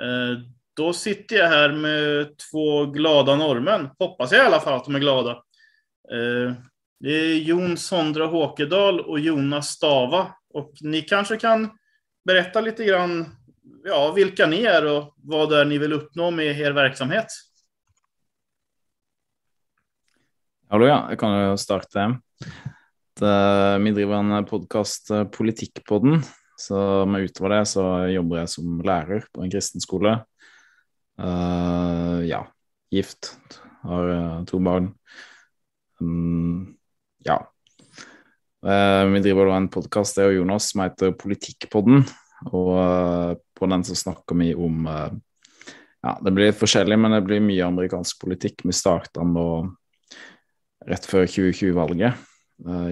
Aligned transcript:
Eh, 0.00 0.38
då 0.76 0.92
sitter 0.92 1.36
jag 1.36 1.48
här 1.48 1.72
med 1.72 2.28
två 2.38 2.86
glada 2.86 3.36
norrmän. 3.36 3.88
Hoppas 3.98 4.32
jag 4.32 4.44
i 4.44 4.46
alla 4.46 4.60
fall 4.60 4.74
att 4.74 4.84
de 4.84 4.94
är 4.94 5.00
glada. 5.00 5.30
Eh, 6.12 6.52
det 7.00 7.10
är 7.10 7.34
Jon 7.34 7.76
Sondre 7.76 8.24
Håkedal 8.24 9.00
och 9.00 9.20
Jonas 9.20 9.68
Stava. 9.68 10.34
Och 10.54 10.72
ni 10.80 11.02
kanske 11.02 11.36
kan 11.36 11.70
berätta 12.24 12.60
lite 12.60 12.84
grann 12.84 13.26
ja, 13.84 14.12
vilka 14.12 14.46
ni 14.46 14.62
är 14.62 14.86
och 14.86 15.14
vad 15.16 15.50
det 15.50 15.60
är 15.60 15.64
ni 15.64 15.78
vill 15.78 15.92
uppnå 15.92 16.30
med 16.30 16.60
er 16.60 16.72
verksamhet. 16.72 17.26
Hallo, 20.68 20.86
ja. 20.86 21.06
Jeg 21.10 21.18
kan 21.18 21.34
jo 21.38 21.56
starte. 21.56 22.06
Det, 23.20 23.78
vi 23.78 23.90
driver 23.90 24.14
en 24.14 24.44
podkast, 24.44 25.10
Politikkpodden. 25.36 26.22
Så 26.56 27.06
med 27.10 27.26
utover 27.26 27.56
det 27.56 27.64
så 27.66 27.84
jobber 28.12 28.42
jeg 28.42 28.52
som 28.52 28.78
lærer 28.86 29.26
på 29.34 29.42
en 29.42 29.50
kristen 29.52 29.82
skole. 29.82 30.16
Uh, 31.18 32.22
ja, 32.26 32.42
gift, 32.94 33.34
har 33.82 34.10
uh, 34.10 34.44
to 34.46 34.58
barn. 34.62 34.92
Um, 36.00 36.76
ja. 37.26 37.38
Uh, 38.64 39.04
vi 39.12 39.22
driver 39.22 39.50
da 39.50 39.58
en 39.58 39.70
podkast, 39.72 40.18
det 40.18 40.28
og 40.30 40.38
Jonas, 40.38 40.70
som 40.72 40.84
heter 40.84 41.14
Politikkpodden. 41.18 42.06
Og 42.50 43.38
på 43.56 43.68
den 43.70 43.84
så 43.86 43.96
snakker 43.96 44.36
vi 44.36 44.50
om 44.54 44.84
Ja, 46.04 46.12
det 46.20 46.32
blir 46.36 46.50
litt 46.50 46.58
forskjellig, 46.58 46.98
men 47.00 47.14
det 47.14 47.22
blir 47.24 47.40
mye 47.40 47.64
amerikansk 47.64 48.18
politikk. 48.20 48.66
Vi 48.68 48.74
starta 48.76 49.24
nå 49.24 49.46
rett 50.84 51.06
før 51.08 51.24
2020-valget 51.24 52.18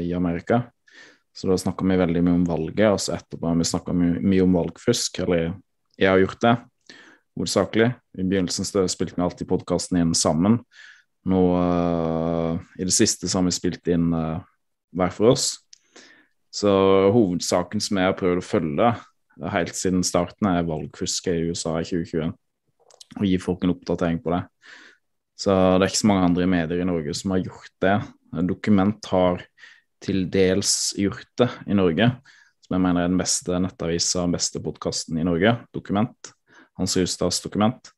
i 0.00 0.14
Amerika. 0.16 0.62
Så 1.32 1.48
da 1.48 1.56
snakka 1.56 1.86
vi 1.88 1.96
veldig 1.96 2.22
mye 2.26 2.38
om 2.40 2.46
valget, 2.48 2.88
og 2.92 3.00
så 3.00 3.16
etterpå 3.16 3.48
har 3.48 3.56
vi 3.56 3.68
snakka 3.68 3.94
mye, 3.96 4.20
mye, 4.20 4.44
om 4.44 4.56
valgfusk. 4.58 5.22
Eller 5.24 5.54
jeg 5.96 6.10
har 6.10 6.20
gjort 6.20 6.42
det, 6.44 6.54
hovedsakelig. 7.38 7.88
I 8.18 8.26
begynnelsen 8.28 8.68
spilte 8.68 9.16
vi 9.16 9.24
alltid 9.24 9.48
podkasten 9.48 10.00
inn 10.02 10.12
sammen. 10.18 10.60
Nå 11.28 11.40
uh, 11.54 12.58
i 12.76 12.84
det 12.84 12.94
siste 12.94 13.30
så 13.30 13.38
har 13.38 13.46
vi 13.46 13.54
spilt 13.54 13.88
inn 13.88 14.10
uh, 14.12 14.42
hver 14.92 15.14
for 15.14 15.32
oss. 15.32 15.54
Så 16.52 16.68
hovedsaken 17.14 17.80
som 17.80 17.96
jeg 17.96 18.10
har 18.10 18.18
prøvd 18.18 18.42
å 18.42 18.44
følge 18.44 18.92
helt 19.54 19.76
siden 19.76 20.04
starten, 20.04 20.50
er 20.50 20.68
valgfusket 20.68 21.38
i 21.38 21.50
USA 21.50 21.78
i 21.80 21.86
2021. 21.88 22.34
Og 23.16 23.28
gi 23.28 23.38
folk 23.40 23.64
en 23.64 23.72
oppdatering 23.72 24.20
på 24.20 24.34
det. 24.34 24.42
Så 25.38 25.52
det 25.52 25.86
er 25.86 25.90
ikke 25.90 26.02
så 26.02 26.10
mange 26.10 26.26
andre 26.28 26.48
medier 26.50 26.82
i 26.82 26.88
Norge 26.88 27.14
som 27.16 27.32
har 27.34 27.42
gjort 27.42 27.72
det. 27.82 27.96
Dokument 28.48 29.08
har 29.12 29.40
til 30.02 30.26
dels 30.32 30.92
gjort 30.98 31.46
i 31.66 31.76
Norge, 31.76 32.08
som 32.62 32.76
jeg 32.76 32.84
mener 32.84 33.04
er 33.04 33.10
den 33.12 33.20
beste 33.20 33.58
nettavisa 33.62 34.24
og 34.26 34.36
beste 34.36 34.62
podkasten 34.64 35.18
i 35.20 35.26
Norge. 35.26 35.56
Dokument. 35.74 36.32
Hans 36.78 36.96
Rustads 36.96 37.42
dokument. 37.44 37.92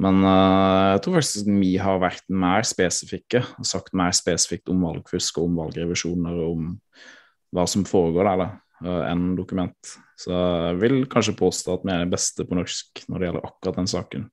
Men 0.00 0.22
uh, 0.24 0.94
jeg 0.94 1.02
tror 1.04 1.18
faktisk 1.18 1.50
vi 1.60 1.74
har 1.82 2.00
vært 2.00 2.24
mer 2.32 2.64
spesifikke, 2.66 3.42
og 3.60 3.68
sagt 3.68 3.96
mer 3.96 4.14
spesifikt 4.16 4.70
om 4.72 4.86
valgfusk 4.86 5.40
og 5.40 5.50
om 5.50 5.60
valgrevisjoner 5.64 6.40
og 6.40 6.52
om 6.54 6.70
hva 7.56 7.66
som 7.68 7.84
foregår 7.88 8.30
der, 8.30 8.54
uh, 8.86 9.02
enn 9.10 9.34
dokument. 9.38 9.94
Så 10.20 10.32
jeg 10.32 10.80
vil 10.80 10.98
kanskje 11.10 11.36
påstå 11.36 11.76
at 11.76 11.86
vi 11.86 11.94
er 11.94 12.04
de 12.04 12.12
beste 12.14 12.46
på 12.46 12.56
norsk 12.56 13.04
når 13.08 13.18
det 13.18 13.28
gjelder 13.28 13.48
akkurat 13.50 13.80
den 13.80 13.90
saken. 13.90 14.28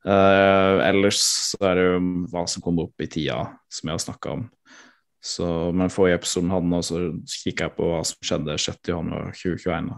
Uh, 0.00 0.80
ellers 0.86 1.20
så 1.52 1.60
er 1.70 1.76
det 1.76 1.86
jo 1.86 1.98
hva 2.32 2.46
som 2.48 2.64
kommer 2.64 2.88
opp 2.88 3.04
i 3.04 3.10
tida, 3.10 3.42
som 3.70 3.90
jeg 3.90 3.98
har 3.98 4.06
snakka 4.08 4.38
om. 4.38 4.46
Så, 5.20 5.46
men 5.76 5.92
forrige 5.92 6.16
episoden 6.22 6.52
hadde 6.52 6.70
nå, 6.70 6.80
så 6.84 7.00
kikka 7.28 7.68
jeg 7.68 7.76
på 7.76 7.88
hva 7.90 8.00
som 8.08 8.24
skjedde 8.24 8.56
6.1.2021, 8.64 9.90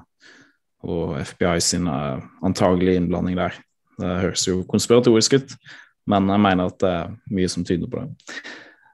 og 0.91 1.12
FBI 1.31 1.61
sin 1.62 1.87
uh, 1.87 2.19
antagelige 2.43 2.99
innblanding 2.99 3.38
der. 3.38 3.61
Det 4.03 4.16
høres 4.25 4.49
jo 4.49 4.65
konspiratorisk 4.66 5.38
ut, 5.38 5.55
men 6.11 6.27
jeg 6.32 6.43
mener 6.43 6.72
at 6.72 6.81
det 6.82 6.91
er 6.91 7.15
mye 7.38 7.53
som 7.53 7.66
tyder 7.66 7.91
på 7.91 8.03
det. 8.03 8.32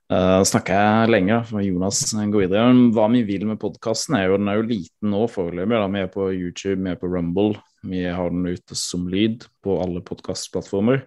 Uh, 0.08 0.40
snakker 0.48 0.76
jeg 0.76 1.12
lenge, 1.12 1.38
for 1.48 1.64
Jonas 1.64 2.02
går 2.16 2.44
videre. 2.44 2.66
Hva 2.96 3.08
vi 3.12 3.22
vil 3.28 3.46
med 3.48 3.60
podkasten, 3.60 4.16
er 4.16 4.28
jo 4.28 4.38
den 4.40 4.52
er 4.52 4.60
jo 4.60 4.68
liten 4.68 5.12
nå 5.12 5.24
foreløpig. 5.32 5.80
Vi 5.94 6.02
er 6.02 6.12
på 6.12 6.28
YouTube, 6.32 6.80
vi 6.84 6.92
er 6.92 7.00
på 7.00 7.10
Rumble. 7.12 7.56
Vi 7.88 8.04
har 8.04 8.32
den 8.32 8.48
ute 8.48 8.76
som 8.76 9.08
lyd 9.08 9.44
på 9.64 9.76
alle 9.80 10.04
podkastplattformer. 10.04 11.04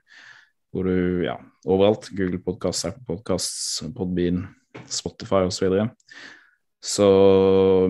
Hvor 0.72 0.88
du, 0.88 1.26
ja, 1.26 1.36
overalt. 1.66 2.10
Google 2.16 2.40
Podkast, 2.46 2.88
Apple 2.88 3.06
Podkast, 3.10 3.82
Podbean, 3.98 4.46
Spotify 4.92 5.46
osv. 5.46 5.56
Så, 5.56 5.66
videre. 5.66 5.88
så 6.82 7.08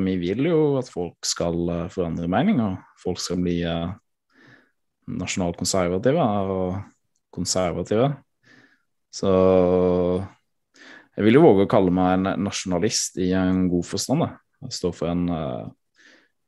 vi 0.01 0.15
vil 0.21 0.45
jo 0.49 0.61
at 0.79 0.89
folk 0.91 1.27
skal 1.27 1.69
eh, 1.69 1.89
forandre 1.93 2.29
meninger. 2.31 2.77
folk 3.01 3.19
skal 3.19 3.39
bli 3.41 3.61
uh, 3.65 3.93
nasjonalkonservative 5.09 6.21
og 6.21 6.75
konservative. 7.33 8.11
Så 9.11 9.31
jeg 11.17 11.25
vil 11.25 11.35
jo 11.35 11.43
våge 11.43 11.65
å 11.65 11.71
kalle 11.71 11.91
meg 11.91 12.13
en 12.13 12.45
nasjonalist 12.45 13.17
i 13.19 13.31
en 13.35 13.65
god 13.71 13.87
forstand. 13.87 14.27
Jeg 14.61 14.77
står 14.77 14.93
for 14.95 15.11
en, 15.11 15.25
eh, 15.33 15.65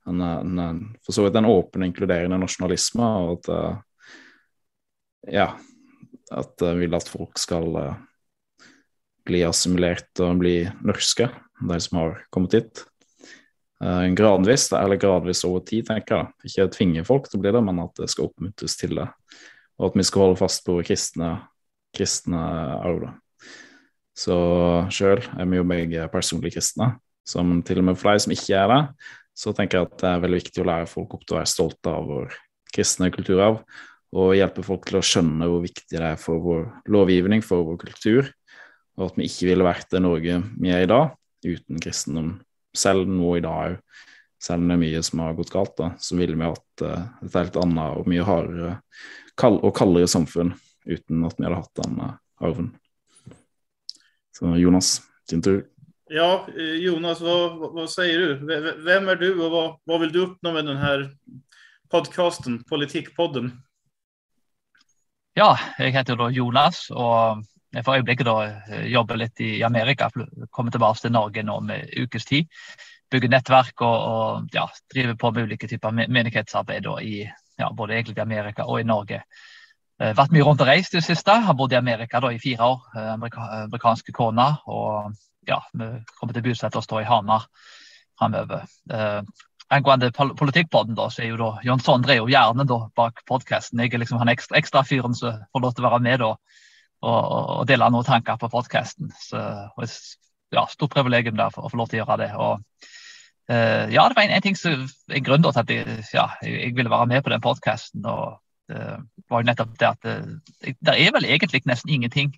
en, 0.08 0.22
en, 0.22 0.58
en 0.68 0.80
for 1.02 1.16
så 1.16 1.26
vidt 1.26 1.36
en 1.40 1.50
åpen, 1.50 1.84
inkluderende 1.88 2.38
nasjonalisme, 2.40 3.10
og 3.26 3.50
at 3.50 3.82
ja, 5.34 5.46
at 6.32 6.60
jeg 6.60 6.80
vil 6.80 6.96
at 6.96 7.08
folk 7.08 7.40
skal 7.40 7.76
bli 9.24 9.40
assimilert 9.46 10.20
og 10.22 10.42
bli 10.42 10.56
norske, 10.84 11.28
de 11.64 11.78
som 11.80 12.00
har 12.00 12.18
kommet 12.34 12.58
hit. 12.58 12.84
Uh, 13.82 14.06
gradvis, 14.16 14.68
eller 14.76 15.00
gradvis 15.00 15.42
over 15.48 15.64
tid, 15.66 15.88
tenker 15.88 16.16
jeg. 16.16 16.50
Ikke 16.50 16.70
tvinge 16.76 17.04
folk 17.06 17.28
til 17.28 17.40
å 17.40 17.44
bli 17.44 17.52
det, 17.56 17.64
men 17.64 17.82
at 17.82 17.98
det 18.00 18.08
skal 18.12 18.28
oppmuntres 18.28 18.78
til 18.80 18.96
det. 19.00 19.08
Og 19.80 19.90
at 19.90 19.98
vi 19.98 20.06
skal 20.06 20.26
holde 20.26 20.40
fast 20.40 20.64
på 20.66 20.78
kristne, 20.86 21.34
kristne 21.94 22.40
arv. 22.78 23.10
Så 24.14 24.36
sjøl 24.94 25.24
er 25.26 25.48
vi 25.50 25.58
jo 25.58 25.66
begge 25.66 26.06
personlig 26.12 26.54
kristne, 26.54 26.92
som 27.26 27.58
til 27.66 27.80
og 27.82 27.88
med 27.88 27.98
for 27.98 28.14
de 28.14 28.22
som 28.22 28.34
ikke 28.34 28.60
er 28.60 28.70
det, 28.70 28.82
så 29.34 29.50
tenker 29.56 29.80
jeg 29.80 29.88
at 29.88 29.96
det 29.98 30.10
er 30.10 30.22
veldig 30.22 30.38
viktig 30.38 30.62
å 30.62 30.68
lære 30.68 30.86
folk 30.90 31.16
opp 31.16 31.24
til 31.24 31.34
å 31.34 31.40
være 31.40 31.50
stolte 31.50 31.90
av 31.90 32.06
vår 32.06 32.36
kristne 32.74 33.10
kulturarv, 33.14 33.58
og 34.14 34.36
hjelpe 34.38 34.62
folk 34.62 34.86
til 34.86 35.00
å 35.00 35.04
skjønne 35.04 35.48
hvor 35.50 35.64
viktig 35.64 35.98
det 35.98 36.06
er 36.12 36.20
for 36.20 36.42
vår 36.42 36.68
lovgivning, 36.94 37.42
for 37.42 37.66
vår 37.66 37.80
kultur, 37.82 38.30
og 38.98 39.08
at 39.08 39.18
vi 39.18 39.28
ikke 39.28 39.50
ville 39.50 39.66
vært 39.66 39.90
det 39.92 40.02
Norge 40.04 40.40
vi 40.54 40.72
er 40.72 40.84
i 40.84 40.90
dag, 40.90 41.14
uten 41.44 41.80
kristendom. 41.82 42.34
Selv 42.74 43.08
nå 43.10 43.36
i 43.38 43.44
dag 43.44 43.74
òg, 43.74 43.80
selv 44.44 44.60
om 44.60 44.68
det 44.68 44.76
er 44.76 44.82
mye 44.82 45.02
som 45.06 45.22
har 45.24 45.36
gått 45.38 45.52
galt, 45.54 45.74
da, 45.78 45.90
så 46.02 46.18
ville 46.18 46.36
vi 46.36 46.46
hatt 46.46 46.84
uh, 46.84 47.04
et 47.24 47.36
helt 47.38 47.54
annet 47.62 48.00
og 48.00 48.08
mye 48.10 48.26
hardere 48.26 48.72
kald 49.40 49.62
og 49.64 49.72
kaldere 49.76 50.10
samfunn 50.10 50.52
uten 50.84 51.22
at 51.24 51.38
vi 51.38 51.46
hadde 51.46 51.60
hatt 51.62 51.80
den 51.80 52.00
uh, 52.02 52.16
arven. 52.44 52.74
Så 54.34 54.52
Jonas, 54.58 54.98
din 55.30 55.42
tur. 55.42 55.62
Ja, 56.12 56.44
eh, 56.52 56.76
Jonas, 56.84 57.22
hva, 57.24 57.70
hva 57.72 57.86
sier 57.88 58.20
du? 58.20 58.44
Hvem 58.84 59.08
er 59.08 59.20
du, 59.20 59.28
og 59.38 59.46
hva, 59.54 59.62
hva 59.88 60.00
vil 60.02 60.12
du 60.12 60.20
oppnå 60.26 60.52
med 60.52 60.68
denne 60.68 60.90
podkasten, 61.92 62.58
Politikkpodden? 62.68 63.54
Ja, 65.38 65.54
jeg 65.80 65.94
heter 65.96 66.18
da 66.20 66.28
Jonas. 66.34 66.90
og 66.90 67.40
for 67.82 67.98
øyeblikket 67.98 68.28
da 68.28 68.36
eh, 68.46 68.86
jobber 68.92 69.18
litt 69.18 69.40
i 69.40 69.62
Amerika. 69.66 70.10
Kommer 70.50 70.74
tilbake 70.74 71.02
til 71.02 71.14
Norge 71.14 71.42
nå 71.46 71.58
med 71.66 71.94
ukes 72.04 72.28
tid. 72.28 72.50
Bygger 73.10 73.32
nettverk 73.32 73.82
og, 73.86 73.96
og 74.10 74.54
ja, 74.54 74.66
driver 74.92 75.18
på 75.18 75.32
med 75.34 75.48
ulike 75.48 75.68
typer 75.70 75.94
menighetsarbeid 75.94 76.88
i 77.02 77.24
ja, 77.58 77.68
både 77.70 77.94
egentlig 77.94 78.22
Amerika 78.22 78.66
og 78.66 78.80
i 78.80 78.88
Norge. 78.88 79.22
Uh, 80.02 80.10
vært 80.16 80.32
mye 80.34 80.42
rundt 80.42 80.62
og 80.64 80.66
reist 80.66 80.94
i 80.94 80.98
det 80.98 81.06
siste. 81.06 81.34
Har 81.46 81.54
bodd 81.54 81.72
i 81.72 81.78
Amerika 81.78 82.18
da, 82.20 82.32
i 82.34 82.42
fire 82.42 82.66
år. 82.66 82.80
Uh, 82.96 83.12
amerika 83.12 83.46
amerikanske 83.62 84.14
kone. 84.16 84.48
Og 84.66 85.14
ja, 85.46 85.60
vi 85.72 85.90
kommer 86.18 86.34
til 86.34 86.42
å 86.42 86.48
bosette 86.48 86.80
oss 86.80 86.90
da 86.90 87.02
i 87.02 87.06
Hamar 87.06 87.46
framover. 88.18 88.64
Uh, 88.90 89.22
angående 89.74 90.10
politikkpodden, 90.12 90.96
da, 90.98 91.08
så 91.10 91.22
er 91.22 91.32
jo 91.32 91.40
da 91.40 91.50
Jon 91.64 91.82
Sondre 91.82 92.14
er 92.14 92.22
jo 92.22 92.30
hjernen 92.30 92.68
da, 92.68 92.80
bak 92.96 93.22
podkasten. 93.28 93.80
Jeg 93.82 93.94
er 93.94 94.02
liksom 94.02 94.20
han 94.20 94.32
ekstra, 94.32 94.58
ekstra 94.60 94.84
fyren 94.86 95.16
som 95.16 95.40
får 95.52 95.64
lov 95.64 95.74
til 95.74 95.86
å 95.86 95.92
være 95.92 96.04
med 96.04 96.20
da, 96.22 96.34
og, 97.04 97.48
og 97.60 97.68
dele 97.68 97.90
noen 97.92 98.06
tanker 98.06 98.38
på 98.40 98.50
podkasten. 98.52 99.12
Ja, 100.54 100.66
stort 100.70 100.94
privilegium 100.94 101.38
da, 101.38 101.50
å 101.50 101.70
få 101.70 101.78
lov 101.80 101.90
til 101.90 102.00
å 102.00 102.04
gjøre 102.04 102.18
det. 102.22 102.30
og 102.38 102.54
uh, 103.50 103.84
ja, 103.92 104.06
det 104.08 104.16
var 104.16 104.24
en, 104.24 104.34
en 104.36 104.44
ting 104.44 104.58
som 104.58 104.86
er 105.10 105.24
grunnen 105.24 105.50
til 105.50 105.62
at 105.64 105.74
jeg, 105.74 105.98
ja, 106.14 106.28
jeg, 106.46 106.72
ville 106.76 106.92
være 106.92 107.10
med 107.10 107.24
på 107.24 107.32
den 107.34 107.44
podkasten. 107.44 108.04
Det 108.04 108.80
var 109.30 109.42
jo 109.42 109.48
nettopp 109.50 109.76
det 109.80 109.90
at 109.90 110.06
det, 110.06 110.76
det 110.80 110.94
er 110.96 111.12
vel 111.12 111.26
egentlig 111.28 111.64
nesten 111.68 111.92
ingenting 111.92 112.32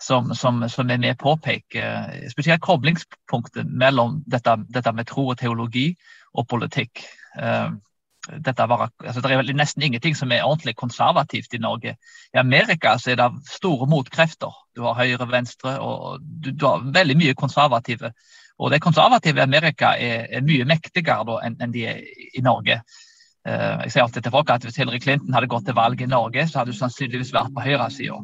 som, 0.00 0.34
som, 0.34 0.68
som 0.68 0.90
er 0.90 0.98
med 0.98 1.18
påpeker. 1.20 2.14
Spesielt 2.32 2.62
koblingspunktet 2.64 3.68
mellom 3.68 4.22
dette, 4.26 4.56
dette, 4.72 4.92
med 4.96 5.08
tro 5.10 5.28
og 5.28 5.38
teologi 5.38 5.90
og 6.32 6.48
politikk. 6.48 7.04
Var, 8.28 8.90
altså 9.04 9.20
det 9.20 9.32
er 9.32 9.52
nesten 9.56 9.82
ingenting 9.82 10.14
som 10.16 10.32
er 10.32 10.44
ordentlig 10.44 10.76
konservativt 10.76 11.54
i 11.54 11.58
Norge. 11.58 11.96
I 12.34 12.38
Amerika 12.38 12.98
så 12.98 13.10
er 13.10 13.16
det 13.16 13.30
store 13.48 13.86
motkrefter. 13.88 14.52
Du 14.76 14.82
har 14.82 14.94
høyre, 14.94 15.26
venstre, 15.30 15.78
og 15.80 16.20
du, 16.20 16.50
du 16.52 16.66
har 16.66 16.84
veldig 16.84 17.16
mye 17.16 17.34
konservative. 17.34 18.12
Og 18.60 18.70
de 18.70 18.80
konservative 18.80 19.40
i 19.40 19.42
Amerika 19.46 19.94
er, 19.96 20.26
er 20.28 20.44
mye 20.44 20.66
mektigere 20.68 21.38
enn 21.46 21.56
enn 21.60 21.72
de 21.72 21.86
er 21.88 22.02
i 22.36 22.42
Norge. 22.44 22.82
Uh, 23.48 23.80
jeg 23.86 23.94
sier 23.94 24.04
alltid 24.04 24.26
til 24.26 24.34
folk 24.34 24.50
at 24.52 24.64
Hvis 24.66 24.76
Hillary 24.76 25.00
Clinton 25.00 25.32
hadde 25.32 25.48
gått 25.48 25.64
til 25.64 25.74
valg 25.78 26.00
i 26.00 26.10
Norge, 26.10 26.44
så 26.48 26.60
hadde 26.60 26.74
hun 26.74 26.80
sannsynligvis 26.82 27.32
vært 27.32 27.54
på 27.56 27.64
høyresida. 27.64 28.20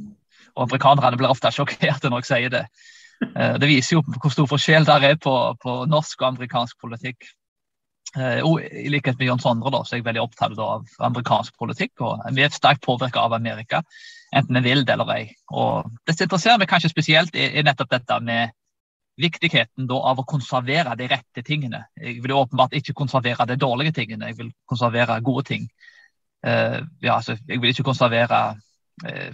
Og 0.56 0.66
amerikanerne 0.66 1.16
blir 1.16 1.32
ofte 1.32 1.52
sjokkerte 1.52 2.10
når 2.12 2.25
jeg 2.25 2.28
sier 2.28 2.52
det. 2.52 2.66
Uh, 3.32 3.56
det 3.56 3.70
viser 3.70 3.96
jo 3.96 4.04
hvor 4.04 4.34
stor 4.34 4.50
forskjell 4.52 4.84
det 4.84 5.00
er 5.08 5.16
på, 5.16 5.34
på 5.62 5.78
norsk 5.88 6.20
og 6.20 6.34
amerikansk 6.34 6.76
politikk. 6.84 7.32
Eh, 8.16 8.42
og 8.46 8.60
I 8.64 8.88
likhet 8.92 9.18
med 9.18 9.28
Jon 9.28 9.42
Sondre 9.42 9.72
da, 9.74 9.82
så 9.84 9.94
er 9.94 10.00
jeg 10.00 10.06
veldig 10.08 10.22
opptatt 10.24 10.60
av 10.62 10.86
amerikansk 11.08 11.56
politikk. 11.60 12.00
og 12.00 12.22
Vi 12.36 12.44
er 12.44 12.54
sterkt 12.54 12.84
påvirka 12.86 13.24
av 13.26 13.36
Amerika, 13.36 13.82
enten 14.34 14.60
vi 14.60 14.70
vil 14.70 14.84
det 14.86 14.96
eller 14.96 15.12
ei. 15.14 15.24
Og 15.52 15.90
Det 16.04 16.16
som 16.16 16.24
interesserer 16.24 16.62
meg 16.62 16.70
kanskje 16.70 16.92
spesielt, 16.92 17.36
er, 17.36 17.62
nettopp 17.66 17.90
dette 17.90 18.20
med 18.20 18.54
viktigheten 19.20 19.88
da, 19.88 20.00
av 20.12 20.20
å 20.20 20.28
konservere 20.28 20.96
de 20.96 21.08
rette 21.08 21.42
tingene. 21.42 21.86
Jeg 21.96 22.20
vil 22.22 22.36
åpenbart 22.36 22.76
ikke 22.76 22.96
konservere 22.96 23.46
de 23.48 23.56
dårlige 23.56 23.92
tingene, 23.92 24.28
jeg 24.28 24.38
vil 24.38 24.52
konservere 24.68 25.20
gode 25.24 25.46
ting. 25.48 25.68
Uh, 26.46 26.84
ja, 27.00 27.16
altså, 27.16 27.38
jeg 27.48 27.62
vil 27.62 27.72
ikke 27.72 27.86
konservere 27.88 28.58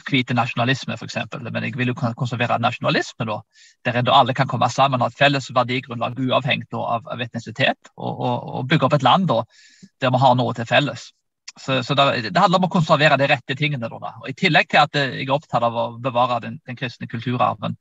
hvite 0.09 0.35
nasjonalisme, 0.35 0.97
f.eks., 0.99 1.17
men 1.45 1.65
jeg 1.69 1.77
vil 1.79 1.93
jo 1.93 2.13
konservere 2.19 2.59
nasjonalisme, 2.59 3.27
da, 3.29 3.39
der 3.87 4.01
alle 4.11 4.35
kan 4.35 4.51
komme 4.51 4.69
sammen 4.71 5.01
og 5.01 5.07
ha 5.07 5.13
et 5.13 5.19
felles 5.19 5.51
verdigrunnlag 5.55 6.19
uavhengig 6.19 6.67
av, 6.75 7.07
av 7.07 7.23
etnisitet, 7.23 7.93
og, 7.97 8.13
og, 8.13 8.49
og, 8.57 8.69
bygge 8.71 8.89
opp 8.89 8.97
et 8.99 9.07
land 9.07 9.29
da, 9.31 9.43
der 10.03 10.11
vi 10.11 10.23
har 10.25 10.39
noe 10.39 10.55
til 10.59 10.67
felles. 10.67 11.13
Så, 11.53 11.83
så 11.85 11.95
det, 11.95 12.31
det, 12.31 12.41
handler 12.41 12.63
om 12.63 12.71
å 12.71 12.73
konservere 12.73 13.19
de 13.21 13.29
rette 13.29 13.55
tingene. 13.55 13.91
Da, 13.93 14.15
og 14.23 14.29
I 14.31 14.35
tillegg 14.35 14.71
til 14.73 14.81
at 14.81 14.97
jeg 14.97 15.27
er 15.27 15.35
opptatt 15.35 15.63
av 15.63 15.77
å 15.77 15.91
bevare 16.01 16.41
den, 16.47 16.57
den 16.67 16.79
kristne 16.79 17.07
kulturarven, 17.07 17.77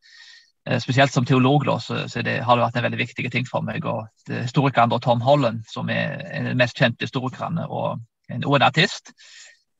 Eh, 0.69 0.79
spesielt 0.79 1.13
som 1.13 1.25
teolog 1.25 1.65
da, 1.65 1.79
så, 1.81 2.03
så 2.09 2.21
det, 2.21 2.35
har 2.45 2.57
det 2.57 2.65
vært 2.67 2.75
en 2.77 2.85
veldig 2.85 2.99
viktig 2.99 3.31
ting 3.33 3.47
for 3.49 3.65
meg. 3.65 3.85
og 3.85 4.05
Historikeren 4.29 4.93
Tom 5.01 5.21
Holland, 5.25 5.63
som 5.69 5.89
er 5.89 6.21
den 6.35 6.57
mest 6.57 6.77
kjente 6.77 7.07
historikeren 7.07 7.57
og 7.65 7.97
en, 8.29 8.45
og 8.45 8.59
en 8.59 8.67
artist, 8.67 9.09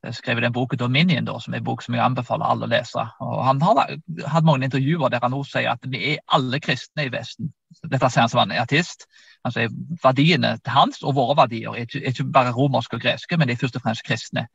eh, 0.04 0.12
skrev 0.12 0.40
den 0.40 0.52
boken 0.52 0.78
'Dominion', 0.78 1.26
da, 1.26 1.38
som 1.40 1.54
er 1.54 1.58
en 1.58 1.64
bok 1.64 1.82
som 1.82 1.94
jeg 1.94 2.04
anbefaler 2.04 2.46
alle 2.46 2.66
å 2.66 2.72
lese. 2.72 3.06
Og 3.20 3.44
han 3.44 3.62
har 3.62 3.96
hatt 4.28 4.44
mange 4.44 4.64
intervjuer 4.64 5.10
der 5.10 5.22
han 5.22 5.34
også 5.34 5.58
sier 5.58 5.72
at 5.72 5.86
vi 5.88 6.14
er 6.14 6.24
alle 6.28 6.60
kristne 6.60 7.06
i 7.06 7.12
Vesten. 7.12 7.52
Dette 7.82 8.10
sier 8.10 8.26
han 8.26 8.32
som 8.32 8.50
er 8.50 8.62
artist. 8.62 9.06
Altså, 9.44 9.68
verdiene 10.02 10.58
til 10.62 10.72
hans 10.72 11.02
og 11.02 11.16
våre 11.16 11.36
verdier 11.36 11.74
er 11.74 11.86
ikke, 11.86 12.02
er 12.02 12.14
ikke 12.14 12.30
bare 12.34 12.52
romerske 12.54 12.96
og 12.96 13.02
greske, 13.02 13.36
men 13.36 13.48
de 13.48 13.56
er 13.56 13.62
først 13.62 13.76
og 13.76 13.82
fremst 13.82 14.06
kristne. 14.06 14.46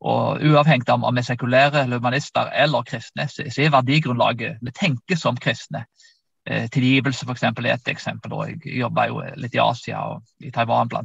Og 0.00 0.40
Uavhengig 0.40 0.88
av 0.88 1.02
om 1.04 1.14
vi 1.14 1.20
er 1.20 1.28
sekulære, 1.28 1.84
humanister 1.88 2.48
eller 2.56 2.84
kristne, 2.88 3.26
så 3.28 3.44
er 3.44 3.72
verdigrunnlaget 3.74 4.58
Vi 4.62 4.72
tenker 4.72 5.16
som 5.16 5.36
kristne. 5.36 5.84
Eh, 6.48 6.68
tilgivelse 6.72 7.26
for 7.26 7.36
eksempel, 7.36 7.66
er 7.66 7.76
et 7.76 7.88
eksempel. 7.92 8.32
og 8.32 8.48
Jeg 8.48 8.78
jobber 8.80 9.10
jo 9.10 9.20
litt 9.36 9.54
i 9.54 9.60
Asia 9.60 10.00
og 10.08 10.22
i 10.40 10.50
Taiwan 10.50 10.88
bl.a. 10.88 11.04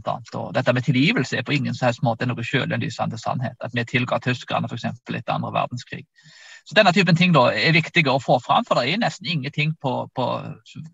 Dette 0.55 0.73
med 0.73 0.83
tilgivelse 0.83 1.37
er 1.37 1.43
på 1.43 1.57
ingen 1.57 1.75
helst 1.81 2.03
måte 2.03 2.25
noe 2.25 2.43
sjølinnlysende 2.43 3.19
sannhet. 3.19 3.57
At 3.59 3.75
vi 3.75 3.83
tilga 3.83 4.21
tyskerne 4.23 4.69
f.eks. 4.71 4.85
etter 4.85 5.33
andre 5.33 5.51
verdenskrig. 5.51 6.05
Så 6.65 6.73
Denne 6.73 6.93
typen 6.95 7.15
ting 7.19 7.33
da 7.35 7.49
er 7.51 7.75
viktig 7.75 8.07
å 8.09 8.17
få 8.17 8.39
fram, 8.41 8.65
for 8.65 8.79
det 8.79 8.93
er 8.93 9.03
nesten 9.03 9.27
ingenting 9.27 9.75
på, 9.81 10.07
på 10.15 10.25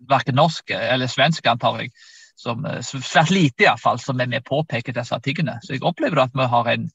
verken 0.09 0.35
norsk 0.35 0.73
eller 0.75 1.07
svensk, 1.07 1.45
antar 1.47 1.79
jeg, 1.79 1.93
som 2.35 2.65
svært 2.89 3.31
lite 3.31 3.67
iallfall, 3.67 4.01
som 4.01 4.19
er 4.19 4.27
med 4.27 4.43
påpeker 4.43 4.97
disse 4.97 5.15
tingene. 5.23 5.59
Så 5.63 5.77
jeg 5.77 5.85
opplever 5.85 6.25
at 6.25 6.35
vi 6.35 6.49
har 6.49 6.67
en 6.73 6.89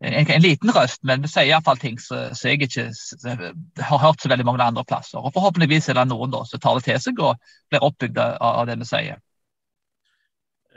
en, 0.00 0.14
en, 0.30 0.42
liten 0.42 0.70
røst, 0.70 1.00
men 1.02 1.22
vi 1.24 1.30
sier 1.30 1.50
iallfall 1.50 1.80
ting 1.82 1.96
som 1.98 2.30
jeg 2.46 2.62
ikke 2.62 2.84
har 3.82 4.02
hørt 4.02 4.22
så 4.22 4.30
veldig 4.30 4.46
mange 4.46 4.62
andre 4.62 4.84
plasser. 4.86 5.18
Og 5.18 5.34
Forhåpentligvis 5.34 5.90
er 5.90 5.98
det 5.98 6.06
noen 6.10 6.30
da, 6.30 6.44
som 6.46 6.62
tar 6.62 6.78
det 6.78 6.86
til 6.86 7.00
seg 7.02 7.22
og 7.24 7.50
blir 7.70 7.84
oppbygd 7.86 8.20
av, 8.22 8.36
av 8.62 8.68
det 8.70 8.78
vi 8.78 8.88
sier. 8.88 9.18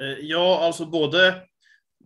Eh, 0.02 0.24
ja, 0.32 0.48
altså 0.66 0.88
både, 0.90 1.28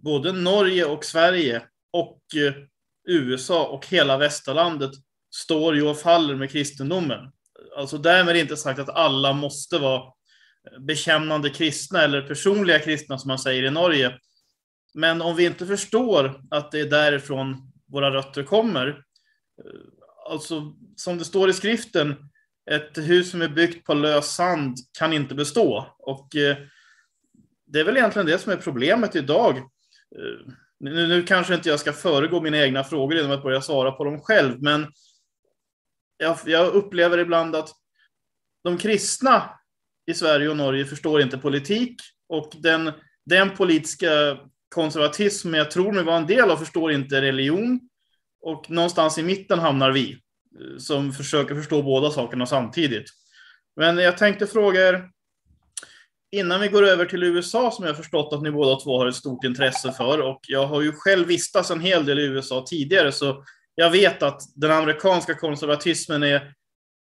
både 0.03 0.35
Norge 0.35 0.89
og 0.91 1.07
Sverige 1.07 1.63
og 1.95 2.35
eh, 2.35 2.65
USA 3.07 3.61
og 3.71 3.87
hele 3.87 4.17
Vesterlandet 4.19 4.99
står 5.35 5.79
jo 5.79 5.91
og 5.93 5.99
faller 5.99 6.35
med 6.35 6.51
kristendommen. 6.51 7.31
Alltså 7.75 7.97
därmed 7.97 8.35
ikke 8.35 8.57
sagt 8.57 8.79
at 8.79 8.91
alle 8.95 9.33
måste 9.35 9.79
være 9.79 10.11
bekännande 10.79 11.49
kristne 11.49 12.03
eller 12.03 12.27
personlige 12.27 12.79
kristne, 12.79 13.19
som 13.19 13.27
man 13.27 13.39
sier 13.39 13.67
i 13.67 13.73
Norge. 13.73 14.15
Men 14.95 15.21
om 15.21 15.35
vi 15.35 15.49
ikke 15.49 15.67
forstår 15.67 16.31
at 16.55 16.71
det 16.71 16.85
er 16.85 16.91
därifrån 16.93 17.55
våre 17.91 18.11
røtter 18.15 18.45
kommer, 18.47 18.93
altså, 20.29 20.61
som 20.97 21.17
det 21.19 21.27
står 21.27 21.51
i 21.51 21.57
skriften, 21.57 22.15
et 22.65 22.97
hus 23.05 23.29
som 23.31 23.43
er 23.45 23.53
bygd 23.53 23.83
på 23.85 23.93
løs 23.93 24.31
sand 24.37 24.79
kan 24.97 25.13
ikke 25.13 25.37
bestå. 25.37 25.67
Og 26.09 26.37
eh, 26.39 26.63
det 27.65 27.81
er 27.81 27.87
vel 27.87 27.99
egentlig 27.99 28.25
det 28.31 28.39
som 28.41 28.55
er 28.55 28.63
problemet 28.63 29.17
i 29.19 29.25
Eh, 30.15 30.55
Nå 30.85 31.21
kanskje 31.25 31.55
ikke 31.55 31.69
jeg 31.69 31.81
skal 31.81 31.95
foregå 31.95 32.41
mine 32.43 32.59
egne 32.59 32.81
spørsmål 32.83 33.29
frågor 33.39 33.55
å 33.55 33.61
svara 33.63 33.93
på 33.95 34.05
dem 34.09 34.17
selv, 34.27 34.57
men 34.61 34.83
jeg 36.19 36.35
opplever 36.43 36.75
upplever 36.75 37.21
ibland 37.23 37.55
at 37.55 37.71
de 38.67 38.73
kristne 38.79 39.37
i 40.05 40.13
Sverige 40.13 40.51
og 40.51 40.59
Norge 40.59 40.85
forstår 40.89 41.23
ikke 41.23 41.39
politik 41.41 42.03
Og 42.29 42.53
den, 42.61 42.89
den 43.25 43.51
politiska 43.55 44.11
konservatism 44.75 45.53
jag 45.53 45.71
tror 45.71 45.91
mig 45.91 46.03
var 46.03 46.17
en 46.17 46.27
del 46.27 46.51
av 46.51 46.57
förstår 46.57 46.91
inte 46.91 47.21
religion. 47.21 47.79
Och 48.41 48.69
någonstans 48.69 49.17
i 49.17 49.23
mitten 49.23 49.59
hamnar 49.59 49.91
vi 49.91 50.11
eh, 50.11 50.77
som 50.77 51.13
försöker 51.13 51.55
förstå 51.55 51.81
båda 51.81 52.11
sakerna 52.11 52.45
samtidigt. 52.45 53.05
Men 53.75 53.97
jag 53.97 54.17
tänkte 54.17 54.47
fråga 54.47 54.89
er, 54.89 55.09
innan 56.31 56.61
vi 56.61 56.67
går 56.67 56.83
över 56.83 57.05
till 57.05 57.23
USA 57.23 57.71
som 57.71 57.85
jag 57.85 57.97
förstått 57.97 58.33
att 58.33 58.41
ni 58.41 58.51
båda 58.51 58.79
två 58.79 58.97
har 58.99 59.07
ett 59.07 59.15
stort 59.15 59.43
intresse 59.43 59.91
för 59.91 60.21
och 60.21 60.39
jag 60.47 60.67
har 60.67 60.81
ju 60.81 60.91
själv 60.91 61.27
vistats 61.27 61.71
en 61.71 61.79
hel 61.79 62.05
del 62.05 62.19
i 62.19 62.23
USA 62.25 62.65
tidigare 62.67 63.11
så 63.11 63.43
jag 63.75 63.89
vet 63.89 64.23
att 64.23 64.41
den 64.55 64.71
amerikanska 64.71 65.33
konservatismen 65.35 66.23
är 66.23 66.53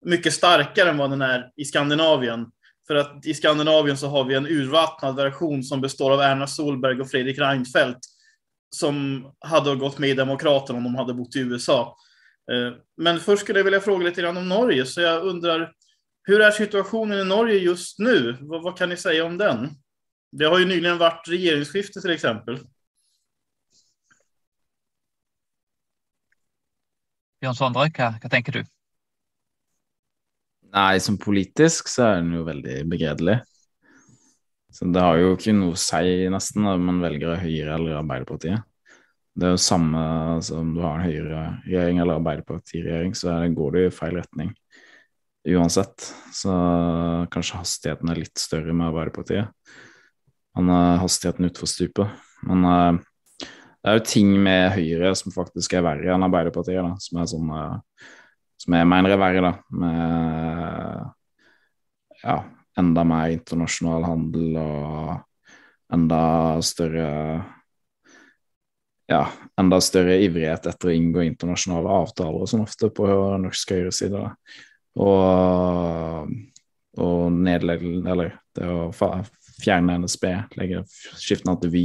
mycket 0.06 0.34
starkare 0.34 0.90
än 0.90 0.98
vad 0.98 1.10
den 1.10 1.22
är 1.22 1.52
i 1.56 1.66
Skandinavien. 1.66 2.46
För 2.90 2.96
att 2.96 3.26
i 3.26 3.34
Skandinavien 3.34 3.98
så 3.98 4.08
har 4.08 4.24
vi 4.24 4.36
en 4.36 4.48
urvattnad 4.48 5.16
version 5.16 5.64
som 5.64 5.82
består 5.82 6.12
av 6.12 6.22
Erna 6.22 6.48
Solberg 6.48 7.02
och 7.02 7.10
Fredrik 7.10 7.40
Reinfeldt 7.40 8.00
som 8.70 9.26
hade 9.40 9.76
gått 9.76 9.98
med 9.98 10.10
i 10.10 10.14
Demokraterna 10.14 10.78
om 10.78 10.84
de 10.84 10.96
hade 10.96 11.14
bott 11.14 11.36
i 11.36 11.40
USA. 11.40 11.98
Eh, 12.52 12.74
men 12.98 13.20
först 13.20 13.42
skulle 13.42 13.60
jag 13.60 13.64
vilja 13.64 13.80
fråga 13.80 14.10
grann 14.10 14.38
om 14.38 14.50
Norge, 14.50 14.86
så 14.86 15.02
jag 15.02 15.24
undrar 15.24 15.74
hur 16.24 16.42
är 16.42 16.52
situationen 16.52 17.20
i 17.20 17.26
Norge 17.26 17.58
just 17.58 18.00
nu? 18.00 18.38
Vad, 18.40 18.64
vad 18.64 18.78
kan 18.78 18.90
ni 18.90 18.98
säga 18.98 19.26
om 19.26 19.38
den? 19.38 19.70
Det 20.32 20.46
har 20.46 20.60
ju 20.60 20.66
nyligen 20.66 20.98
varit 20.98 21.28
regeringsskifte 21.28 22.02
till 22.02 22.12
exempel. 22.12 22.60
Bjørn 27.42 27.56
Sondre, 27.56 27.92
hva, 27.96 28.14
hva 28.22 28.30
tenker 28.30 28.52
du? 28.52 28.66
Nei, 30.76 31.00
som 31.02 31.18
politisk 31.22 31.90
så 31.90 32.06
er 32.06 32.20
den 32.22 32.36
jo 32.38 32.46
veldig 32.48 32.82
begredelig. 32.92 33.40
Så 34.70 34.86
det 34.94 35.02
har 35.02 35.18
jo 35.18 35.34
ikke 35.34 35.56
noe 35.58 35.74
å 35.74 35.82
si, 35.82 36.28
nesten, 36.30 36.68
om 36.70 36.84
man 36.92 37.02
velger 37.02 37.42
Høyre 37.42 37.78
eller 37.80 37.98
Arbeiderpartiet. 38.04 38.66
Det 39.40 39.48
er 39.48 39.56
jo 39.56 39.62
samme 39.62 40.02
som 40.46 40.74
du 40.76 40.82
har 40.84 41.00
en 41.00 41.08
Høyre-regjering 41.08 42.02
eller 42.04 42.20
Arbeiderparti-regjering, 42.20 43.16
så 43.18 43.40
går 43.56 43.76
det 43.76 43.86
i 43.88 43.94
feil 43.96 44.20
retning 44.20 44.54
uansett. 45.48 46.14
Så 46.34 46.54
kanskje 47.34 47.62
hastigheten 47.62 48.12
er 48.12 48.22
litt 48.22 48.42
større 48.42 48.74
med 48.74 48.90
Arbeiderpartiet. 48.90 49.50
Han 50.58 50.72
har 50.74 51.00
hastigheten 51.04 51.48
utfor 51.50 51.70
stupet. 51.70 52.20
Men 52.48 52.66
uh, 52.66 53.00
det 53.80 53.92
er 53.92 54.00
jo 54.00 54.08
ting 54.12 54.32
med 54.44 54.74
Høyre 54.76 55.14
som 55.18 55.34
faktisk 55.34 55.78
er 55.78 55.86
verre 55.86 56.14
enn 56.14 56.26
Arbeiderpartiet, 56.28 56.84
da, 56.84 56.96
som 57.02 57.22
er 57.22 57.30
sånn 57.32 57.54
uh, 57.54 58.10
som 58.60 58.76
jeg 58.76 58.88
mener 58.92 59.16
er 59.16 59.22
verre, 59.22 59.42
da. 59.46 59.54
Med 59.72 61.08
ja, 62.24 62.38
enda 62.80 63.06
mer 63.08 63.32
internasjonal 63.34 64.04
handel 64.08 64.58
og 64.60 65.16
enda 65.94 66.22
større 66.66 67.08
ja, 69.10 69.24
enda 69.58 69.80
større 69.82 70.20
ivrighet 70.22 70.68
etter 70.70 70.92
å 70.92 70.94
inngå 70.94 71.24
internasjonale 71.26 71.90
avtaler 72.04 72.44
og 72.44 72.52
sånn 72.52 72.66
ofte 72.68 72.92
på 72.94 73.08
norsk 73.42 73.72
høyreside. 73.74 74.28
Og, 75.00 76.30
og 77.00 77.22
nedleggelse 77.34 78.12
Eller 78.12 78.36
det 78.58 78.68
å 78.70 78.90
fjerne 79.62 79.98
NSB, 80.04 80.26
legge, 80.60 80.84
skifte 81.20 81.48
navn 81.48 81.62
til 81.64 81.74
Vy, 81.74 81.84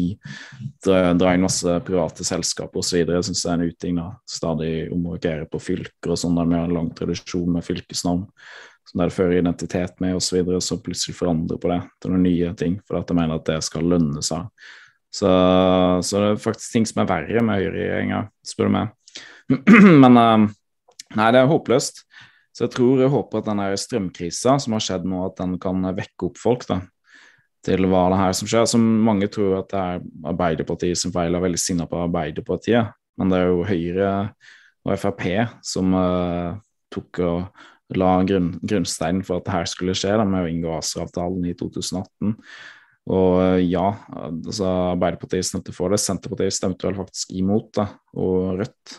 dra, 0.85 1.15
dra, 1.19 1.33
inn 1.35 1.45
masse 1.45 1.79
private 1.87 2.27
selskaper 2.27 2.83
osv. 2.83 3.01
Jeg 3.03 3.27
syns 3.29 3.43
det 3.45 3.51
er 3.51 3.57
en 3.57 3.73
uting. 3.73 3.99
da, 4.01 4.07
Stadig 4.31 4.71
omrokere 4.95 5.49
på 5.51 5.61
fylker 5.63 6.15
og 6.15 6.21
sånn, 6.21 6.39
der 6.39 6.51
vi 6.51 6.59
har 6.59 6.71
en 6.71 6.79
lang 6.79 6.93
tradisjon 6.97 7.51
med 7.57 7.67
fylkesnavn. 7.67 8.25
Som 8.85 9.01
det 9.01 9.15
fører 9.17 9.39
identitet 9.39 10.01
med 10.05 10.17
osv., 10.19 10.29
så, 10.29 10.39
videre, 10.39 10.63
så 10.63 10.81
plutselig 10.83 11.17
forandre 11.19 11.59
på 11.61 11.71
det 11.73 11.81
til 12.03 12.15
noen 12.15 12.27
nye 12.29 12.55
ting. 12.59 12.79
For 12.87 13.01
at 13.01 13.11
jeg 13.11 13.19
mener 13.19 13.41
at 13.41 13.49
det 13.49 13.61
skal 13.67 13.89
lønne 13.95 14.25
seg. 14.25 14.51
Så, 15.15 15.31
så 16.03 16.21
det 16.21 16.31
er 16.33 16.43
faktisk 16.43 16.75
ting 16.75 16.89
som 16.91 17.05
er 17.05 17.11
verre 17.11 17.43
med 17.47 17.63
høyreregjeringa, 17.63 18.25
spør 18.47 18.71
du 18.71 18.75
meg. 18.75 18.95
Men 20.03 20.19
uh, 20.19 20.47
nei, 21.15 21.29
det 21.35 21.43
er 21.43 21.51
håpløst. 21.51 22.03
Så 22.55 22.67
jeg 22.67 22.75
tror 22.77 23.03
jeg 23.03 23.11
håper 23.11 23.41
at 23.41 23.49
den 23.51 23.63
strømkrisa 23.83 24.59
som 24.63 24.77
har 24.77 24.83
skjedd 24.83 25.07
nå, 25.11 25.25
at 25.27 25.41
den 25.41 25.57
kan 25.63 25.83
vekke 25.95 26.29
opp 26.29 26.39
folk. 26.39 26.67
da 26.71 26.85
til 27.65 27.87
hva 27.89 28.05
det 28.13 28.21
her 28.21 28.35
som 28.37 28.51
skjer. 28.51 28.67
Som 28.71 28.85
mange 29.07 29.29
tror 29.33 29.59
at 29.61 29.71
det 29.73 29.81
er 29.81 30.05
Arbeiderpartiet 30.33 31.01
som 31.01 31.15
feil, 31.15 31.35
er 31.35 31.45
veldig 31.45 31.61
sinna 31.61 31.89
på 31.91 32.03
Arbeiderpartiet. 32.05 32.93
Men 33.21 33.31
det 33.31 33.41
er 33.41 33.51
jo 33.51 33.67
Høyre 33.69 34.11
og 34.85 34.99
Frp 35.01 35.25
som 35.65 35.95
uh, 35.97 36.57
tok 36.93 37.23
og 37.25 37.97
la 37.97 38.11
grunn, 38.27 38.55
grunnsteinen 38.65 39.23
for 39.27 39.39
at 39.39 39.47
det 39.47 39.55
her 39.55 39.69
skulle 39.71 39.95
skje, 39.97 40.15
da, 40.19 40.25
med 40.29 40.47
å 40.47 40.51
inngå 40.51 40.73
ACER-avtalen 40.77 41.45
i 41.49 41.55
2018. 41.57 42.35
Og 43.15 43.31
uh, 43.39 43.61
ja, 43.63 43.87
altså 44.19 44.69
Arbeiderpartiet 44.95 45.49
stemte 45.49 45.75
for 45.77 45.95
det. 45.95 46.03
Senterpartiet 46.03 46.57
stemte 46.57 46.89
vel 46.89 46.99
faktisk 47.01 47.33
imot, 47.37 47.73
da, 47.79 47.89
og 48.19 48.61
Rødt 48.61 48.99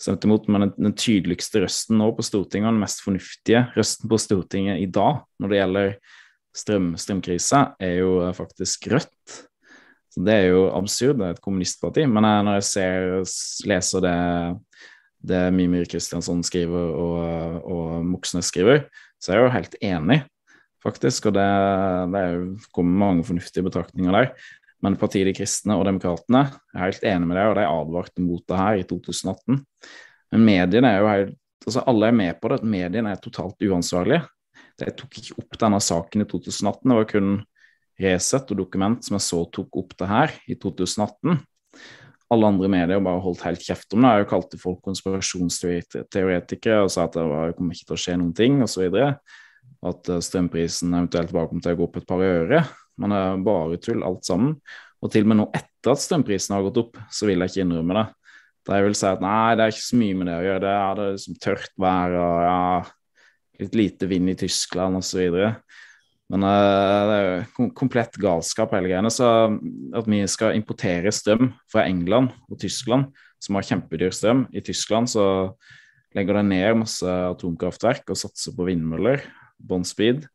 stemte 0.00 0.28
imot. 0.28 0.48
Men 0.48 0.68
den, 0.68 0.74
den 0.88 0.96
tydeligste 0.96 1.64
røsten 1.64 2.00
nå 2.00 2.10
på 2.16 2.24
Stortinget, 2.24 2.70
og 2.70 2.78
den 2.78 2.84
mest 2.84 3.04
fornuftige 3.04 3.66
røsten 3.76 4.10
på 4.10 4.20
Stortinget 4.20 4.80
i 4.80 4.88
dag 4.88 5.24
når 5.40 5.52
det 5.52 5.60
gjelder 5.60 5.94
strøm, 6.56 6.92
strømkrisa, 6.98 7.74
er 7.80 8.00
jo 8.00 8.18
eh, 8.24 8.34
faktisk 8.36 8.90
Rødt. 8.92 9.36
Så 10.10 10.24
Det 10.26 10.34
er 10.34 10.48
jo 10.50 10.64
absurd, 10.74 11.20
det 11.20 11.26
er 11.26 11.36
et 11.36 11.44
kommunistparti. 11.44 12.06
Men 12.10 12.26
jeg, 12.26 12.46
når 12.46 12.56
jeg 12.58 12.66
ser, 12.66 13.68
leser 13.70 14.02
det, 14.02 14.16
det 15.30 15.42
Mimir 15.54 15.86
Kristiansson 15.86 16.42
skriver 16.42 16.96
og, 16.98 17.60
og 17.62 18.06
Moxnes 18.08 18.50
skriver, 18.50 18.88
så 19.22 19.30
er 19.30 19.38
jeg 19.38 19.44
jo 19.44 19.52
helt 19.54 19.76
enig, 19.86 20.18
faktisk. 20.82 21.30
Og 21.30 21.36
det, 21.38 21.46
det 22.16 22.24
kommer 22.74 23.04
mange 23.04 23.28
fornuftige 23.28 23.68
betraktninger 23.68 24.18
der. 24.18 24.32
Men 24.82 24.96
partiet 24.98 25.28
De 25.28 25.36
kristne 25.36 25.76
og 25.76 25.84
Demokratene 25.86 26.46
er 26.74 26.86
helt 26.88 27.06
enig 27.06 27.28
med 27.28 27.38
det, 27.38 27.46
og 27.46 27.58
de 27.60 27.68
advarte 27.68 28.24
mot 28.24 28.42
det 28.48 28.58
her 28.58 28.80
i 28.80 28.86
2018. 28.88 29.60
Men 30.32 30.46
mediene 30.46 30.90
er 30.90 31.04
jo 31.04 31.12
helt 31.12 31.36
altså 31.66 31.82
Alle 31.90 32.08
er 32.08 32.16
med 32.16 32.38
på 32.40 32.48
det, 32.48 32.60
at 32.60 32.70
mediene 32.72 33.10
er 33.12 33.20
totalt 33.20 33.66
uansvarlige. 33.68 34.22
Jeg 34.80 34.96
tok 34.98 35.16
ikke 35.20 35.38
opp 35.42 35.58
denne 35.60 35.80
saken 35.84 36.24
i 36.24 36.28
2018. 36.28 36.82
Det 36.88 36.98
var 36.98 37.08
kun 37.10 37.32
Resett 38.00 38.52
og 38.52 38.60
Dokument 38.62 39.04
som 39.04 39.18
jeg 39.18 39.26
så 39.26 39.42
tok 39.52 39.80
opp 39.82 39.96
det 40.00 40.08
her 40.08 40.34
i 40.48 40.56
2018. 40.56 41.40
Alle 42.30 42.46
andre 42.46 42.70
medier 42.70 43.02
bare 43.02 43.22
holdt 43.24 43.42
helt 43.42 43.64
kjeft 43.64 43.96
om 43.96 44.04
det. 44.06 44.12
Jeg 44.20 44.30
kalte 44.30 44.60
folk 44.60 44.84
konspirasjonsteoretikere 44.86 46.84
og 46.84 46.92
sa 46.94 47.08
at 47.08 47.18
det 47.18 47.26
var, 47.26 47.56
kommer 47.56 47.74
ikke 47.74 47.88
til 47.90 47.96
å 47.96 48.02
skje 48.04 48.18
noen 48.20 48.36
ting 48.38 48.60
osv. 48.64 48.86
At 49.90 50.12
eh, 50.12 50.22
strømprisen 50.22 50.94
eventuelt 50.94 51.34
bare 51.34 51.50
kommer 51.50 51.64
til 51.64 51.74
å 51.74 51.80
gå 51.80 51.88
opp 51.88 51.98
et 51.98 52.08
par 52.08 52.22
øre. 52.22 52.62
Men 53.00 53.14
det 53.14 53.18
er 53.24 53.44
bare 53.50 53.82
tull, 53.82 54.06
alt 54.06 54.28
sammen. 54.28 54.54
Og 55.00 55.12
til 55.12 55.26
og 55.26 55.32
med 55.32 55.40
nå 55.40 55.48
etter 55.56 55.94
at 55.94 56.04
strømprisen 56.04 56.54
har 56.54 56.64
gått 56.68 56.80
opp, 56.84 57.02
så 57.10 57.26
vil 57.26 57.42
jeg 57.42 57.52
ikke 57.52 57.66
innrømme 57.66 57.98
det. 57.98 58.06
Da 58.68 58.76
jeg 58.76 58.86
vil 58.86 58.96
si 59.00 59.06
at 59.08 59.22
nei, 59.24 59.56
det 59.56 59.64
er 59.64 59.74
ikke 59.74 59.86
så 59.88 59.98
mye 59.98 60.16
med 60.20 60.28
det 60.28 60.36
å 60.36 60.46
gjøre. 60.46 60.62
Det 60.62 60.72
er 60.76 60.98
det 60.98 61.06
liksom 61.16 61.38
tørt 61.42 61.76
vær 61.80 62.16
og 62.20 62.40
ja, 62.44 62.58
litt 63.60 63.76
lite 63.76 64.08
vind 64.10 64.32
i 64.32 64.36
Tyskland 64.38 64.98
osv. 65.00 65.36
Men 66.30 66.46
uh, 66.46 67.02
det 67.08 67.16
er 67.16 67.26
jo 67.26 67.68
komplett 67.76 68.16
galskap, 68.22 68.74
hele 68.76 68.90
greiene. 68.90 69.10
Så 69.12 69.26
at 69.96 70.08
vi 70.10 70.22
skal 70.30 70.56
importere 70.58 71.12
strøm 71.14 71.52
fra 71.70 71.86
England 71.88 72.32
og 72.50 72.60
Tyskland, 72.62 73.10
som 73.42 73.56
har 73.56 73.66
kjempedyr 73.66 74.12
strøm 74.12 74.44
I 74.52 74.60
Tyskland 74.60 75.08
så 75.08 75.24
legger 76.16 76.36
de 76.36 76.42
ned 76.44 76.80
masse 76.82 77.06
atomkraftverk 77.06 78.10
og 78.10 78.18
satser 78.18 78.54
på 78.56 78.66
vindmøller, 78.68 79.22
bånn 79.58 79.86
speed. 79.86 80.26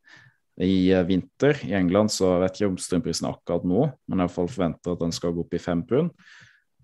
I 0.60 0.88
uh, 0.96 1.04
vinter 1.08 1.58
i 1.68 1.74
England 1.76 2.12
så 2.12 2.38
vet 2.42 2.56
jeg 2.56 2.66
ikke 2.66 2.74
om 2.74 2.80
strømprisen 2.80 3.28
er 3.28 3.36
akkurat 3.36 3.64
nå, 3.68 3.90
men 4.08 4.24
jeg 4.24 4.36
fall 4.36 4.50
forventer 4.52 4.96
at 4.96 5.04
den 5.04 5.14
skal 5.16 5.34
gå 5.36 5.44
opp 5.44 5.56
i 5.56 5.62
fem 5.62 5.84
pund. 5.86 6.12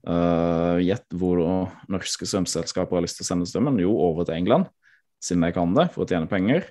Uh, 0.02 0.80
hvor 1.14 1.38
norske 1.92 2.26
strømselskaper 2.26 2.98
har 2.98 3.04
lyst 3.04 3.20
til 3.20 3.26
å 3.26 3.28
sende 3.28 3.46
strømmen? 3.46 3.78
Jo, 3.84 3.92
over 4.10 4.26
til 4.26 4.40
England 4.40 4.72
siden 5.22 5.46
de 5.46 5.52
kan 5.54 5.74
det, 5.76 5.88
for 5.94 6.04
å 6.04 6.08
tjene 6.08 6.30
penger. 6.30 6.66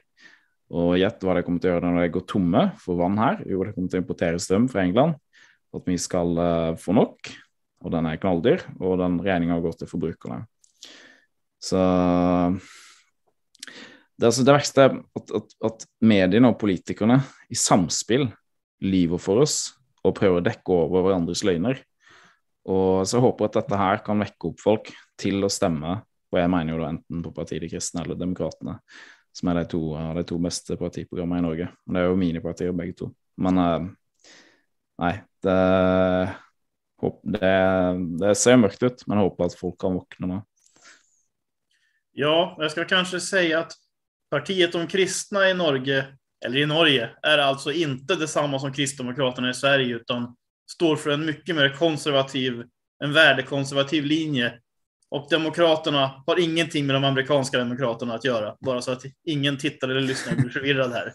Og 0.72 0.96
gjett 1.00 1.24
hva 1.24 1.36
de 1.36 1.43
kommer 1.43 1.63
til 1.63 1.72
å 1.72 1.75
gjøre 1.75 1.91
når 1.91 2.05
de 2.05 2.13
går 2.15 2.27
tomme 2.31 2.65
for 2.79 3.00
vann 3.00 3.17
her. 3.20 3.41
Jo, 3.48 3.63
de 3.65 3.74
kommer 3.75 3.91
til 3.91 4.00
å 4.00 4.03
importere 4.05 4.39
strøm 4.43 4.70
fra 4.72 4.86
England 4.86 5.17
for 5.72 5.81
at 5.81 5.89
vi 5.91 5.98
skal 6.00 6.38
uh, 6.39 6.79
få 6.79 6.96
nok. 6.96 7.31
Og 7.81 7.93
den 7.96 8.08
er 8.08 8.20
knalldyr, 8.22 8.63
og 8.79 9.00
den 9.01 9.17
regninga 9.24 9.58
går 9.63 9.79
til 9.79 9.89
forbrukerne. 9.89 10.43
Så 11.62 11.79
det, 14.22 14.27
altså 14.27 14.46
det 14.46 14.53
verste 14.53 14.86
er 14.86 14.98
at, 15.17 15.34
at, 15.38 15.55
at, 15.65 15.86
mediene 16.01 16.51
og 16.51 16.60
politikerne 16.62 17.20
i 17.50 17.58
samspill 17.58 18.27
lyver 18.81 19.22
for 19.22 19.41
oss 19.43 19.74
og 20.05 20.15
prøver 20.17 20.41
å 20.41 20.46
dekke 20.46 20.77
over 20.77 21.05
hverandres 21.08 21.43
løgner. 21.46 21.81
Og 22.70 23.01
så 23.10 23.17
jeg 23.17 23.25
håper 23.25 23.50
at 23.50 23.58
dette 23.60 23.81
her 23.81 24.01
kan 24.05 24.22
vekke 24.22 24.51
opp 24.51 24.62
folk 24.62 24.91
til 25.22 25.41
å 25.46 25.51
stemme 25.53 26.00
og 26.32 26.40
jeg 26.40 26.52
mener 26.52 26.74
jo 26.74 26.82
da 26.82 26.92
enten 26.94 27.24
på 27.26 27.34
partiet 27.36 27.66
De 27.66 27.72
kristne 27.72 28.06
eller 28.06 28.20
Demokratene, 28.20 28.78
som 29.36 29.52
er 29.52 29.62
de 29.62 29.66
to, 29.72 29.82
de 30.16 30.24
to 30.28 30.38
beste 30.44 30.78
partiprogrammene 30.80 31.42
i 31.42 31.46
Norge. 31.48 31.68
Og 31.88 31.96
det 31.96 32.02
er 32.02 32.08
jo 32.08 32.20
minipartier 32.20 32.76
begge 32.76 32.96
to. 33.02 33.10
Men 33.42 33.60
uh, 33.60 33.90
nei, 35.04 35.14
det, 35.44 35.58
det, 37.36 37.52
det 38.24 38.34
ser 38.40 38.60
mørkt 38.60 38.84
ut, 38.84 39.06
men 39.08 39.20
jeg 39.20 39.28
håper 39.28 39.48
at 39.48 39.60
folk 39.60 39.78
kan 39.82 40.00
våkne 40.00 40.32
nå. 40.32 40.40
Ja, 42.20 42.36
jeg 42.60 42.74
skal 42.74 42.90
kanskje 42.90 43.22
si 43.24 43.46
at 43.56 43.76
partiet 44.32 44.76
om 44.76 44.88
kristne 44.92 45.46
i 45.50 45.56
Norge, 45.56 46.04
eller 46.44 46.64
i 46.64 46.68
Norge, 46.68 47.08
er 47.24 47.44
altså 47.44 47.72
ikke 47.76 48.20
det 48.20 48.28
samme 48.32 48.60
som 48.60 48.74
Kristdemokraterna 48.74 49.52
i 49.52 49.58
Sverige, 49.58 50.02
utan 50.04 50.28
står 50.72 51.00
for 51.00 51.16
en 51.16 51.24
mye 51.28 51.56
mer 51.56 51.72
konservativ, 51.76 52.64
en 53.04 53.16
värdekonservativ 53.16 54.08
linje 54.08 54.52
och 55.12 55.27
Demokraterna 55.30 56.24
har 56.27 56.39
ingenting 56.39 56.86
med 56.86 56.96
de 56.96 57.03
amerikanska 57.03 57.58
demokraterna 57.58 58.13
att 58.13 58.25
göra. 58.25 58.56
Bara 58.60 58.82
så 58.82 58.91
att 58.91 59.03
ingen 59.25 59.58
tittare 59.58 59.91
eller 59.91 60.01
lyssnare 60.01 60.36
blir 60.36 60.50
förvirrad 60.50 60.91
här. 60.91 61.13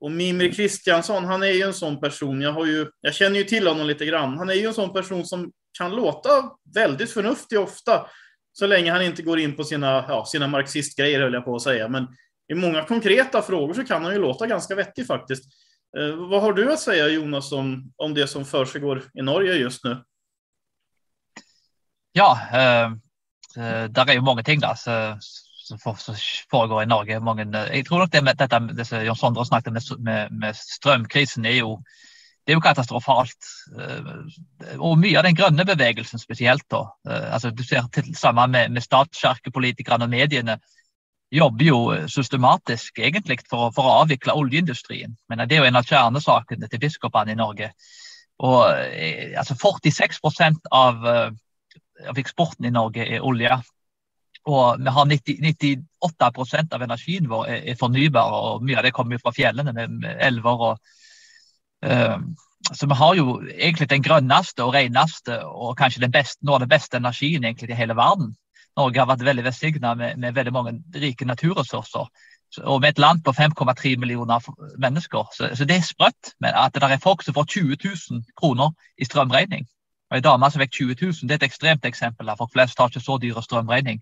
Och 0.00 0.10
Mimir 0.10 0.52
Kristiansson, 0.52 1.24
han 1.24 1.42
är 1.42 1.52
ju 1.52 1.62
en 1.62 1.74
sån 1.74 2.00
person, 2.00 2.40
jag, 2.40 2.52
har 2.52 2.66
ju, 2.66 2.86
jag 3.00 3.14
känner 3.14 3.38
ju 3.38 3.44
till 3.44 3.66
honom 3.66 3.86
lite 3.86 4.06
grann. 4.06 4.38
Han 4.38 4.50
är 4.50 4.54
ju 4.54 4.66
en 4.66 4.74
sån 4.74 4.92
person 4.92 5.24
som 5.24 5.52
kan 5.78 5.96
låta 5.96 6.28
väldigt 6.74 7.10
förnuftig 7.10 7.60
ofta, 7.60 8.06
så 8.52 8.66
länge 8.66 8.92
han 8.92 9.02
inte 9.02 9.22
går 9.22 9.38
in 9.38 9.56
på 9.56 9.64
sina, 9.64 10.04
ja, 10.08 10.24
sina 10.26 10.46
marxistgrejer 10.46 11.20
höll 11.20 11.34
jag 11.34 11.44
på 11.44 11.56
att 11.56 11.62
säga. 11.62 11.88
Men 11.88 12.06
i 12.52 12.54
många 12.54 12.84
konkreta 12.84 13.42
frågor 13.42 13.74
så 13.74 13.84
kan 13.84 14.04
han 14.04 14.12
ju 14.12 14.18
låta 14.18 14.46
ganska 14.46 14.74
vettig 14.74 15.06
faktiskt. 15.06 15.44
Eh, 15.98 16.28
vad 16.30 16.42
har 16.42 16.52
du 16.52 16.72
att 16.72 16.80
säga 16.80 17.08
Jonas 17.08 17.52
om, 17.52 17.92
om 17.96 18.14
det 18.14 18.26
som 18.26 18.44
försiggår 18.44 19.02
i 19.14 19.22
Norge 19.22 19.54
just 19.54 19.84
nu? 19.84 19.96
Ja, 22.18 22.32
uh, 22.34 22.92
uh, 23.56 23.84
der 23.94 24.04
er 24.08 24.16
jo 24.18 24.26
mange 24.26 24.42
ting 24.42 24.62
da, 24.62 24.74
som, 24.74 25.78
foregår 26.50 26.82
i 26.82 26.90
Norge. 26.90 27.20
Mange, 27.20 27.46
uh, 27.46 27.68
jeg 27.76 27.86
tror 27.86 28.02
nok 28.02 28.12
det 28.12 28.24
med 28.24 28.38
dette 28.40 28.60
det 28.74 28.86
som 28.88 29.04
Jon 29.06 29.20
Sondre 29.20 29.46
snakket 29.46 29.72
med, 29.72 29.92
med, 29.98 30.32
med 30.40 30.58
strømkrisen, 30.58 31.46
er 31.46 31.60
jo, 31.60 31.76
det 32.46 32.54
er 32.54 32.58
jo 32.58 32.64
katastrofalt. 32.64 33.52
og 34.78 34.98
mye 34.98 35.18
av 35.18 35.28
den 35.28 35.36
grønne 35.36 35.64
bevegelsen 35.68 36.18
spesielt. 36.18 36.64
da, 36.70 36.86
altså 37.04 37.50
Du 37.50 37.62
ser 37.62 37.86
til 37.92 38.14
sammen 38.16 38.50
med, 38.50 38.70
med 38.70 38.82
statskirkepolitikerne 38.82 40.04
og 40.04 40.10
mediene 40.10 40.58
jobber 41.30 41.64
jo 41.64 41.80
systematisk 42.08 42.98
egentlig 42.98 43.42
for, 43.50 43.70
for, 43.76 43.84
å 43.84 43.98
avvikle 44.02 44.32
oljeindustrien. 44.32 45.12
Men 45.28 45.44
det 45.44 45.58
er 45.58 45.60
jo 45.60 45.68
en 45.68 45.76
av 45.76 45.84
kjernesakene 45.84 46.68
til 46.68 46.80
biskopene 46.80 47.36
i 47.36 47.38
Norge. 47.38 47.68
Og 48.38 48.64
altså 49.36 49.54
46% 49.54 50.72
av 50.72 51.04
av 52.06 52.18
eksporten 52.18 52.68
i 52.68 52.74
Norge 52.74 53.06
er 53.06 53.24
olje. 53.24 53.58
Og 54.48 54.80
vi 54.80 54.92
har 54.94 55.08
90, 55.10 55.40
98% 56.00 56.74
av 56.76 56.84
energien 56.84 57.28
vår 57.28 57.48
er, 57.52 57.62
er 57.72 57.78
fornybar, 57.80 58.32
og 58.32 58.64
mye 58.64 58.78
av 58.80 58.86
det 58.86 58.94
kommer 58.96 59.20
fra 59.22 59.34
fjellene 59.34 59.74
med, 59.76 59.96
med 60.04 60.22
elver. 60.24 60.62
og 60.70 60.78
uh, 61.84 62.16
Så 62.72 62.88
vi 62.88 62.98
har 63.00 63.18
jo 63.18 63.40
egentlig 63.50 63.90
den 63.90 64.04
grønneste 64.04 64.64
og 64.64 64.74
reneste 64.76 65.42
og 65.44 65.76
kanskje 65.78 66.06
den 66.06 66.14
beste, 66.14 66.40
noe 66.46 66.58
av 66.58 66.64
den 66.64 66.72
beste 66.72 67.00
energien 67.00 67.44
egentlig 67.44 67.74
i 67.74 67.80
hele 67.80 67.96
verden. 67.98 68.32
Norge 68.78 69.00
har 69.00 69.10
vært 69.10 69.26
veldig 69.26 69.44
velsigna 69.44 69.94
med, 69.98 70.18
med, 70.22 70.34
veldig 70.36 70.54
mange 70.54 70.76
rike 70.94 71.26
naturressurser. 71.26 72.08
Og 72.64 72.80
med 72.80 72.94
et 72.94 73.00
land 73.02 73.20
på 73.24 73.34
5,3 73.36 73.96
millioner 74.00 74.44
mennesker. 74.80 75.26
Så, 75.34 75.50
så, 75.58 75.66
det 75.68 75.76
er 75.76 75.84
sprøtt 75.84 76.32
at 76.40 76.78
det 76.78 76.88
er 76.88 77.02
folk 77.02 77.24
som 77.24 77.36
får 77.36 77.50
20 77.58 77.76
000 77.84 78.22
kroner 78.38 78.72
i 78.96 79.04
strømregning. 79.04 79.66
Og 80.08 80.16
Ei 80.16 80.24
dame 80.24 80.48
som 80.50 80.62
fikk 80.62 80.78
20 80.80 80.96
000, 81.02 81.28
det 81.28 81.36
er 81.36 81.42
et 81.42 81.50
ekstremt 81.50 81.84
eksempel. 81.88 82.30
Folk 82.38 82.54
flest 82.54 82.80
har 82.80 82.88
ikke 82.88 83.04
så 83.04 83.18
dyre 83.20 83.44
strømregning. 83.44 84.00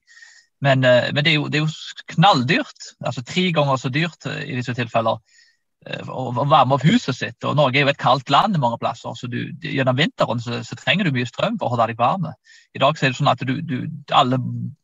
Men, 0.64 0.84
eh, 0.84 1.10
men 1.12 1.24
det, 1.24 1.32
er 1.32 1.40
jo, 1.40 1.48
det, 1.48 1.58
er 1.58 1.66
jo, 1.66 2.04
knalldyrt. 2.14 2.92
altså 3.04 3.22
Tre 3.22 3.50
ganger 3.52 3.76
så 3.76 3.90
dyrt 3.92 4.28
eh, 4.30 4.44
i 4.46 4.54
disse 4.56 4.72
tilfeller 4.76 5.18
eh, 5.86 6.06
å 6.08 6.30
varme 6.36 6.78
opp 6.78 6.86
huset 6.86 7.18
sitt. 7.18 7.44
og 7.44 7.58
Norge 7.58 7.80
er 7.80 7.84
jo 7.84 7.92
et 7.92 8.00
kaldt 8.00 8.30
land 8.32 8.56
mange 8.62 8.78
plasser, 8.80 9.12
så 9.18 9.28
du, 9.28 9.40
gjennom 9.60 9.98
vinteren 9.98 10.40
så, 10.40 10.62
så, 10.64 10.78
trenger 10.78 11.08
du 11.08 11.18
mye 11.18 11.28
strøm 11.28 11.58
for 11.58 11.68
å 11.68 11.74
holde 11.74 11.90
deg 11.90 12.00
varm. 12.00 12.30
I 12.72 12.80
dag 12.80 12.96
så 12.96 13.06
er 13.06 13.12
det 13.12 13.20
sånn 13.20 13.32
at 13.34 13.44
du, 13.44 13.58
du, 13.60 13.76
alle 14.14 14.38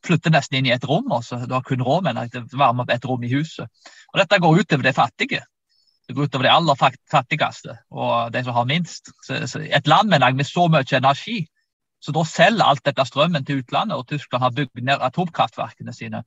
flytter 0.05 0.35
nesten 0.35 0.59
inn 0.59 0.69
i 0.69 0.75
et 0.75 0.85
rom, 0.89 1.09
så 1.23 1.41
du 1.47 1.55
har 1.55 1.65
kun 1.65 1.81
råd 1.85 2.05
med 2.05 2.21
å 2.21 2.45
varme 2.59 2.85
opp 2.85 2.93
et 2.93 3.09
rom 3.09 3.23
i 3.25 3.33
huset. 3.33 3.71
Og 4.13 4.21
Dette 4.21 4.43
går 4.43 4.61
utover 4.61 4.91
de 4.91 4.95
fattige 4.99 5.41
det 6.07 6.15
går 6.15 6.27
utover 6.27 6.47
de 6.47 6.51
aller 6.51 6.79
fattigste 7.11 7.77
og 7.91 8.31
de 8.33 8.43
som 8.43 8.55
har 8.57 8.67
minst. 8.67 9.11
Et 9.31 9.87
land 9.87 10.09
med, 10.11 10.25
med 10.35 10.47
så 10.47 10.67
mye 10.67 10.97
energi, 10.97 11.45
så 12.03 12.11
da 12.11 12.25
selger 12.27 12.65
alt 12.67 12.83
dette 12.83 13.05
strømmen 13.07 13.45
til 13.47 13.61
utlandet, 13.61 13.95
og 13.97 14.07
Tyskland 14.07 14.43
har 14.43 14.55
bygd 14.55 14.83
ned 14.83 15.03
atomkraftverkene 15.07 15.93
sine. 15.95 16.23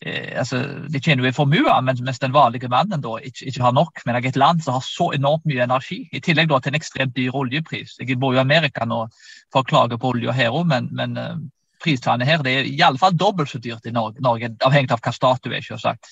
eh, 0.00 0.38
altså, 0.38 0.60
De 0.92 1.00
tjener 1.00 1.24
jo 1.24 1.32
i 1.32 1.34
formue, 1.34 1.80
mens, 1.82 2.18
den 2.22 2.32
vanlige 2.32 2.70
mannen 2.70 3.02
da 3.02 3.16
ikke, 3.18 3.48
ikke 3.50 3.62
har 3.62 3.74
nok. 3.74 4.04
Men 4.06 4.14
jeg 4.14 4.24
er 4.24 4.28
et 4.28 4.36
land 4.36 4.62
som 4.62 4.78
har 4.78 4.86
så 4.86 5.10
enormt 5.14 5.46
mye 5.50 5.64
energi, 5.64 6.08
i 6.12 6.20
tillegg 6.20 6.48
da 6.48 6.60
til 6.60 6.70
en 6.70 6.78
ekstremt 6.78 7.16
dyr 7.16 7.34
oljepris. 7.34 7.96
Jeg 7.98 8.20
bor 8.20 8.32
jo 8.32 8.38
i 8.38 8.46
Amerika 8.46 8.86
nå 8.86 9.08
for 9.52 9.64
å 9.64 9.66
klage 9.66 9.98
på 9.98 10.14
olje 10.14 10.32
her 10.32 10.54
òg, 10.54 10.66
men, 10.70 10.88
men 10.94 11.18
eh, 11.18 11.36
prisene 11.82 12.26
her 12.26 12.42
det 12.46 12.54
er 12.54 12.70
iallfall 12.70 13.18
dobbelt 13.18 13.50
så 13.50 13.58
dyrt 13.58 13.86
i 13.86 13.94
Norge, 13.94 14.22
Norge 14.22 14.54
avhengig 14.66 14.94
av 14.94 15.02
hva 15.02 15.14
stat 15.14 15.42
du 15.42 15.50
er. 15.50 15.62
selvsagt. 15.66 16.06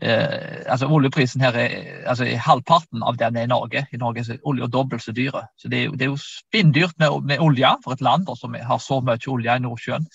Uh, 0.00 0.64
altså 0.72 0.88
Oljeprisen 0.88 1.42
her 1.44 1.56
er, 1.60 1.72
altså, 2.08 2.24
er 2.24 2.40
halvparten 2.40 3.02
av 3.04 3.18
den 3.20 3.36
er 3.36 3.44
i 3.44 3.50
Norge. 3.50 3.84
I 3.92 4.00
Norge 4.00 4.24
er 4.24 4.38
olje 4.48 4.68
dobbelt 4.72 5.04
så 5.04 5.12
dyre. 5.12 5.44
Så 5.60 5.68
det 5.68 5.84
er, 5.84 5.90
det 5.90 6.06
er 6.06 6.12
jo 6.14 6.20
spinndyrt 6.20 6.96
med, 6.98 7.22
med 7.28 7.42
olje 7.44 7.74
for 7.84 7.92
et 7.92 8.04
land 8.04 8.28
som 8.40 8.54
har 8.54 8.80
så 8.80 9.00
mye 9.04 9.28
olje 9.28 9.56
i 9.56 9.64
Nordsjøen. 9.66 10.06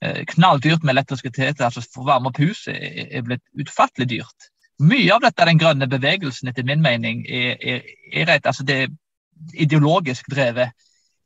Eh, 0.00 0.24
knalldyrt 0.26 0.82
med 0.82 0.94
elektrisitet. 0.94 1.60
altså 1.60 1.82
For 1.94 2.06
varme 2.06 2.30
opp 2.30 2.38
huset 2.38 2.74
er 2.78 3.22
blitt 3.26 3.42
utfattelig 3.58 4.08
dyrt. 4.10 4.50
Mye 4.78 5.14
av 5.14 5.24
dette, 5.24 5.46
den 5.46 5.58
grønne 5.58 5.88
bevegelsen, 5.90 6.48
etter 6.48 6.66
min 6.66 6.82
mening, 6.82 7.24
er, 7.26 7.56
er, 7.58 7.88
er 8.12 8.28
rett, 8.30 8.46
altså 8.46 8.62
det 8.62 8.76
er 8.82 8.92
ideologisk 9.54 10.30
drevet. 10.30 10.70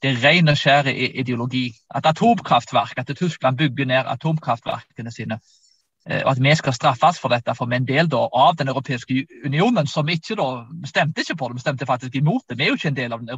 Det 0.03 0.11
er 0.11 0.23
ren 0.25 0.49
og 0.49 0.57
skjær 0.57 0.89
ideologi. 0.89 1.67
At 1.95 2.09
atomkraftverk, 2.09 2.97
at 2.99 3.13
Tyskland 3.17 3.61
bygger 3.61 3.87
ned 3.87 4.09
atomkraftverkene 4.09 5.13
sine. 5.13 5.39
Eh, 6.11 6.23
og 6.25 6.33
at 6.33 6.43
vi 6.43 6.55
skal 6.59 6.75
straffes 6.75 7.21
for 7.23 7.31
dette, 7.31 7.55
for 7.55 7.71
vi 7.71 7.77
er 7.77 7.83
en 7.83 7.87
del 7.87 8.11
da, 8.11 8.25
av 8.33 8.57
Den 8.59 8.69
europeiske 8.69 9.27
unionen, 9.47 9.87
som 9.87 10.09
ikke 10.09 10.37
da, 10.39 10.49
stemte 10.89 11.23
ikke 11.23 11.37
på 11.39 11.49
det, 11.49 11.61
vi 11.61 11.65
stemte 11.65 11.87
faktisk 11.87 12.17
imot 12.19 12.43
det. 12.49 12.59
Vi 12.59 12.65
er 12.65 12.73
jo 12.73 12.79
ikke 12.79 12.91
en 12.91 12.99
del 12.99 13.13
av 13.13 13.21
Den 13.21 13.31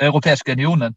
europeiske 0.00 0.52
unionen. 0.52 0.96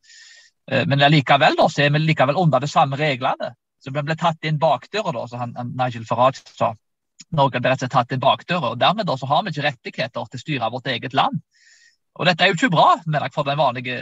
Eh, 0.71 0.85
men 0.87 1.01
likevel 1.11 1.57
da, 1.57 1.67
så 1.69 1.85
er 1.85 1.93
vi 1.93 2.03
likevel 2.05 2.37
under 2.37 2.59
de 2.59 2.67
samme 2.67 2.95
reglene. 3.01 3.55
Så 3.81 3.93
vi 3.93 4.01
ble 4.01 4.15
tatt 4.17 4.45
inn 4.45 4.61
bakdøra, 4.61 5.13
da, 5.13 5.27
som 5.29 5.53
Nigel 5.77 6.05
Farage 6.05 6.45
sa. 6.45 6.73
Norge 7.35 7.59
ble 7.59 7.71
rett 7.71 7.81
og 7.81 7.85
slett 7.85 7.93
tatt 7.93 8.13
inn 8.13 8.21
bakdøra. 8.21 8.73
og 8.73 8.79
Dermed 8.79 9.07
da, 9.07 9.17
så 9.17 9.29
har 9.29 9.43
vi 9.43 9.53
ikke 9.53 9.65
rettigheter 9.65 10.25
til 10.29 10.39
å 10.39 10.41
styre 10.41 10.71
vårt 10.73 10.87
eget 10.93 11.13
land. 11.13 11.41
Og 12.15 12.27
Dette 12.29 12.45
er 12.45 12.51
jo 12.51 12.55
ikke 12.55 12.72
bra 12.72 12.88
mener 13.03 13.27
jeg, 13.27 13.34
for 13.36 13.48
den 13.48 13.60
vanlige 13.60 13.95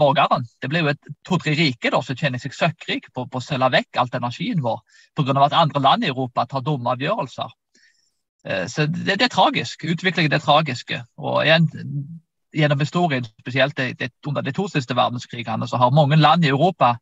borgeren. 0.00 0.46
Det 0.62 0.70
blir 0.72 0.86
jo 0.86 0.92
et 0.94 1.10
to-tre 1.28 1.52
rike 1.58 1.90
da, 1.92 2.00
som 2.04 2.16
tjener 2.16 2.40
seg 2.40 2.56
søkkrik 2.56 3.10
på, 3.12 3.26
på 3.28 3.40
å 3.40 3.44
selge 3.44 3.68
vekk 3.74 4.00
alt 4.00 4.16
energien 4.16 4.62
vår 4.64 4.80
pga. 5.18 5.36
at 5.44 5.56
andre 5.56 5.82
land 5.84 6.04
i 6.04 6.08
Europa 6.08 6.46
tar 6.48 6.64
dumme 6.64 6.94
avgjørelser. 6.96 7.52
Eh, 8.48 8.64
så 8.72 8.86
det, 8.86 9.18
det 9.18 9.28
er 9.28 9.34
tragisk. 9.34 9.84
Utviklingen 9.84 10.32
er 10.32 10.40
tragisk. 10.40 10.94
Og 11.20 11.42
igjen, 11.44 11.68
gjennom 12.56 12.80
historien, 12.80 13.28
spesielt 13.40 13.76
det, 13.76 13.98
det, 13.98 14.10
under 14.26 14.42
de 14.42 14.52
to 14.56 14.68
siste 14.72 14.96
verdenskrigene, 14.96 15.68
så 15.68 15.76
har 15.76 15.92
mange 15.92 16.16
land 16.16 16.44
i 16.44 16.52
Europa 16.54 16.94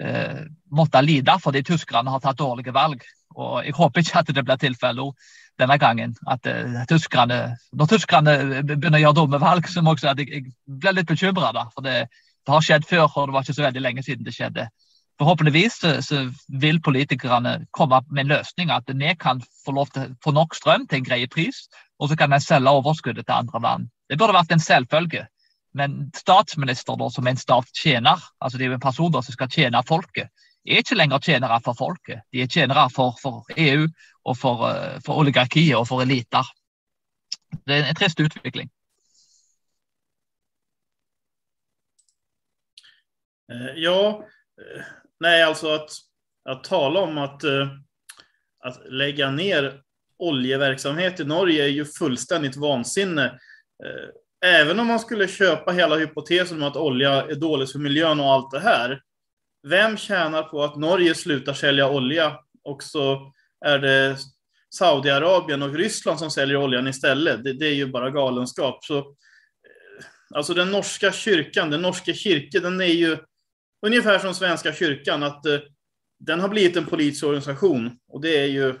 eh, 0.00 0.42
måttet 0.70 1.06
lide 1.06 1.38
fordi 1.38 1.62
tyskerne 1.62 2.10
har 2.10 2.24
tatt 2.24 2.42
dårlige 2.42 2.74
valg. 2.74 3.06
Og 3.36 3.62
Jeg 3.64 3.78
håper 3.78 4.00
ikke 4.02 4.18
at 4.18 4.34
det 4.34 4.44
blir 4.44 4.58
tilfellet 4.60 5.30
denne 5.60 5.78
gangen. 5.78 6.14
at 6.30 6.46
uh, 6.46 6.84
tyskerne, 6.88 7.56
Når 7.72 7.86
tyskerne 7.86 8.36
begynner 8.62 8.98
å 8.98 9.02
gjøre 9.02 9.18
dumme 9.20 9.40
valg, 9.40 9.68
så 9.68 9.82
må 9.82 9.94
jeg 9.96 10.04
si 10.04 10.08
at 10.12 10.22
jeg, 10.22 10.28
jeg 10.32 10.78
blir 10.80 10.96
litt 10.96 11.08
bekymra. 11.08 11.66
For 11.74 11.84
det, 11.84 12.08
det, 12.46 12.52
har 12.52 12.64
skjedd 12.64 12.88
før, 12.88 13.08
og 13.08 13.28
det 13.28 13.36
var 13.36 13.46
ikke 13.46 13.58
så 13.58 13.68
veldig 13.68 13.84
lenge 13.84 14.02
siden 14.06 14.24
det 14.24 14.34
skjedde. 14.36 14.68
Forhåpentligvis 15.20 15.76
så, 15.82 15.90
så 16.02 16.22
vil 16.48 16.80
politikerne 16.82 17.66
komme 17.76 18.00
med 18.10 18.24
en 18.24 18.32
løsning 18.32 18.72
at 18.72 18.88
vi 18.88 19.14
kan 19.20 19.42
få 19.64 19.74
lov 19.76 19.92
til 19.92 20.14
få 20.24 20.32
nok 20.32 20.56
strøm 20.56 20.86
til 20.88 21.02
en 21.02 21.06
grei 21.06 21.26
pris, 21.26 21.68
og 22.00 22.08
så 22.08 22.16
kan 22.16 22.32
de 22.32 22.40
selge 22.40 22.70
overskuddet 22.70 23.26
til 23.26 23.36
andre 23.36 23.60
land. 23.62 23.90
Det 24.10 24.18
burde 24.18 24.34
vært 24.34 24.52
en 24.52 24.62
selvfølge. 24.62 25.26
Men 25.74 26.10
statsminister, 26.16 26.96
da, 27.00 27.08
som 27.08 27.26
er 27.26 27.32
en 27.32 27.40
statstjener, 27.40 28.24
altså 28.40 28.58
det 28.58 28.66
er 28.66 28.72
jo 28.72 28.78
en 28.80 28.82
person 28.82 29.12
da, 29.12 29.22
som 29.24 29.36
skal 29.36 29.48
tjene 29.52 29.80
folket, 29.88 30.28
er 30.64 30.82
ikke 30.82 30.98
lenger 30.98 31.22
tjenere 31.22 31.58
for 31.64 31.78
folket. 31.78 32.22
De 32.32 32.42
er 32.44 32.50
tjenere 32.50 32.86
for, 32.94 33.16
for 33.22 33.42
EU 33.56 33.86
og 34.24 34.38
for, 34.38 34.66
uh, 34.68 34.98
for, 35.04 35.22
oligarkiet 35.22 35.76
og 35.78 35.88
for 35.88 36.04
eliter. 36.04 36.46
Det 37.66 37.76
er 37.78 37.90
en 37.90 37.98
trist 37.98 38.20
utvikling. 38.22 38.70
Eh, 43.52 43.72
ja, 43.82 43.98
eh, 44.62 44.90
nei, 45.20 45.36
altså 45.44 45.74
at, 45.74 45.96
at 46.48 46.62
tale 46.64 47.02
om 47.04 47.18
at, 47.20 47.44
at 48.64 48.78
legge 48.88 49.28
ned 49.34 49.72
oljeverksamhet 50.22 51.20
i 51.20 51.24
Norge 51.24 51.62
er 51.64 51.72
jo 51.74 51.84
fullstendig 51.84 52.54
vansinne. 52.60 53.24
Eh, 53.84 54.08
även 54.50 54.80
om 54.80 54.86
man 54.86 55.00
skulle 55.00 55.28
köpa 55.28 55.72
hela 55.72 55.96
hypotesen 55.96 56.62
om 56.62 56.68
att 56.68 56.76
olja 56.76 57.22
är 57.22 57.34
dåligt 57.34 57.72
för 57.72 57.78
miljön 57.78 58.20
och 58.20 58.32
allt 58.32 58.50
det 58.50 58.60
här. 58.60 59.02
Vem 59.68 59.96
tjänar 59.96 60.42
på 60.42 60.64
att 60.64 60.76
Norge 60.76 61.14
slutar 61.14 61.54
sälja 61.54 61.88
olja 61.88 62.38
och 62.64 62.82
så 62.82 63.32
är 63.64 63.78
det 63.78 64.16
Saudiarabien 64.74 65.62
och 65.62 65.74
Ryssland 65.74 66.18
som 66.18 66.30
säljer 66.30 66.56
oljan 66.56 66.88
istället? 66.88 67.44
Det, 67.44 67.52
det 67.52 67.66
är 67.66 67.74
ju 67.74 67.86
bara 67.86 68.10
galenskap. 68.10 68.84
Så, 68.84 68.98
eh, 68.98 69.04
alltså 70.34 70.54
den 70.54 70.70
norska 70.70 71.12
kyrkan, 71.12 71.70
den 71.70 71.82
norska 71.82 72.14
kyrkan, 72.14 72.62
den 72.62 72.80
är 72.80 72.84
ju 72.84 73.18
ungefär 73.86 74.18
som 74.18 74.34
Svenska 74.34 74.72
kyrkan, 74.72 75.22
att 75.22 75.46
eh, 75.46 75.58
den 76.18 76.40
har 76.40 76.48
blivit 76.48 76.76
en 76.76 76.86
politisk 76.86 77.24
organisation 77.24 77.98
och 78.08 78.20
det 78.20 78.38
är 78.38 78.46
ju 78.46 78.74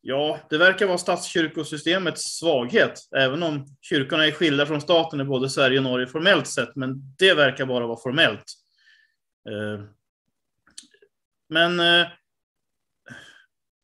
Ja, 0.00 0.40
det 0.50 0.58
verkar 0.58 0.86
vara 0.86 0.98
statskyrkosystemets 0.98 2.22
svaghet, 2.22 3.00
även 3.16 3.42
om 3.42 3.66
kyrkorna 3.80 4.26
är 4.26 4.30
skilda 4.30 4.66
från 4.66 4.80
staten 4.80 5.20
i 5.20 5.24
både 5.24 5.50
Sverige 5.50 5.78
och 5.78 5.84
Norge 5.84 6.06
formellt 6.06 6.46
sett, 6.46 6.76
men 6.76 7.14
det 7.18 7.34
verkar 7.34 7.66
bara 7.66 7.86
vara 7.86 8.00
formellt. 8.02 8.44
Eh, 9.48 9.84
men 11.48 11.80
eh, 11.80 12.06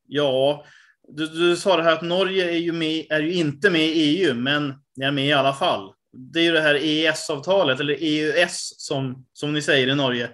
ja, 0.07 0.67
du, 1.09 1.27
du, 1.27 1.57
sa 1.57 1.77
det 1.77 1.83
här 1.83 1.93
att 1.93 2.03
Norge 2.03 2.51
är 2.51 2.59
ju, 2.59 2.73
med, 2.73 3.07
är 3.11 3.21
ju 3.21 3.33
inte 3.33 3.71
med 3.71 3.87
i 3.87 3.93
EU, 3.93 4.35
men 4.35 4.75
ni 4.97 5.05
är 5.05 5.11
med 5.11 5.27
i 5.27 5.33
alla 5.33 5.53
fall. 5.53 5.95
Det 6.13 6.39
är 6.41 6.45
ju 6.45 6.53
det 6.53 6.61
här 6.61 6.75
EES-avtalet, 6.75 7.81
eller 7.81 7.97
EUS 8.01 8.75
som, 8.79 9.27
som 9.33 9.53
ni 9.53 9.63
säger 9.63 9.89
i 9.89 9.95
Norge. 9.95 10.31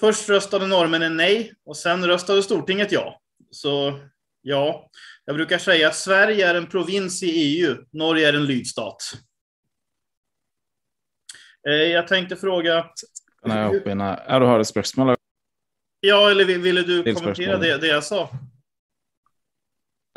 Först 0.00 0.28
röstade 0.28 0.66
norrmännen 0.66 1.16
nej 1.16 1.52
och 1.64 1.76
sen 1.76 2.06
röstade 2.06 2.42
Stortinget 2.42 2.92
ja. 2.92 3.20
Så 3.50 4.00
Ja, 4.46 4.90
jag 5.24 5.36
brukar 5.36 5.58
säga 5.58 5.88
att 5.88 5.96
Sverige 5.96 6.48
är 6.48 6.54
en 6.54 6.66
provins 6.66 7.22
i 7.22 7.26
EU, 7.26 7.76
Norge 7.92 8.28
är 8.28 8.32
en 8.32 8.46
lydstat. 8.46 8.96
Eh, 11.68 11.72
jag 11.74 12.08
tänkte 12.08 12.36
fråga... 12.36 12.86
Kan 13.44 13.58
jeg 13.58 13.70
hoppe 13.74 13.92
inn 13.92 14.00
her? 14.00 14.24
Ja, 14.24 14.40
du 14.40 14.46
har 14.48 14.62
et 14.62 14.68
spørsmål? 14.70 15.14
Ja, 16.04 16.18
eller 16.30 16.44
ville 16.44 16.82
du 16.82 16.96
kommentere 17.14 17.58
det, 17.60 17.76
det 17.80 17.92
jeg 17.92 18.04
sa? 18.04 18.24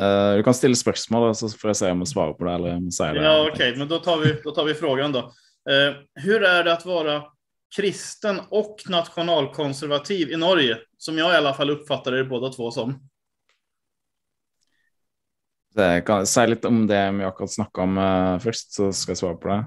Uh, 0.02 0.38
du 0.38 0.44
kan 0.46 0.54
stille 0.54 0.76
spørsmål, 0.76 1.32
så 1.36 1.50
får 1.50 1.72
jeg 1.72 1.80
se 1.80 1.92
om 1.92 2.04
jeg 2.04 2.12
svarer 2.12 2.34
på 2.38 2.46
det. 2.46 2.54
eller 2.54 2.76
om 2.76 2.90
jeg 2.92 3.16
det. 3.16 3.24
Ja, 3.24 3.36
ok, 3.48 3.62
men 3.78 3.88
da 3.88 4.00
tar 4.00 4.18
vi, 4.18 4.34
då 4.44 4.52
tar 4.52 4.66
vi 4.66 4.74
frågan 4.74 5.12
då. 5.12 5.20
Uh, 5.70 5.96
hur 6.16 6.44
är 6.44 6.64
det 6.64 6.74
att 6.74 6.86
vara 6.86 7.24
kristen 7.76 8.40
och 8.50 8.76
nationalkonservativ 8.90 10.32
i 10.32 10.38
Norge? 10.38 10.78
Som 10.98 11.18
jag 11.18 11.34
i 11.34 11.38
alla 11.38 11.54
fall 11.54 11.70
uppfattar 11.70 12.12
det 12.12 12.24
båda 12.24 12.50
två 12.50 12.72
som. 12.72 13.10
Det 15.76 16.02
kan 16.06 16.28
si 16.28 16.48
litt 16.48 16.66
om 16.66 16.88
det 16.88 17.12
vi 17.12 17.24
akkurat 17.24 17.52
snakka 17.52 17.82
om 17.82 17.98
uh, 17.98 18.40
først, 18.40 18.74
så 18.74 18.94
skal 18.94 19.12
jeg 19.12 19.18
svare 19.18 19.36
på 19.36 19.48
det. 19.48 19.60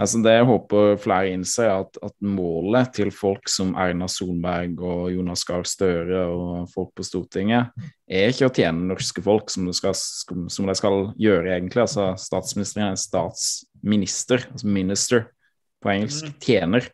Altså 0.00 0.20
det 0.24 0.32
jeg 0.32 0.46
håper 0.48 0.94
flere 1.02 1.32
innser, 1.34 1.66
er 1.68 1.82
at, 1.84 1.98
at, 2.06 2.14
målet 2.24 2.92
til 2.96 3.10
folk 3.12 3.50
som 3.52 3.74
Erna 3.76 4.08
Solberg 4.08 4.80
og 4.80 5.10
Jonas 5.12 5.44
Gahr 5.44 5.66
Støre 5.68 6.22
og 6.32 6.70
folk 6.72 6.94
på 6.96 7.04
Stortinget, 7.04 7.74
er 8.08 8.32
ikke 8.32 8.48
å 8.48 8.54
tjene 8.56 8.88
norske 8.88 9.24
folk, 9.24 9.52
som 9.52 9.68
de 9.68 9.74
skal, 9.76 9.92
som 9.94 10.70
de 10.70 10.76
skal 10.78 11.10
gjøre, 11.20 11.52
egentlig. 11.52 11.84
Altså 11.84 12.14
Statsministeren 12.20 12.94
er 12.94 13.02
statsminister, 13.02 14.46
altså 14.54 14.72
minister 14.72 15.26
på 15.84 15.92
engelsk. 15.92 16.30
Mm. 16.30 16.38
Tjener, 16.46 16.88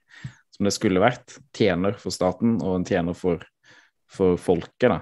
som 0.57 0.66
det 0.66 0.75
skulle 0.75 1.05
vært. 1.05 1.38
Tjener 1.55 1.95
for 2.01 2.14
staten 2.14 2.59
og 2.59 2.81
en 2.81 2.88
tjener 2.88 3.14
for, 3.19 3.47
for 4.11 4.35
folket. 4.40 4.90
da. 4.90 5.01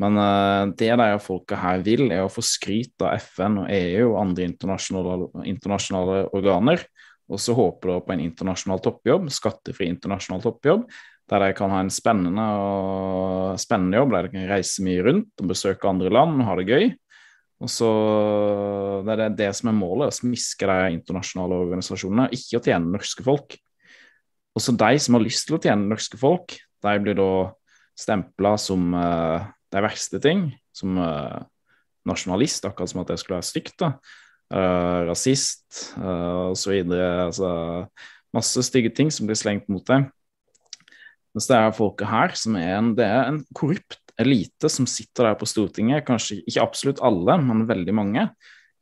Men 0.00 0.16
uh, 0.16 0.72
det 0.78 0.94
de 0.96 1.08
folka 1.20 1.58
her 1.58 1.82
vil, 1.84 2.06
er 2.14 2.24
å 2.24 2.32
få 2.32 2.44
skryt 2.44 3.02
av 3.04 3.18
FN 3.20 3.64
og 3.64 3.72
EU 3.72 4.12
og 4.12 4.20
andre 4.22 4.46
internasjonale, 4.48 5.28
internasjonale 5.50 6.26
organer. 6.32 6.86
Og 7.32 7.40
så 7.40 7.54
håper 7.56 7.94
de 7.94 8.00
på 8.04 8.12
en 8.14 8.24
internasjonal 8.26 8.82
toppjobb, 8.84 9.30
skattefri 9.32 9.88
internasjonal 9.88 10.42
toppjobb, 10.44 10.84
der 11.32 11.46
de 11.46 11.54
kan 11.56 11.72
ha 11.72 11.78
en 11.80 11.92
spennende, 11.92 12.46
spennende 13.62 14.00
jobb, 14.02 14.12
der 14.12 14.26
de 14.26 14.34
kan 14.34 14.50
reise 14.50 14.84
mye 14.84 15.04
rundt 15.06 15.40
og 15.40 15.52
besøke 15.54 15.88
andre 15.88 16.12
land 16.12 16.42
og 16.42 16.48
ha 16.50 16.56
det 16.58 16.68
gøy. 16.68 16.90
Og 17.62 17.70
så 17.70 17.88
Det 19.06 19.14
er 19.18 19.36
det 19.38 19.50
som 19.56 19.70
er 19.70 19.78
målet, 19.78 20.10
å 20.10 20.14
smiske 20.14 20.66
de 20.66 20.96
internasjonale 20.98 21.58
organisasjonene, 21.64 22.28
ikke 22.34 22.58
å 22.58 22.64
tjene 22.64 22.90
norske 22.90 23.24
folk. 23.24 23.56
Og 24.52 24.62
så 24.62 24.74
de 24.76 24.98
som 25.00 25.16
har 25.16 25.24
lyst 25.24 25.46
til 25.48 25.56
å 25.56 25.62
tjene 25.62 25.88
norske 25.88 26.18
folk, 26.20 26.58
de 26.82 26.98
blir 27.00 27.16
da 27.16 27.30
stempla 27.98 28.56
som 28.58 28.92
uh, 28.94 29.46
de 29.72 29.82
verste 29.84 30.20
ting, 30.22 30.50
som 30.74 30.98
uh, 30.98 31.38
nasjonalist, 32.08 32.66
akkurat 32.66 32.90
som 32.90 33.02
at 33.02 33.12
det 33.12 33.18
skulle 33.22 33.38
være 33.38 33.48
stygt. 33.48 33.78
da, 33.80 33.94
uh, 34.52 35.08
Rasist 35.08 35.64
uh, 35.96 36.52
osv. 36.52 36.76
Altså, 36.92 37.52
masse 38.32 38.64
stygge 38.68 38.92
ting 38.94 39.12
som 39.12 39.28
blir 39.28 39.38
slengt 39.38 39.68
mot 39.72 39.84
deg. 39.88 40.08
Mens 41.32 41.48
det 41.48 41.56
er 41.56 41.76
folket 41.76 42.10
her 42.10 42.34
som 42.36 42.56
er 42.60 42.74
en, 42.76 42.92
det 42.96 43.08
er 43.08 43.30
en 43.30 43.40
korrupt 43.56 43.98
elite 44.20 44.68
som 44.70 44.88
sitter 44.88 45.30
der 45.30 45.38
på 45.40 45.48
Stortinget. 45.48 46.04
Kanskje 46.06 46.42
ikke 46.44 46.64
absolutt 46.64 47.00
alle, 47.04 47.38
men 47.40 47.64
veldig 47.68 47.94
mange. 47.96 48.26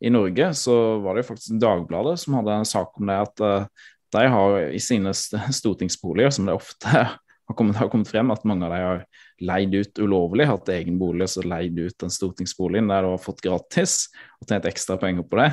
I 0.01 0.11
Norge 0.13 0.51
så 0.57 0.75
var 1.05 1.15
det 1.15 1.25
jo 1.25 1.31
faktisk 1.31 1.59
Dagbladet 1.61 2.17
som 2.23 2.39
hadde 2.39 2.61
en 2.61 2.69
sak 2.69 2.95
om 2.99 3.11
det 3.11 3.19
at 3.21 3.43
uh, 3.45 3.89
de 4.11 4.27
har 4.33 4.57
i 4.75 4.81
sine 4.83 5.13
stortingsboliger, 5.15 6.33
som 6.35 6.49
det 6.49 6.57
ofte 6.57 6.91
har 7.51 7.57
kommet, 7.57 7.79
har 7.79 7.91
kommet 7.93 8.11
frem, 8.11 8.33
at 8.35 8.47
mange 8.49 8.67
av 8.67 8.75
de 8.75 8.81
har 8.83 9.05
leid 9.41 9.75
ut 9.75 9.99
ulovlig, 10.03 10.47
hatt 10.49 10.69
egen 10.75 10.99
bolig 11.01 11.27
og 11.27 11.33
så 11.33 11.45
leid 11.47 11.79
ut 11.79 11.97
den 12.03 12.13
stortingsboligen 12.13 12.91
der 12.91 13.05
du 13.05 13.13
har 13.15 13.23
fått 13.23 13.43
gratis 13.45 14.07
og 14.41 14.49
tjent 14.51 14.69
ekstra 14.69 14.99
penger 15.01 15.27
på 15.27 15.41
det. 15.41 15.51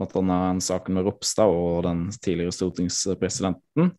Blant 0.00 0.16
annet 0.16 0.64
saken 0.64 0.64
sak 0.64 0.90
med 0.96 1.06
Ropstad 1.08 1.52
og 1.52 1.82
den 1.84 2.06
tidligere 2.22 2.54
stortingspresidenten. 2.56 3.94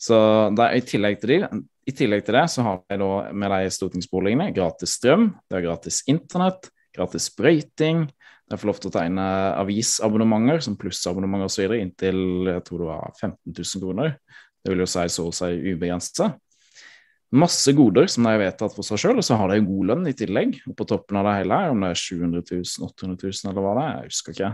Så 0.00 0.16
der, 0.56 0.74
i, 0.76 0.82
tillegg 0.84 1.20
de, 1.22 1.40
i, 1.86 1.92
tillegg 1.94 2.24
til 2.26 2.36
det 2.38 2.46
så 2.52 2.64
har 2.66 2.80
vi 2.82 2.98
da 3.00 3.10
med 3.32 3.52
de 3.54 3.72
stortingsboligene 3.72 4.50
gratis 4.56 4.96
strøm, 4.98 5.30
det 5.48 5.58
er 5.58 5.66
gratis 5.68 6.02
internett, 6.10 6.70
gratis 6.96 7.30
brøyting, 7.36 8.08
De 8.44 8.58
får 8.60 8.68
lov 8.68 8.78
til 8.80 8.90
å 8.90 8.92
tegne 8.92 9.26
avisabonnementer 9.56 10.60
som 10.60 10.74
plussabonnementer 10.76 11.48
osv. 11.48 11.76
inntil 11.80 12.18
jeg 12.50 12.64
tror 12.66 12.82
det 12.82 12.88
var 12.90 13.14
15 13.16 13.38
000 13.56 13.80
kroner. 13.80 14.18
Det 14.60 14.72
vil 14.72 14.82
jo 14.84 14.88
si 14.88 15.04
så 15.12 15.24
å 15.28 15.32
si 15.32 15.48
ubegrensa. 15.72 16.28
Masse 17.34 17.72
goder 17.74 18.06
som 18.10 18.26
de 18.26 18.30
har 18.30 18.42
vedtatt 18.42 18.74
for 18.76 18.86
seg 18.86 19.00
sjøl, 19.00 19.18
og 19.18 19.26
så 19.26 19.38
har 19.40 19.50
de 19.50 19.62
god 19.66 19.88
lønn 19.90 20.10
i 20.10 20.16
tillegg. 20.16 20.60
Og 20.70 20.76
på 20.78 20.86
toppen 20.86 21.18
av 21.18 21.28
det 21.28 21.38
hele, 21.40 21.60
om 21.72 21.80
det 21.82 21.92
er 21.92 22.02
700 22.02 22.44
000, 22.50 22.90
800 22.90 23.16
000 23.26 23.50
eller 23.50 23.64
hva 23.64 23.72
det 23.78 23.86
er, 23.86 23.94
jeg 23.96 24.12
husker 24.12 24.36
ikke. 24.36 24.50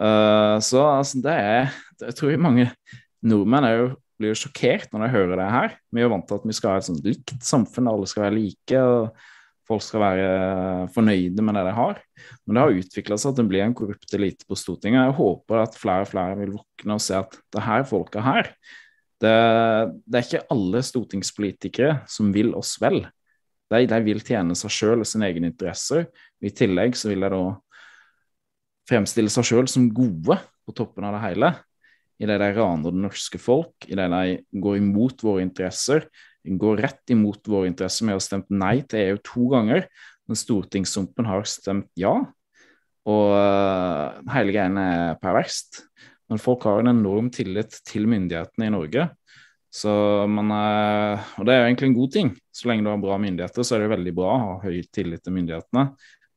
Uh, 0.00 0.56
så 0.64 0.80
altså, 0.80 1.18
det 1.20 1.32
er 1.36 1.74
Jeg 2.00 2.14
tror 2.16 2.38
mange 2.40 2.70
nordmenn 3.20 3.66
er 3.68 3.74
jo 3.76 3.88
blir 4.20 4.34
jo 4.34 4.40
sjokkert 4.42 4.92
når 4.92 5.04
de 5.04 5.12
hører 5.14 5.40
det 5.40 5.50
her. 5.50 5.76
Vi 5.90 6.02
er 6.02 6.06
jo 6.06 6.14
vant 6.14 6.26
til 6.28 6.40
at 6.40 6.48
vi 6.48 6.56
skal 6.56 6.74
ha 6.74 6.80
et 6.80 6.88
sånt 6.88 7.06
likt 7.06 7.36
samfunn, 7.44 7.88
alle 7.90 8.08
skal 8.10 8.26
være 8.26 8.36
like. 8.36 8.80
og 8.80 9.14
Folk 9.70 9.84
skal 9.86 10.02
være 10.02 10.30
fornøyde 10.96 11.44
med 11.46 11.56
det 11.56 11.64
de 11.68 11.72
har. 11.76 12.00
Men 12.44 12.56
det 12.56 12.62
har 12.64 12.78
utvikla 12.82 13.18
seg 13.20 13.32
at 13.32 13.40
det 13.40 13.46
blir 13.52 13.64
en 13.64 13.76
korrupt 13.78 14.14
elite 14.18 14.48
på 14.48 14.58
Stortinget. 14.58 15.06
Jeg 15.06 15.18
håper 15.20 15.62
at 15.62 15.78
flere 15.78 16.04
og 16.04 16.10
flere 16.10 16.38
vil 16.40 16.56
våkne 16.56 16.96
og 16.96 17.04
se 17.04 17.16
at 17.20 17.38
det 17.54 17.64
her 17.64 17.86
folka 17.88 18.24
her, 18.24 18.50
det, 19.20 19.38
det 20.06 20.18
er 20.18 20.26
ikke 20.26 20.46
alle 20.54 20.82
stortingspolitikere 20.84 21.96
som 22.10 22.30
vil 22.34 22.54
oss 22.58 22.76
vel. 22.82 23.02
De, 23.70 23.84
de 23.86 23.98
vil 24.06 24.22
tjene 24.24 24.56
seg 24.58 24.72
sjøl 24.74 25.04
og 25.04 25.08
sine 25.08 25.28
egne 25.28 25.52
interesser. 25.52 26.08
I 26.42 26.52
tillegg 26.56 26.96
så 26.98 27.12
vil 27.12 27.26
de 27.26 27.32
da 27.32 27.42
fremstille 28.90 29.30
seg 29.30 29.46
sjøl 29.46 29.68
som 29.70 29.90
gode 29.94 30.40
på 30.66 30.74
toppen 30.74 31.06
av 31.06 31.18
det 31.18 31.26
hele 31.28 31.52
idet 32.20 32.36
de 32.40 32.50
raner 32.56 32.92
det 32.92 33.00
norske 33.00 33.40
folk, 33.40 33.86
idet 33.88 34.08
de 34.12 34.60
går 34.60 34.80
imot 34.80 35.22
våre 35.24 35.44
interesser. 35.44 36.04
Går 36.44 36.82
rett 36.84 37.12
imot 37.12 37.48
våre 37.48 37.70
interesser. 37.70 38.06
med 38.06 38.16
å 38.16 38.20
ha 38.20 38.24
stemt 38.24 38.50
nei 38.52 38.80
til 38.84 39.00
EU 39.00 39.20
to 39.24 39.48
ganger, 39.52 39.86
men 40.28 40.36
stortingssumpen 40.36 41.28
har 41.28 41.48
stemt 41.48 41.88
ja. 41.96 42.12
Og 43.08 43.32
uh, 43.32 44.20
hele 44.34 44.52
greiene 44.52 44.84
er 44.84 45.20
perverst. 45.22 45.86
Men 46.30 46.38
folk 46.38 46.64
har 46.68 46.80
en 46.80 46.92
enorm 46.92 47.30
tillit 47.34 47.80
til 47.86 48.06
myndighetene 48.10 48.68
i 48.68 48.74
Norge. 48.74 49.08
Så 49.70 49.90
man, 50.30 50.50
er, 50.54 51.20
og 51.38 51.46
det 51.46 51.54
er 51.54 51.60
jo 51.60 51.66
egentlig 51.68 51.88
en 51.90 51.96
god 51.98 52.12
ting. 52.14 52.30
Så 52.54 52.70
lenge 52.70 52.86
du 52.86 52.90
har 52.90 53.02
bra 53.02 53.16
myndigheter, 53.22 53.66
så 53.66 53.76
er 53.76 53.84
det 53.84 53.92
veldig 53.92 54.12
bra 54.14 54.30
å 54.34 54.42
ha 54.44 54.52
høy 54.64 54.80
tillit 54.94 55.22
til 55.26 55.34
myndighetene. 55.34 55.84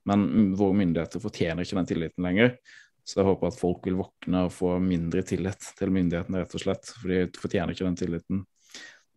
Men 0.10 0.26
våre 0.58 0.78
myndigheter 0.82 1.22
fortjener 1.24 1.66
ikke 1.66 1.78
den 1.80 1.90
tilliten 1.90 2.26
lenger. 2.26 2.56
Så 3.04 3.20
jeg 3.20 3.28
håper 3.28 3.50
at 3.50 3.60
folk 3.60 3.86
vil 3.88 3.98
våkne 4.00 4.46
og 4.48 4.54
få 4.56 4.76
mindre 4.82 5.24
tillit 5.28 5.70
til 5.78 5.94
myndighetene, 5.94 6.44
rett 6.44 6.58
og 6.58 6.66
slett. 6.66 6.94
For 6.98 7.14
de 7.14 7.24
fortjener 7.42 7.74
ikke 7.74 7.88
den 7.88 8.00
tilliten. 8.00 8.44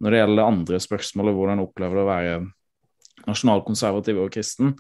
Når 0.03 0.12
det 0.12 0.23
gjelder 0.23 0.51
andre 0.53 0.81
spørsmål, 0.83 1.33
hvordan 1.37 1.65
opplever 1.65 1.97
det 1.97 2.05
å 2.05 2.11
være 2.11 2.39
nasjonalkonservativ 3.27 4.19
og 4.21 4.33
kristen, 4.35 4.75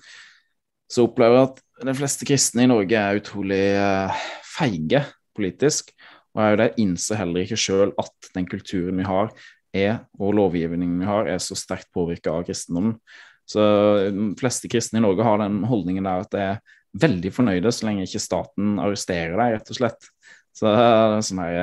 så 0.92 1.06
opplever 1.08 1.38
jeg 1.38 1.48
at 1.50 1.62
de 1.88 1.94
fleste 1.98 2.26
kristne 2.28 2.66
i 2.66 2.70
Norge 2.70 3.00
er 3.00 3.20
utrolig 3.20 3.62
uh, 3.80 4.26
feige 4.46 5.02
politisk. 5.36 5.92
Og 6.36 6.42
jeg 6.42 6.60
der 6.60 6.80
innser 6.80 7.20
heller 7.20 7.44
ikke 7.44 7.60
sjøl 7.60 7.94
at 8.00 8.30
den 8.34 8.48
kulturen 8.48 9.00
vi 9.00 9.06
har, 9.08 9.30
er, 9.76 9.94
og 10.20 10.34
lovgivningen 10.36 11.00
vi 11.00 11.08
har, 11.08 11.28
er 11.28 11.40
så 11.42 11.56
sterkt 11.58 11.88
påvirka 11.96 12.32
av 12.32 12.44
kristendommen. 12.48 12.98
Så 13.46 13.62
de 14.10 14.32
fleste 14.40 14.68
kristne 14.70 15.00
i 15.00 15.04
Norge 15.04 15.24
har 15.24 15.38
den 15.40 15.62
holdningen 15.68 16.08
der 16.08 16.24
at 16.24 16.32
det 16.32 16.42
er 16.42 16.60
veldig 16.96 17.32
fornøyde 17.34 17.72
så 17.74 17.86
lenge 17.88 18.06
ikke 18.06 18.22
staten 18.22 18.76
arresterer 18.82 19.36
deg, 19.36 19.56
rett 19.56 19.72
og 19.72 19.78
slett. 19.78 20.08
Så 20.56 20.68
det 20.70 20.84
er 20.88 21.24
sånn 21.26 21.42
her, 21.44 21.58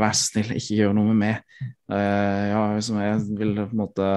Vær 0.00 0.14
så 0.16 0.30
snill, 0.30 0.54
ikke 0.56 0.78
gjør 0.78 0.94
noe 0.96 1.10
med 1.10 1.18
meg. 1.20 1.66
Uh, 1.92 2.44
ja, 2.48 2.62
som 2.84 3.00
jeg 3.02 3.18
vil 3.36 3.52
på 3.60 3.68
en 3.68 3.82
måte 3.82 4.08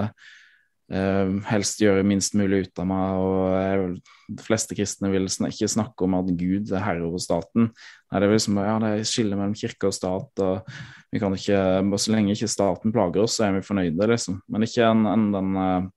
helst 0.92 1.80
gjøre 1.80 2.04
minst 2.04 2.34
mulig 2.36 2.66
ut 2.66 2.80
av 2.84 2.88
meg. 2.90 3.22
og 3.24 3.94
De 4.28 4.44
fleste 4.44 4.76
kristne 4.76 5.12
vil 5.14 5.30
ikke 5.30 5.70
snakke 5.72 6.04
om 6.04 6.18
at 6.18 6.32
Gud 6.36 6.74
er 6.74 6.84
herre 6.84 7.06
over 7.08 7.22
staten. 7.24 7.70
Nei, 8.12 8.20
det 8.20 8.28
er 8.28 8.34
liksom, 8.36 8.60
ja, 8.60 8.74
det 8.84 8.90
er 8.92 9.08
skille 9.08 9.38
mellom 9.40 9.56
kirke 9.56 9.88
og 9.88 9.96
stat. 9.96 10.44
og 10.44 10.68
vi 11.12 11.20
kan 11.20 11.34
ikke, 11.36 11.98
Så 11.98 12.12
lenge 12.12 12.36
ikke 12.36 12.52
staten 12.52 12.92
plager 12.92 13.24
oss, 13.24 13.38
så 13.38 13.48
er 13.48 13.56
vi 13.56 13.66
fornøyde, 13.66 14.08
liksom. 14.08 14.42
Men 14.48 14.64
ikke 14.68 14.84
en, 14.84 15.06
en 15.08 15.32
den 15.32 15.56
uh, 15.56 15.90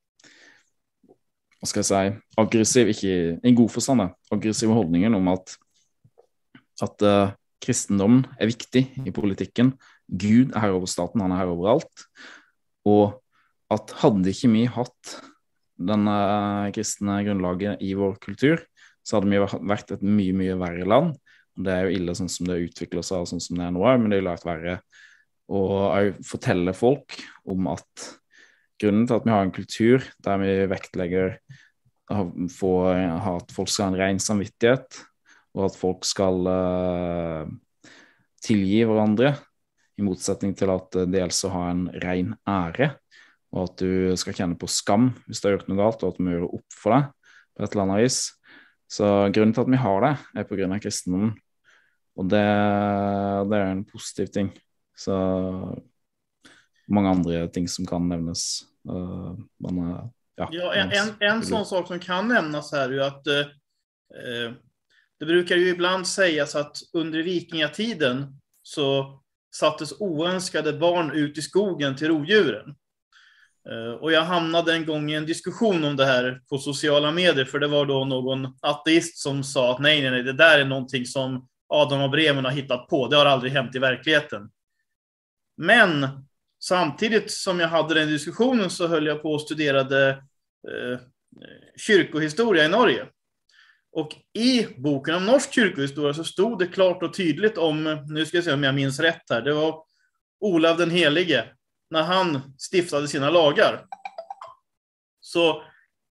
hva 1.64 1.70
skal 1.70 1.80
jeg 1.80 1.88
si, 1.88 2.16
aggressiv, 2.36 2.88
ikke 2.92 3.40
i 3.40 3.54
god 3.56 3.70
forstand, 3.72 4.10
aggressive 4.34 4.74
holdningen 4.76 5.14
om 5.16 5.30
at, 5.32 5.54
at 6.84 7.04
uh, 7.08 7.32
kristendommen 7.64 8.26
er 8.36 8.50
viktig 8.50 8.82
i 9.06 9.12
politikken. 9.14 9.72
Gud 10.04 10.52
er 10.52 10.60
herre 10.60 10.76
over 10.76 10.90
staten, 10.90 11.22
han 11.24 11.32
er 11.32 11.40
her 11.40 11.52
overalt. 11.54 12.04
Og 12.84 13.16
at 13.72 13.94
hadde 14.02 14.32
ikke 14.32 14.50
vi 14.52 14.64
hatt 14.70 15.14
denne 15.74 16.16
kristne 16.74 17.20
grunnlaget 17.26 17.82
i 17.82 17.94
vår 17.98 18.18
kultur, 18.22 18.62
så 19.04 19.18
hadde 19.18 19.30
vi 19.32 19.40
vært 19.68 19.94
et 19.96 20.04
mye, 20.04 20.34
mye 20.36 20.58
verre 20.60 20.88
land. 20.88 21.14
Det 21.54 21.70
er 21.70 21.86
jo 21.86 21.96
ille 21.98 22.14
sånn 22.18 22.30
som 22.32 22.48
det 22.48 22.62
utvikler 22.66 23.04
seg, 23.06 23.26
sånn 23.30 23.42
som 23.42 23.58
det 23.58 23.66
er 23.66 23.74
nå, 23.74 23.84
men 23.84 24.10
det 24.10 24.20
er 24.20 24.24
jo 24.24 24.48
verre 24.48 24.76
å 25.44 25.62
fortelle 26.24 26.72
folk 26.76 27.18
om 27.52 27.68
at 27.74 28.06
grunnen 28.80 29.06
til 29.06 29.18
at 29.18 29.26
vi 29.26 29.34
har 29.34 29.44
en 29.44 29.54
kultur 29.54 30.06
der 30.24 30.40
vi 30.40 30.54
vektlegger 30.70 31.36
at 32.12 33.52
folk 33.54 33.70
skal 33.70 33.86
ha 33.86 33.90
en 33.90 33.98
ren 34.00 34.20
samvittighet, 34.20 34.98
og 35.54 35.68
at 35.68 35.76
folk 35.78 36.04
skal 36.04 36.48
uh, 36.48 37.44
tilgi 38.44 38.82
hverandre, 38.84 39.34
i 39.94 40.02
motsetning 40.02 40.56
til 40.58 40.72
at 40.74 40.90
det 41.06 41.20
gjelder 41.20 41.48
å 41.48 41.54
ha 41.54 41.64
en 41.70 41.84
ren 42.02 42.34
ære, 42.50 42.90
og 43.54 43.68
at 43.68 43.78
du 43.78 44.16
skal 44.18 44.34
kjenne 44.34 44.58
på 44.58 44.68
skam 44.70 45.12
hvis 45.28 45.40
du 45.40 45.48
har 45.48 45.56
gjort 45.56 45.68
noe 45.70 45.78
galt, 45.78 46.02
og 46.02 46.12
at 46.12 46.18
du 46.18 46.26
må 46.26 46.34
gjøre 46.34 46.50
opp 46.58 46.74
for 46.74 46.96
deg 46.96 47.08
på 47.54 47.62
et 47.62 47.74
eller 47.74 47.84
annet 47.84 48.02
vis. 48.02 48.20
Så 48.90 49.08
grunnen 49.34 49.54
til 49.54 49.64
at 49.64 49.72
vi 49.72 49.80
har 49.80 50.04
det, 50.04 50.12
er 50.42 50.64
av 50.66 50.82
kristendommen. 50.82 51.32
Og 52.14 52.28
det, 52.30 52.44
det 53.50 53.58
er 53.58 53.70
en 53.70 53.86
positiv 53.86 54.30
ting. 54.34 54.50
Så 54.98 55.14
mange 56.90 57.10
andre 57.10 57.46
ting 57.54 57.66
som 57.70 57.86
kan 57.88 58.06
nevnes. 58.10 58.64
Uh, 58.86 59.34
men, 59.62 59.80
uh, 59.80 60.04
ja, 60.36 60.48
ja, 60.52 60.74
en, 60.74 60.92
en, 60.92 61.14
en 61.22 61.42
sånn 61.46 61.66
sak 61.66 61.88
som 61.90 62.02
kan 62.02 62.28
nevnes 62.30 62.72
her, 62.74 62.92
er 62.92 63.06
att 63.06 63.26
eh, 63.26 63.52
eh, 64.18 64.52
det 65.18 65.26
brukar 65.26 65.56
ju 65.56 65.68
ibland 65.68 66.06
sägas 66.06 66.54
att 66.54 66.76
under 66.92 67.22
vikingatiden 67.22 68.40
så 68.62 69.20
sattes 69.54 70.00
oönskade 70.00 70.72
barn 70.72 71.10
ut 71.10 71.38
i 71.38 71.42
skogen 71.42 71.96
til 71.96 72.08
rovdjuren. 72.08 72.74
Eh, 73.70 73.92
och 74.00 74.12
jag 74.12 74.22
hamnade 74.22 74.74
en 74.74 74.86
gång 74.86 75.10
i 75.10 75.14
en 75.14 75.26
diskussion 75.26 75.84
om 75.84 75.96
det 75.96 76.04
här 76.04 76.40
på 76.48 76.58
sociala 76.58 77.12
medier, 77.12 77.44
för 77.44 77.58
det 77.58 77.68
var 77.68 77.86
då 77.86 78.04
någon 78.04 78.48
ateist 78.60 79.18
som 79.18 79.44
sa 79.44 79.72
att 79.72 79.80
nej, 79.80 80.02
nej, 80.02 80.10
nej, 80.10 80.22
det 80.22 80.32
där 80.32 80.58
är 80.58 80.64
någonting 80.64 81.06
som 81.06 81.48
Adam 81.68 82.02
och 82.02 82.10
Bremen 82.10 82.44
har 82.44 82.52
hittat 82.52 82.88
på. 82.88 83.08
Det 83.08 83.16
har 83.16 83.26
aldrig 83.26 83.52
hänt 83.52 83.74
i 83.74 83.78
verkligheten. 83.78 84.50
Men 85.56 86.08
Samtidigt 86.64 87.30
som 87.30 87.60
jag 87.60 87.68
hade 87.68 87.94
den 87.94 88.08
diskussionen 88.08 88.70
så 88.70 88.86
höll 88.86 89.06
jag 89.06 89.22
på 89.22 89.32
och 89.32 89.40
studerade 89.40 90.08
eh, 90.68 90.98
kyrkohistoria 91.76 92.64
i 92.64 92.68
Norge. 92.68 93.06
Och 93.92 94.16
i 94.38 94.66
boken 94.76 95.14
om 95.14 95.26
norsk 95.26 95.54
kyrkohistoria 95.54 96.14
så 96.14 96.24
stod 96.24 96.58
det 96.58 96.66
klart 96.66 97.02
och 97.02 97.14
tydligt 97.14 97.58
om, 97.58 98.04
nu 98.08 98.26
ska 98.26 98.36
jag 98.36 98.44
se 98.44 98.52
om 98.52 98.62
jag 98.62 98.74
minns 98.74 99.00
rätt 99.00 99.30
här, 99.30 99.42
det 99.42 99.54
var 99.54 99.82
Olav 100.40 100.76
den 100.76 100.90
helige, 100.90 101.44
när 101.90 102.02
han 102.02 102.54
stiftade 102.58 103.08
sina 103.08 103.30
lagar. 103.30 103.86
Så 105.20 105.62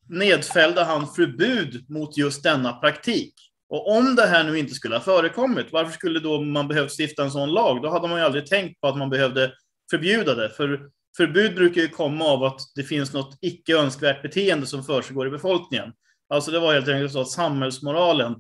nedfällde 0.09 0.85
han 0.85 1.07
förbud 1.07 1.91
mot 1.91 2.17
just 2.17 2.43
denna 2.43 2.73
praktik. 2.73 3.35
Och 3.69 3.97
om 3.97 4.15
det 4.15 4.27
här 4.27 4.45
nu 4.45 4.59
inte 4.59 4.75
skulle 4.75 4.97
ha 4.97 5.03
förekommit, 5.03 5.67
varför 5.73 5.93
skulle 5.93 6.21
då 6.21 6.41
man 6.41 6.69
behövt 6.69 7.01
stifta 7.01 7.23
en 7.23 7.31
sån 7.31 7.51
lag? 7.51 7.83
Då 7.83 7.91
hade 7.91 8.09
man 8.09 8.19
ju 8.19 8.25
aldrig 8.25 8.47
tänkt 8.47 8.81
på 8.81 8.89
att 8.89 8.97
man 8.97 9.11
behövde 9.11 9.53
förbjuda 9.91 10.35
det. 10.35 10.51
För 10.51 10.91
förbud 11.17 11.55
brukar 11.55 11.81
ju 11.81 11.89
komma 11.89 12.25
av 12.25 12.45
att 12.45 12.61
det 12.75 12.83
finns 12.83 13.13
något 13.13 13.39
icke 13.41 13.77
önskvärt 13.77 14.23
beteende 14.23 14.67
som 14.67 14.85
försiggår 14.85 15.27
i 15.27 15.31
befolkningen. 15.31 15.93
Alltså 16.29 16.51
det 16.51 16.59
var 16.59 16.75
helt 16.75 16.89
enkelt 16.89 17.13
så 17.13 17.21
att 17.21 17.31
samhällsmoralen 17.31 18.35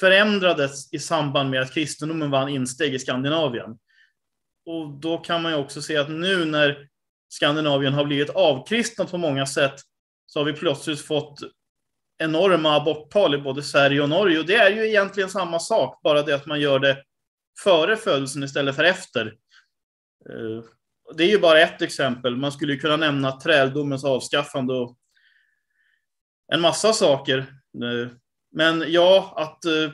förändrades 0.00 0.92
i 0.92 0.98
samband 0.98 1.50
med 1.50 1.62
att 1.62 1.74
kristendomen 1.74 2.30
vann 2.30 2.48
insteg 2.48 2.94
i 2.94 2.98
Skandinavien. 2.98 3.78
Och 4.70 4.88
då 4.88 5.18
kan 5.18 5.42
man 5.42 5.52
ju 5.52 5.58
också 5.58 5.82
se 5.82 5.96
att 5.96 6.10
nu 6.10 6.44
när 6.44 6.88
Skandinavien 7.28 7.92
har 7.92 8.04
blivit 8.04 8.30
avkristnat 8.30 9.10
på 9.10 9.18
många 9.18 9.46
sätt 9.46 9.74
så 10.26 10.40
har 10.40 10.44
vi 10.44 10.52
plötsligt 10.52 11.00
fått 11.00 11.38
enorma 12.18 12.76
aborttal 12.76 13.34
i 13.34 13.38
både 13.38 13.62
Sverige 13.62 14.00
och 14.00 14.08
Norge. 14.08 14.38
Och 14.38 14.46
det 14.46 14.56
är 14.56 14.70
ju 14.70 14.88
egentligen 14.88 15.30
samma 15.30 15.58
sak, 15.58 16.00
bara 16.02 16.22
det 16.22 16.34
att 16.34 16.46
man 16.46 16.60
gör 16.60 16.78
det 16.78 17.04
före 17.64 17.96
födelsen 17.96 18.42
istället 18.42 18.76
för 18.76 18.84
efter. 18.84 19.26
Eh, 20.30 20.64
det 21.14 21.24
är 21.24 21.28
ju 21.28 21.38
bara 21.38 21.60
ett 21.60 21.82
exempel. 21.82 22.36
Man 22.36 22.52
skulle 22.52 22.76
kunna 22.76 22.96
nämna 22.96 23.40
träldomens 23.40 24.04
avskaffande 24.04 24.74
och 24.74 24.96
en 26.52 26.60
massa 26.60 26.92
saker. 26.92 27.38
Eh, 27.38 28.10
men 28.52 28.84
ja, 28.88 29.34
att, 29.36 29.64
eh, 29.64 29.90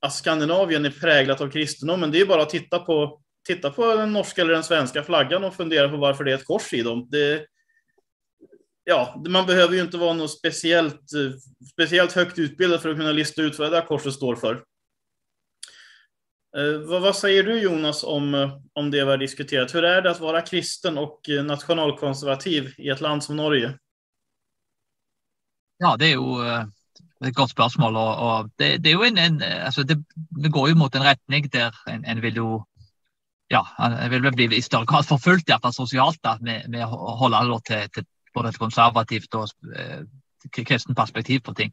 att 0.00 0.14
Skandinavien 0.14 0.84
är 0.84 0.90
präglat 0.90 1.40
av 1.40 1.50
kristendomen, 1.50 2.10
det 2.10 2.20
är 2.20 2.26
bara 2.26 2.42
att 2.42 2.50
titta 2.50 2.78
på, 2.78 3.22
titta 3.48 3.70
på 3.70 3.94
den 3.94 4.12
norska 4.12 4.42
eller 4.42 4.52
den 4.52 4.64
svenska 4.64 5.02
flaggan 5.02 5.44
och 5.44 5.54
fundera 5.54 5.88
på 5.88 5.96
varför 5.96 6.24
det 6.24 6.32
är 6.32 6.34
ett 6.34 6.46
kors 6.46 6.72
i 6.72 6.82
dem. 6.82 7.08
Det, 7.10 7.46
ja, 8.84 9.22
man 9.28 9.46
behöver 9.46 9.74
ju 9.74 9.80
inte 9.80 9.96
vara 9.96 10.14
något 10.14 10.38
speciellt, 10.38 11.02
speciellt 11.72 12.12
högt 12.12 12.38
utbildad 12.38 12.82
för 12.82 12.88
att 12.90 12.96
kunna 12.96 13.12
lista 13.12 13.42
ut 13.42 13.58
vad 13.58 13.70
det 13.70 13.76
där 13.76 13.86
korset 13.86 14.12
står 14.12 14.36
för. 14.36 14.54
Eh, 16.56 16.78
vad, 16.88 17.02
vad, 17.02 17.16
säger 17.16 17.42
du 17.42 17.60
Jonas 17.60 18.04
om, 18.04 18.60
om 18.72 18.90
det 18.90 19.04
vi 19.04 19.10
har 19.10 19.18
diskuterat? 19.18 19.74
Hur 19.74 19.84
är 19.84 20.02
det 20.02 20.10
att 20.10 20.20
vara 20.20 20.40
kristen 20.40 20.98
och 20.98 21.20
nationalkonservativ 21.44 22.74
i 22.78 22.88
et 22.88 23.00
land 23.00 23.24
som 23.24 23.36
Norge? 23.36 23.78
Ja, 25.78 25.96
det 25.96 26.10
jo 26.10 26.42
eh, 26.42 26.64
et 27.26 27.34
godt 27.34 27.50
spørsmål. 27.50 27.96
og, 27.96 28.16
og 28.16 28.50
det, 28.58 28.84
det, 28.84 28.92
en, 28.92 29.18
en 29.18 29.42
altså 29.42 29.82
det, 29.82 30.04
det, 30.42 30.52
går 30.52 30.68
jo 30.68 30.74
mot 30.74 30.94
en 30.94 31.04
retning 31.04 31.52
der 31.52 31.74
en, 31.88 32.04
en 32.04 32.22
vil 32.22 32.36
jo 32.36 32.64
ja, 33.50 33.62
jeg 33.78 34.10
vil 34.10 34.30
bli 34.36 34.48
i 34.56 34.64
større 34.64 34.86
grad 34.88 35.06
forfulgt, 35.08 35.48
iallfall 35.48 35.74
sosialt, 35.74 36.20
da, 36.24 36.36
med, 36.44 36.68
med 36.68 36.84
å 36.84 37.14
holde 37.20 37.60
til, 37.66 37.88
til 37.94 38.06
både 38.34 38.52
et 38.52 38.60
konservativt 38.60 39.34
og 39.38 39.48
eh, 39.74 40.02
kristent 40.52 40.96
perspektiv 40.96 41.40
på 41.46 41.54
ting. 41.56 41.72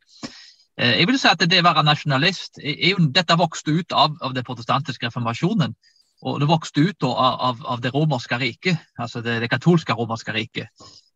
Eh, 0.77 0.99
jeg 1.01 1.09
vil 1.09 1.19
si 1.19 1.27
at 1.31 1.43
Det 1.43 1.59
å 1.59 1.67
være 1.67 1.83
nasjonalist 1.83 2.61
er 2.63 2.95
jo, 2.95 3.09
Dette 3.11 3.37
vokste 3.39 3.75
ut 3.75 3.91
av, 3.91 4.15
av 4.21 4.33
den 4.33 4.47
protestantiske 4.47 5.07
reformasjonen. 5.09 5.75
Og 6.25 6.39
det 6.39 6.47
vokste 6.47 6.81
ut 6.87 7.03
av, 7.03 7.59
av, 7.67 7.81
det 7.83 7.91
romerske 7.93 8.37
riket, 8.39 8.79
altså 8.97 9.21
det, 9.21 9.41
det 9.43 9.49
katolske 9.51 9.93
romerske 9.93 10.33
riket. 10.33 10.71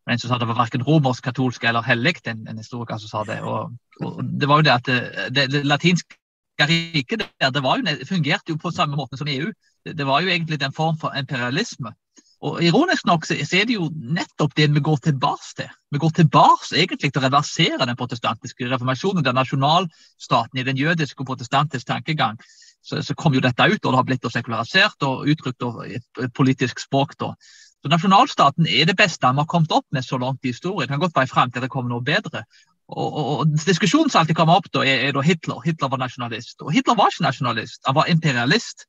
Men 0.06 0.14
en 0.14 0.22
sa 0.22 0.38
det 0.38 0.46
var 0.46 0.58
verken 0.58 0.84
romersk, 0.86 1.24
katolsk 1.24 1.64
eller 1.64 1.82
hellig, 1.82 2.20
en, 2.28 2.44
en 2.48 2.60
historiker 2.60 3.00
som 3.00 3.08
sa 3.08 3.24
det. 3.24 3.40
Og, 3.40 3.72
og, 4.04 4.20
det 4.22 4.48
var 4.48 4.60
jo 4.60 4.66
det 4.68 4.74
at 4.74 4.86
det, 4.86 5.00
det, 5.34 5.46
det 5.54 5.64
latinske 5.66 6.68
riket 6.68 7.24
der, 7.40 7.50
det, 7.50 7.64
jo, 7.64 8.06
fungerte 8.06 8.52
jo 8.52 8.60
på 8.60 8.70
samme 8.76 9.00
måte 9.00 9.18
som 9.18 9.28
EU. 9.28 9.48
Det, 9.84 10.06
var 10.06 10.20
jo 10.20 10.28
egentlig 10.28 10.60
en 10.62 10.76
form 10.76 10.98
for 11.00 11.16
imperialisme. 11.16 11.94
Og 12.40 12.62
Ironisk 12.64 13.04
nok 13.04 13.26
så 13.28 13.36
er 13.36 13.66
det 13.68 13.76
jo 13.76 13.90
nettopp 13.92 14.54
det 14.56 14.70
vi 14.72 14.80
går 14.80 14.96
tilbake 15.04 15.54
til. 15.56 15.68
Vi 15.92 16.00
går 16.00 16.12
tilbake 16.16 16.72
egentlig 16.72 17.12
til 17.12 17.20
å 17.20 17.26
reversere 17.26 17.84
den 17.84 17.98
protestantiske 18.00 18.68
reformasjonen, 18.70 19.24
den 19.24 19.36
nasjonalstaten 19.36 20.60
i 20.60 20.64
den 20.64 20.80
jødiske 20.80 21.20
og 21.20 21.28
protestantiske 21.32 21.92
tankegang 21.92 22.40
så, 22.82 23.02
så, 23.02 23.14
kom 23.14 23.34
jo 23.34 23.42
dette 23.44 23.66
ut, 23.68 23.84
og 23.84 23.92
det 23.92 23.98
har 23.98 24.06
blitt 24.08 24.30
sekularisert 24.32 25.06
og 25.06 25.28
uttrykt 25.28 25.66
i 25.86 25.98
et 25.98 26.34
politisk 26.36 26.80
språk. 26.80 27.16
da. 27.20 27.34
Så 27.80 27.92
Nasjonalstaten 27.92 28.66
er 28.68 28.88
det 28.88 28.96
beste 28.96 29.28
vi 29.28 29.42
har 29.42 29.48
kommet 29.48 29.72
opp 29.72 29.86
med 29.92 30.04
så 30.04 30.18
langt 30.18 30.44
i 30.44 30.52
historien. 30.54 30.88
Det 30.88 30.96
kan 30.96 31.04
godt 31.04 31.16
være 31.16 31.32
frem 31.32 31.52
til 31.52 31.64
det 31.64 31.70
kommer 31.72 31.94
noe 31.94 32.04
bedre. 32.04 32.44
Og, 32.90 33.06
og, 33.06 33.26
og 33.40 33.56
Diskusjonen 33.66 34.10
som 34.10 34.22
alltid 34.22 34.36
kommer 34.36 34.60
opp, 34.60 34.70
da, 34.74 34.82
er, 34.84 35.06
er 35.08 35.16
da 35.16 35.24
Hitler. 35.24 35.60
Hitler 35.64 35.92
var 35.92 36.02
nasjonalist. 36.02 36.58
Og 36.64 36.72
Hitler 36.74 36.98
var 36.98 37.12
ikke 37.12 37.28
nasjonalist, 37.28 37.82
han 37.86 37.96
var 37.96 38.10
imperialist. 38.12 38.86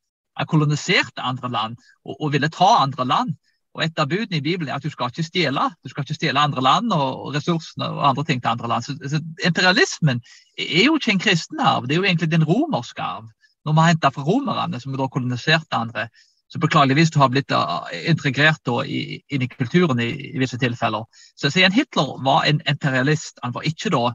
Koloniserte 0.48 1.22
andre 1.22 1.50
land 1.52 1.78
og, 2.06 2.16
og 2.20 2.32
ville 2.34 2.50
ta 2.50 2.78
andre 2.82 3.06
land. 3.06 3.36
Og 3.72 3.84
Et 3.86 4.00
av 4.00 4.08
budene 4.08 4.40
i 4.40 4.44
Bibelen 4.44 4.70
er 4.70 4.80
at 4.80 4.84
du 4.84 4.92
skal 4.92 5.12
ikke 5.12 5.24
stjele 5.24 5.70
Du 5.84 5.90
skal 5.90 6.04
ikke 6.04 6.18
stjele 6.18 6.40
andre 6.40 6.64
land 6.64 6.92
og 6.92 7.36
ressursene 7.36 7.88
og 7.88 8.10
andre 8.10 8.26
ting 8.28 8.42
til 8.42 8.52
andre 8.52 8.68
land. 8.68 8.84
Så, 8.84 8.98
så 9.08 9.22
Imperialismen 9.48 10.20
er 10.58 10.84
jo 10.86 10.98
ikke 10.98 11.16
en 11.16 11.24
kristen 11.24 11.60
arv, 11.60 11.88
det 11.88 11.96
er 11.96 12.02
jo 12.02 12.10
egentlig 12.10 12.32
den 12.32 12.44
romerske 12.48 13.02
arv. 13.02 13.30
Når 13.66 13.74
vi 13.74 13.80
har 13.80 13.94
henta 13.94 14.10
fra 14.10 14.26
romerne, 14.26 14.80
som 14.80 14.98
da 14.98 15.08
koloniserte 15.08 15.78
andre, 15.78 16.08
så 16.52 16.60
beklageligvis 16.60 17.14
har 17.16 17.30
blitt 17.32 17.54
uh, 17.56 17.88
integrert 18.10 18.68
i, 18.84 19.22
inn 19.32 19.46
i 19.46 19.48
kulturen 19.48 20.02
i, 20.04 20.10
i 20.34 20.42
visse 20.42 20.58
tilfeller. 20.60 21.06
Så, 21.36 21.50
så 21.50 21.70
Hitler 21.72 22.18
var 22.26 22.44
en 22.50 22.60
imperialist, 22.68 23.40
han 23.44 23.54
var 23.56 23.64
ikke 23.64 23.94
da 23.94 24.10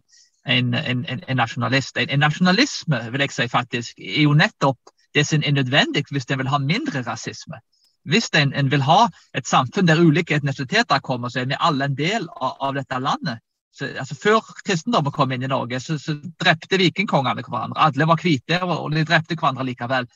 en, 0.46 0.74
en, 0.74 1.07
en 1.07 1.40
nasjonalist. 1.40 1.96
En, 1.96 2.11
en, 2.11 2.20
nasjonalisme 2.20 3.00
vil 3.14 3.24
jeg 3.24 3.33
si 3.33 3.48
faktisk, 3.48 4.02
er 4.02 4.26
jo 4.26 4.37
nettopp 4.37 4.92
det 5.16 5.24
som 5.26 5.42
er 5.42 5.57
nødvendig 5.57 6.05
hvis 6.12 6.29
en 6.31 6.42
vil 6.42 6.52
ha 6.52 6.61
mindre 6.62 7.02
rasisme. 7.07 7.61
Hvis 8.07 8.29
en, 8.38 8.52
en, 8.55 8.70
vil 8.70 8.85
ha 8.87 9.09
et 9.35 9.48
samfunn 9.48 9.88
der 9.88 9.98
ulike 9.98 10.37
etnisiteter 10.37 11.02
kommer, 11.02 11.29
så 11.33 11.42
er 11.42 11.50
vi 11.50 11.59
alle 11.59 11.88
en 11.88 11.98
del 11.98 12.29
av, 12.37 12.55
av 12.68 12.76
dette 12.76 13.00
landet. 13.02 13.42
Så, 13.76 13.88
altså, 13.98 14.14
før 14.14 14.44
kristendommen 14.64 15.12
kom 15.12 15.33
inn 15.35 15.42
i 15.44 15.50
Norge, 15.50 15.81
så, 15.83 15.98
så 16.00 16.14
drepte 16.40 16.79
vikingkongene 16.81 17.42
hverandre. 17.42 17.88
Alle 17.88 18.07
var 18.09 18.22
hvite, 18.22 18.62
og 18.62 18.94
de 18.94 19.05
drepte 19.05 19.37
hverandre 19.37 19.66
likevel. 19.68 20.07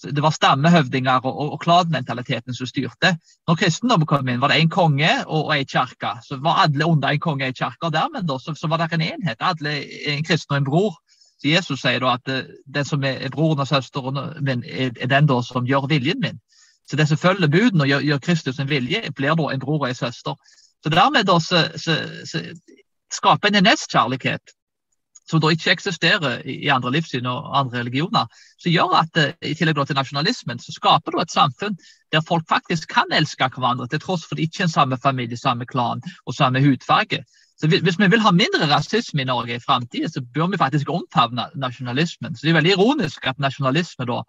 Så 0.00 0.14
det 0.16 0.22
var 0.24 0.32
stammehøvdinger 0.32 1.26
og, 1.28 1.34
og, 1.34 1.50
og 1.56 1.60
kladmentaliteten 1.60 2.56
som 2.56 2.68
styrte. 2.68 3.12
Når 3.48 3.58
kristendommen 3.60 4.08
kom 4.08 4.30
inn, 4.32 4.40
var 4.40 4.54
det 4.54 4.62
én 4.62 4.70
konge 4.72 5.10
og, 5.26 5.50
og 5.50 5.52
ei 5.58 5.66
kirke. 5.68 6.14
Så 6.24 6.38
var 6.40 6.62
alle 6.62 6.88
under 6.88 7.12
en 7.12 7.20
konge 7.20 7.44
og 7.44 7.52
ei 7.52 7.58
kirke. 7.58 7.90
Dermed 7.92 8.24
da, 8.30 8.38
så, 8.40 8.54
så, 8.56 8.70
var 8.70 8.80
det 8.80 8.94
en 8.96 9.04
enhet. 9.04 9.44
Alle 9.44 9.74
en 10.14 10.24
kristen 10.24 10.56
og 10.56 10.62
en 10.62 10.70
bror. 10.70 10.96
Så 11.40 11.48
Jesus 11.48 11.80
sier 11.80 12.02
da 12.02 12.14
at 12.18 12.28
uh, 12.28 12.48
den 12.68 12.84
som 12.84 13.04
er 13.04 13.28
broren 13.32 13.62
og 13.62 13.68
søsteren 13.68 14.20
min, 14.44 14.64
er, 14.66 14.92
den 14.92 15.28
da 15.30 15.40
som 15.46 15.68
gjør 15.68 15.88
viljen 15.88 16.20
min. 16.20 16.40
Så 16.90 16.96
det 16.96 17.08
som 17.08 17.20
følger 17.20 17.48
budene 17.48 17.86
og 17.86 17.88
gjør, 17.88 18.06
gjør 18.08 18.24
Kristus 18.26 18.56
sin 18.56 18.68
vilje, 18.68 19.02
blir 19.16 19.36
da 19.38 19.50
en 19.50 19.62
bror 19.62 19.84
og 19.84 19.88
en 19.88 19.94
søster. 19.94 20.34
Så 20.82 20.90
dermed 20.90 21.28
da 21.28 21.38
så, 21.40 21.68
så, 21.76 21.96
så 22.26 22.42
skaper 23.12 23.52
en 23.52 23.64
nestkjærlighet 23.64 24.54
som 25.30 25.40
da 25.42 25.52
ikke 25.54 25.70
eksisterer 25.70 26.40
i 26.48 26.68
andre 26.74 26.90
livssyn 26.96 27.28
og 27.30 27.50
andre 27.58 27.84
religioner, 27.84 28.26
som 28.58 28.72
gjør 28.72 28.96
at 29.02 29.20
eh, 29.20 29.34
i 29.52 29.54
tillegg 29.54 29.78
til 29.86 29.98
nasjonalismen, 29.98 30.58
så 30.58 30.74
skaper 30.74 31.14
du 31.14 31.20
et 31.22 31.30
samfunn 31.30 31.78
der 32.10 32.24
folk 32.26 32.48
faktisk 32.50 32.90
kan 32.90 33.12
elske 33.14 33.46
hverandre, 33.54 33.86
til 33.88 34.02
tross 34.02 34.26
for 34.26 34.34
at 34.34 34.40
de 34.40 34.48
ikke 34.48 34.64
er 34.64 34.68
en 34.68 34.74
samme 34.74 34.98
familie, 34.98 35.38
samme 35.38 35.68
klan 35.70 36.02
og 36.26 36.34
samme 36.34 36.62
hudfarge. 36.64 37.22
Så 37.60 37.68
Hvis 37.68 37.98
vi 37.98 38.06
vil 38.08 38.22
ha 38.24 38.30
mindre 38.32 38.68
rasisme 38.70 39.20
i 39.22 39.28
Norge 39.28 39.54
i 39.54 39.60
framtida, 39.60 40.08
så 40.08 40.22
bør 40.34 40.46
vi 40.46 40.56
faktisk 40.56 40.88
omfavne 40.88 41.50
nasjonalismen. 41.54 42.36
Så 42.36 42.46
Det 42.46 42.50
er 42.50 42.60
veldig 42.60 42.72
ironisk 42.72 43.26
at 43.26 43.38
nasjonalisme 43.38 44.06
da 44.08 44.22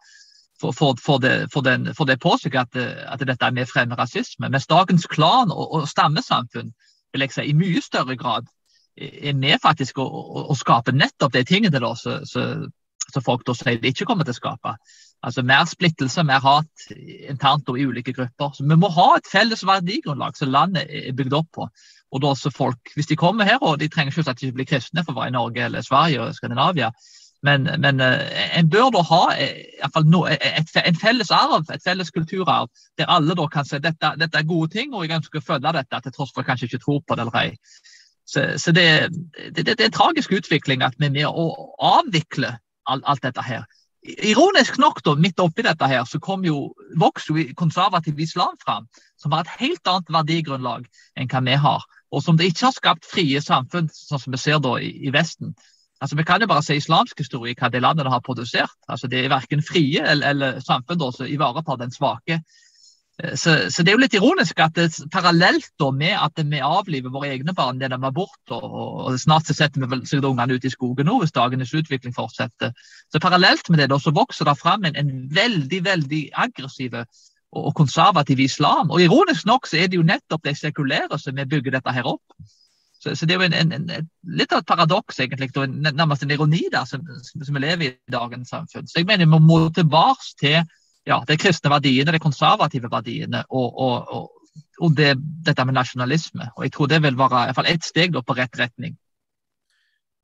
får, 0.61 1.19
det, 1.19 1.49
for 1.95 2.05
det 2.05 2.19
på 2.19 2.35
seg 2.41 2.55
at, 2.55 2.75
at, 2.75 3.23
dette 3.27 3.45
er 3.45 3.55
med 3.55 3.69
fremme 3.69 3.95
rasisme. 3.95 4.49
Mens 4.49 4.67
dagens 4.67 5.07
klan- 5.07 5.51
og, 5.51 5.71
og, 5.73 5.87
stammesamfunn 5.87 6.73
vil 7.13 7.25
jeg 7.25 7.31
si, 7.31 7.47
i 7.49 7.55
mye 7.57 7.81
større 7.81 8.17
grad 8.19 8.49
er 8.97 9.33
med 9.33 9.61
faktisk 9.63 9.97
å, 10.03 10.05
å, 10.05 10.43
å 10.51 10.57
skape 10.59 10.91
nettopp 10.91 11.33
de 11.33 11.45
tingene 11.47 11.79
da, 11.79 11.93
så, 11.95 12.19
så, 12.27 12.67
så, 13.07 13.23
folk 13.23 13.45
da 13.47 13.55
sier 13.55 13.79
de 13.79 13.93
ikke 13.93 14.05
kommer 14.09 14.27
til 14.27 14.35
å 14.35 14.41
skape. 14.41 14.75
Altså 15.23 15.43
Mer 15.45 15.65
splittelse, 15.69 16.23
mer 16.27 16.43
hat 16.43 16.85
internt 17.29 17.69
og 17.69 17.79
i 17.79 17.87
ulike 17.87 18.13
grupper. 18.17 18.51
Så 18.57 18.67
Vi 18.67 18.77
må 18.77 18.89
ha 18.91 19.15
et 19.15 19.31
felles 19.31 19.63
verdigrunnlag 19.63 20.37
som 20.37 20.51
landet 20.51 20.89
er 20.89 21.15
bygd 21.15 21.35
opp 21.37 21.51
på. 21.55 21.69
Og 22.11 22.21
da 22.21 22.33
også 22.33 22.51
folk, 22.51 22.91
Hvis 22.95 23.07
de 23.07 23.15
kommer 23.15 23.47
her, 23.47 23.57
og 23.61 23.79
de 23.79 23.87
trenger 23.87 24.11
selvsagt 24.11 24.43
ikke 24.43 24.59
bli 24.59 24.67
kristne 24.67 25.03
for 25.05 25.13
å 25.13 25.21
være 25.21 25.31
i 25.31 25.37
Norge 25.37 25.65
eller 25.65 25.85
Sverige 25.85 26.21
og 26.21 26.35
Skandinavia, 26.35 26.91
men, 27.43 27.63
men 27.81 28.01
eh, 28.05 28.57
en 28.59 28.69
bør 28.69 28.91
da 28.93 29.01
ha 29.09 29.21
eh, 29.33 30.01
no, 30.05 30.25
et, 30.29 30.43
et, 30.45 30.75
en 30.85 30.99
felles 31.01 31.31
arv, 31.33 31.65
et 31.73 31.83
felles 31.83 32.11
kulturarv, 32.13 32.69
der 32.99 33.09
alle 33.09 33.35
da 33.37 33.47
kan 33.49 33.65
si 33.65 33.79
at 33.79 33.85
dette, 33.87 34.13
dette, 34.21 34.37
er 34.37 34.49
gode 34.49 34.69
ting, 34.75 34.93
og 34.93 35.07
jeg 35.07 35.17
ønsker 35.17 35.41
å 35.41 35.47
følge 35.47 35.73
dette, 35.79 36.01
til 36.05 36.13
tross 36.13 36.33
for 36.35 36.45
kanskje 36.45 36.69
ikke 36.69 36.83
tror 36.85 37.01
på 37.01 37.17
det 37.17 37.25
eller 37.25 37.39
ei. 37.41 37.55
Så, 38.29 38.45
så 38.61 38.71
det, 38.71 38.85
det, 39.55 39.65
det, 39.65 39.79
er 39.79 39.87
en 39.89 39.95
tragisk 39.95 40.31
utvikling 40.37 40.85
at 40.85 40.93
vi 40.99 41.09
er 41.09 41.15
med 41.15 41.27
å 41.27 41.47
avvikle 41.81 42.53
alt, 42.85 43.07
alt 43.09 43.25
dette 43.25 43.43
her. 43.43 43.65
Ironisk 44.01 44.77
nok, 44.81 45.01
da, 45.05 45.15
midt 45.17 45.41
oppi 45.41 45.65
dette 45.65 45.89
her, 45.89 46.05
så 46.09 46.21
kom 46.21 46.45
jo, 46.45 46.71
vokste 46.97 47.35
jo 47.37 47.47
konservativ 47.57 48.21
islam 48.21 48.53
fram, 48.61 48.85
som 49.17 49.33
har 49.33 49.45
et 49.45 49.57
helt 49.59 49.89
annet 49.89 50.13
verdigrunnlag 50.13 50.85
enn 51.17 51.29
hva 51.29 51.41
vi 51.49 51.57
har. 51.65 51.89
Og 52.11 52.23
som 52.23 52.37
det 52.37 52.49
ikke 52.51 52.67
har 52.67 52.75
skapt 52.75 53.07
frie 53.07 53.41
samfunn, 53.41 53.87
sånn 53.91 54.19
som 54.19 54.33
vi 54.33 54.39
ser 54.41 54.59
da 54.63 54.75
i, 54.83 54.91
i 55.07 55.13
Vesten. 55.15 55.53
Altså, 56.01 56.17
Vi 56.17 56.25
kan 56.27 56.41
jo 56.41 56.49
bare 56.49 56.63
se 56.65 56.75
islamsk 56.75 57.19
historie, 57.21 57.55
hva 57.57 57.69
det 57.69 57.83
landet 57.83 58.09
har 58.09 58.25
produsert. 58.25 58.75
Altså, 58.89 59.07
Det 59.07 59.23
er 59.23 59.29
verken 59.29 59.63
frie 59.63 60.01
eller, 60.01 60.33
eller 60.33 60.59
samfunn 60.65 61.11
som 61.13 61.29
ivaretar 61.29 61.77
den 61.79 61.91
svake. 61.91 62.41
Eh, 63.23 63.35
så, 63.35 63.69
så, 63.69 63.83
Det 63.83 63.91
er 63.91 63.97
jo 63.97 64.03
litt 64.03 64.17
ironisk 64.17 64.59
at 64.59 64.75
det, 64.75 64.89
parallelt 65.13 65.69
da 65.79 65.91
med 65.91 66.17
at 66.17 66.41
vi 66.41 66.59
avliver 66.59 67.13
våre 67.13 67.29
egne 67.29 67.53
barn 67.53 67.79
gjennom 67.79 68.03
abort, 68.03 68.41
og, 68.49 68.65
og 68.73 69.19
snart 69.19 69.47
så 69.47 69.53
setter 69.53 69.85
vi 69.85 70.01
sikkert 70.05 70.31
ungene 70.31 70.57
ut 70.57 70.65
i 70.65 70.73
skogen 70.73 71.07
nå 71.07 71.19
hvis 71.21 71.35
dagenes 71.37 71.73
utvikling 71.73 72.15
fortsetter, 72.17 72.73
så 73.11 73.21
parallelt 73.21 73.69
med 73.69 73.79
det 73.79 73.91
da, 73.93 73.99
så 73.99 74.15
vokser 74.15 74.49
det 74.49 74.57
fram 74.59 74.83
en, 74.85 74.97
en 74.97 75.29
veldig 75.31 75.83
veldig 75.85 76.23
aggressiv 76.33 76.97
og 77.51 77.73
konservativ 77.75 78.39
islam. 78.39 78.91
Og 78.91 79.01
Ironisk 79.03 79.45
nok 79.45 79.67
så 79.67 79.81
er 79.81 79.91
det 79.91 79.99
jo 79.99 80.07
nettopp 80.07 80.43
de 80.47 80.55
sekulære 80.55 81.19
som 81.19 81.35
vi 81.35 81.45
bygger 81.45 81.77
dette 81.77 81.93
her 81.95 82.07
opp. 82.07 82.23
Så, 83.01 83.15
så, 83.15 83.25
det 83.25 83.33
er 83.33 83.41
jo 83.41 83.47
en, 83.47 83.55
en, 83.57 83.89
en, 83.89 84.09
litt 84.37 84.51
av 84.53 84.61
et 84.61 84.67
paradoks, 84.69 85.17
egentlig, 85.23 85.49
og 85.57 85.71
nærmest 85.73 86.21
en 86.21 86.31
ironi 86.35 86.67
der, 86.71 86.85
som, 86.85 87.01
som 87.25 87.55
vi 87.57 87.63
lever 87.63 87.87
i 87.87 87.89
i 87.89 88.13
dagens 88.13 88.51
samfunn. 88.53 88.85
Så 88.87 89.01
jeg 89.01 89.07
mener 89.09 89.25
vi 89.25 89.39
må 89.41 89.57
tilbake 89.73 90.35
til 90.37 90.59
ja, 91.09 91.17
de 91.27 91.37
kristne 91.41 91.71
verdiene, 91.73 92.13
de 92.13 92.21
konservative 92.21 92.91
verdiene, 92.91 93.41
og, 93.49 93.73
og, 93.73 94.13
og, 94.13 94.59
og 94.85 94.97
det, 94.97 95.15
dette 95.47 95.65
med 95.65 95.79
nasjonalisme. 95.79 96.51
Og 96.55 96.67
jeg 96.67 96.75
tror 96.75 96.91
det 96.91 97.01
vil 97.01 97.17
være 97.17 97.41
i 97.41 97.49
hvert 97.49 97.57
fall 97.57 97.71
ett 97.73 97.87
steg 97.87 98.13
da, 98.13 98.21
på 98.21 98.37
rett 98.37 98.59
retning. 98.59 98.93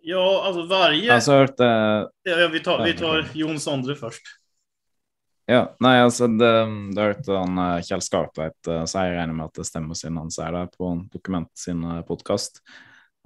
Ja, 0.07 0.23
altså 0.47 0.67
varje... 0.69 1.09
Altså, 1.11 1.41
hørte 1.41 1.65
ja, 2.29 2.45
vi, 2.53 2.61
tar, 2.63 2.85
vi 2.85 2.93
tar 2.95 3.25
Jon 3.35 3.57
Sondre 3.59 3.97
først. 3.97 4.37
Ja, 5.47 5.61
nei, 5.79 5.93
altså 6.03 6.27
det, 6.27 6.51
det 6.91 7.03
hørt 7.05 7.29
han 7.31 7.59
eh, 7.63 7.85
Kjell 7.87 8.03
Skartveit 8.03 8.67
uh, 8.67 8.83
si, 8.83 8.99
jeg 8.99 9.15
regner 9.15 9.37
med 9.37 9.47
at 9.47 9.61
det 9.61 9.67
stemmer 9.69 9.95
siden 9.95 10.19
han 10.19 10.31
sier 10.33 10.51
det 10.51 10.65
på 10.75 10.89
Dokument 11.13 11.51
sin 11.55 11.85
uh, 11.87 12.01
podkast, 12.07 12.59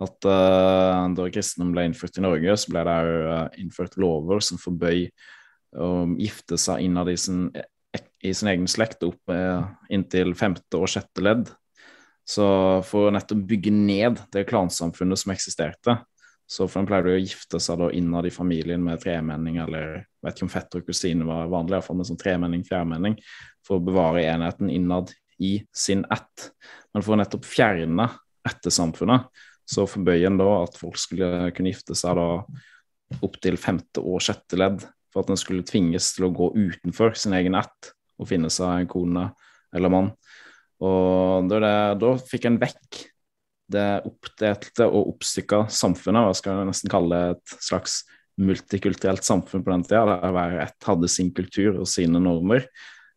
at 0.01 0.29
uh, 0.29 1.09
da 1.17 1.25
kristendom 1.33 1.73
ble 1.73 1.87
innført 1.89 2.19
i 2.21 2.25
Norge, 2.25 2.57
så 2.61 2.73
ble 2.73 2.85
det 2.85 2.97
òg 3.01 3.57
innført 3.63 3.97
lover 4.01 4.45
som 4.45 4.61
forbøy 4.61 5.07
å 5.81 5.89
gifte 6.19 6.59
seg 6.61 6.85
innad 6.85 7.09
i 7.09 7.17
sin 7.17 7.47
i 8.21 8.33
sin 8.33 8.51
egen 8.51 8.69
slekt 8.69 9.03
opp 9.05 9.33
uh, 9.33 9.65
inntil 9.89 10.35
femte 10.37 10.77
og 10.77 10.89
sjette 10.91 11.23
ledd. 11.23 11.49
Så 12.27 12.45
for 12.87 13.09
å 13.09 13.13
nettopp 13.13 13.41
bygge 13.49 13.73
ned 13.73 14.21
det 14.33 14.45
klansamfunnet 14.49 15.19
som 15.19 15.33
eksisterte, 15.33 15.97
så 16.45 16.67
for 16.69 16.81
en 16.81 16.89
pleide 16.89 17.15
å 17.15 17.19
gifte 17.19 17.59
seg 17.63 17.81
da 17.81 17.89
innad 17.95 18.27
i 18.27 18.33
familien 18.33 18.83
med 18.85 19.01
tremenning, 19.01 19.57
eller 19.63 20.03
vet 20.21 20.37
ikke 20.37 20.47
om 20.47 20.53
fetter 20.53 20.81
og 20.81 20.89
kusine 20.89 21.27
var 21.27 21.49
vanlig, 21.51 21.77
iallfall 21.77 21.97
med 21.99 22.09
sånn 22.09 22.19
tremenning, 22.21 22.65
fjærmenning, 22.67 23.17
for 23.65 23.79
å 23.79 23.85
bevare 23.85 24.25
enheten 24.29 24.71
innad 24.73 25.13
i 25.41 25.55
sin 25.73 26.03
ett. 26.13 26.51
Men 26.93 27.05
for 27.05 27.15
å 27.15 27.21
nettopp 27.21 27.47
fjerne 27.47 28.07
ettersamfunnet, 28.47 29.29
så 29.71 29.87
forbøyer 29.89 30.29
en 30.29 30.39
da 30.41 30.49
at 30.63 30.77
folk 30.79 30.97
skulle 30.99 31.51
kunne 31.55 31.71
gifte 31.71 31.95
seg 31.97 32.17
da 32.19 32.27
opptil 33.23 33.57
femte 33.59 34.03
og 34.03 34.21
sjette 34.23 34.59
ledd, 34.59 34.83
for 35.11 35.23
at 35.23 35.31
en 35.33 35.39
skulle 35.39 35.65
tvinges 35.67 36.13
til 36.15 36.29
å 36.29 36.33
gå 36.35 36.51
utenfor 36.55 37.15
sin 37.19 37.35
egen 37.35 37.57
ett 37.59 37.91
og 38.21 38.29
finne 38.29 38.51
seg 38.53 38.83
en 38.83 38.91
kone 38.91 39.25
eller 39.75 39.91
mann. 39.91 40.11
Og 40.81 41.49
da, 41.49 41.59
det, 41.61 41.73
da 42.01 42.13
fikk 42.29 42.47
en 42.47 42.59
vekk 42.61 43.01
det 43.71 43.87
oppdelte 44.07 44.87
og 44.87 45.13
oppstykka 45.13 45.65
samfunnet, 45.71 46.25
hva 46.25 46.35
skal 46.35 46.59
jeg 46.59 46.69
nesten 46.71 46.91
kalle 46.91 47.19
det 47.19 47.35
et 47.37 47.53
slags 47.63 48.01
multikulturelt 48.39 49.25
samfunn 49.25 49.63
på 49.65 49.73
den 49.73 49.83
tida, 49.87 50.05
der 50.07 50.33
hver 50.35 50.57
ett 50.63 50.87
hadde 50.87 51.09
sin 51.11 51.33
kultur 51.35 51.81
og 51.81 51.89
sine 51.89 52.21
normer. 52.23 52.67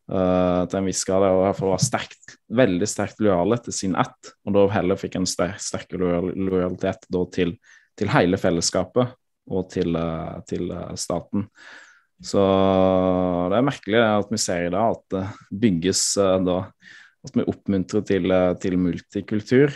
Uh, 0.05 0.67
til 0.69 0.83
en 0.83 0.89
viss 0.91 1.05
grad, 1.09 1.25
og 1.33 1.47
i 1.49 1.65
var 1.65 1.81
sterkt, 1.81 2.35
veldig 2.53 2.89
sterkt 2.91 3.23
lojale 3.25 3.57
til 3.65 3.73
sin 3.73 3.95
ett, 3.97 4.35
og 4.45 4.57
da 4.57 4.67
heller 4.75 5.01
fikk 5.01 5.17
en 5.17 5.29
sterk, 5.29 5.57
sterk 5.65 5.95
lojalitet 5.97 7.09
til, 7.33 7.55
til, 7.97 8.13
hele 8.13 8.37
fellesskapet 8.37 9.15
og 9.49 9.71
til, 9.73 9.97
uh, 9.97 10.43
til 10.51 10.69
uh, 10.75 10.93
staten. 11.01 11.49
Så 12.25 12.43
det 13.51 13.59
er 13.59 13.67
merkelig 13.67 14.01
at 14.01 14.31
vi 14.33 14.41
ser 14.41 14.69
i 14.69 14.73
dag 14.73 14.95
at 14.95 15.03
det 15.13 15.25
bygges 15.65 16.05
eh, 16.21 16.37
da 16.47 16.61
At 17.25 17.37
vi 17.39 17.47
oppmuntrer 17.49 18.03
til, 18.05 18.29
eh, 18.31 18.55
til 18.61 18.75
multikultur. 18.77 19.73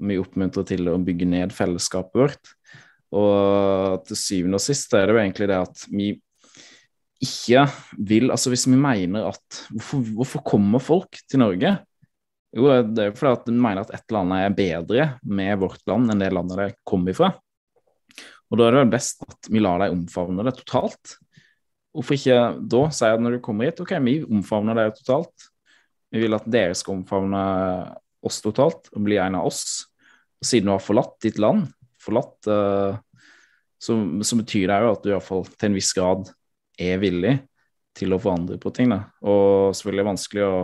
Vi 0.00 0.16
oppmuntrer 0.16 0.64
til 0.64 0.88
å 0.88 0.96
bygge 0.96 1.26
ned 1.28 1.52
fellesskapet 1.52 2.16
vårt. 2.16 2.52
Og 3.10 4.02
til 4.06 4.18
syvende 4.18 4.58
og 4.60 4.62
sist 4.62 4.92
er 4.94 5.08
det 5.08 5.16
jo 5.16 5.22
egentlig 5.22 5.48
det 5.50 5.58
at 5.58 5.86
vi 5.90 6.10
ikke 7.20 7.64
vil 7.98 8.30
Altså 8.32 8.52
hvis 8.52 8.68
vi 8.70 8.78
mener 8.78 9.26
at 9.28 9.62
Hvorfor, 9.74 10.04
hvorfor 10.16 10.44
kommer 10.46 10.82
folk 10.82 11.18
til 11.28 11.42
Norge? 11.42 11.74
Jo, 12.56 12.70
det 12.82 13.02
er 13.02 13.10
jo 13.10 13.16
fordi 13.18 13.32
at 13.36 13.46
de 13.46 13.54
mener 13.54 13.82
at 13.84 13.92
et 13.94 14.04
eller 14.08 14.24
annet 14.24 14.44
er 14.44 14.54
bedre 14.56 15.04
med 15.22 15.58
vårt 15.60 15.82
land 15.86 16.10
enn 16.10 16.22
det 16.22 16.32
landet 16.34 16.58
de 16.58 16.72
kommer 16.86 17.14
ifra. 17.14 17.28
Og 18.50 18.58
da 18.58 18.66
er 18.66 18.80
det 18.80 18.90
best 18.90 19.22
at 19.22 19.50
vi 19.52 19.62
lar 19.62 19.78
dem 19.84 20.00
omfavne 20.00 20.42
det 20.48 20.56
totalt. 20.58 21.14
Hvorfor 21.94 22.16
ikke 22.16 22.40
da 22.72 22.80
si 22.94 23.06
at 23.06 23.22
når 23.22 23.36
du 23.36 23.42
kommer 23.44 23.68
hit, 23.68 23.78
ok, 23.82 23.94
vi 24.02 24.16
omfavner 24.26 24.78
dere 24.78 24.96
totalt. 24.96 25.46
Vi 26.10 26.24
vil 26.24 26.34
at 26.34 26.48
dere 26.50 26.74
skal 26.74 26.98
omfavne 26.98 27.42
oss 28.26 28.40
totalt 28.42 28.90
og 28.90 29.06
bli 29.06 29.20
en 29.22 29.38
av 29.38 29.46
oss. 29.46 29.62
Og 30.42 30.50
siden 30.50 30.66
du 30.66 30.74
har 30.74 30.82
forlatt 30.82 31.14
ditt 31.22 31.38
land, 31.38 31.68
forlatt, 32.00 32.48
som 33.80 34.00
så, 34.24 34.36
betyr 34.38 34.66
det 34.70 34.78
jo 34.82 34.92
at 34.92 35.04
du 35.04 35.10
iallfall 35.10 35.46
til 35.52 35.70
en 35.70 35.76
viss 35.76 35.92
grad 35.96 36.28
er 36.80 37.00
villig 37.00 37.34
til 37.96 38.14
å 38.14 38.20
forandre 38.22 38.58
på 38.60 38.72
ting. 38.76 38.92
Da. 38.92 39.02
Og 39.24 39.76
selvfølgelig 39.76 40.00
er 40.00 40.04
det 40.04 40.10
vanskelig 40.10 40.44
å 40.46 40.54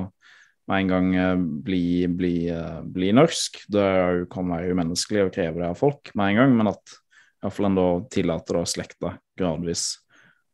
med 0.67 0.83
en 0.83 0.91
gang 0.91 1.11
uh, 1.15 1.37
bli, 1.39 2.07
bli, 2.11 2.35
uh, 2.51 2.83
bli, 2.83 3.13
norsk. 3.15 3.63
Det 3.71 3.87
kan 4.33 4.51
være 4.51 4.73
umenneskelig 4.75 5.27
å 5.27 5.35
kreve 5.35 5.63
det 5.63 5.71
av 5.71 5.79
folk 5.79 6.11
med 6.19 6.33
en 6.33 6.41
gang, 6.41 6.57
men 6.59 6.73
at 6.73 6.97
iallfall 7.43 7.71
en 7.71 7.79
da 7.79 7.87
tillater 8.11 8.59
da 8.59 8.67
slekta 8.67 9.15
gradvis 9.39 9.89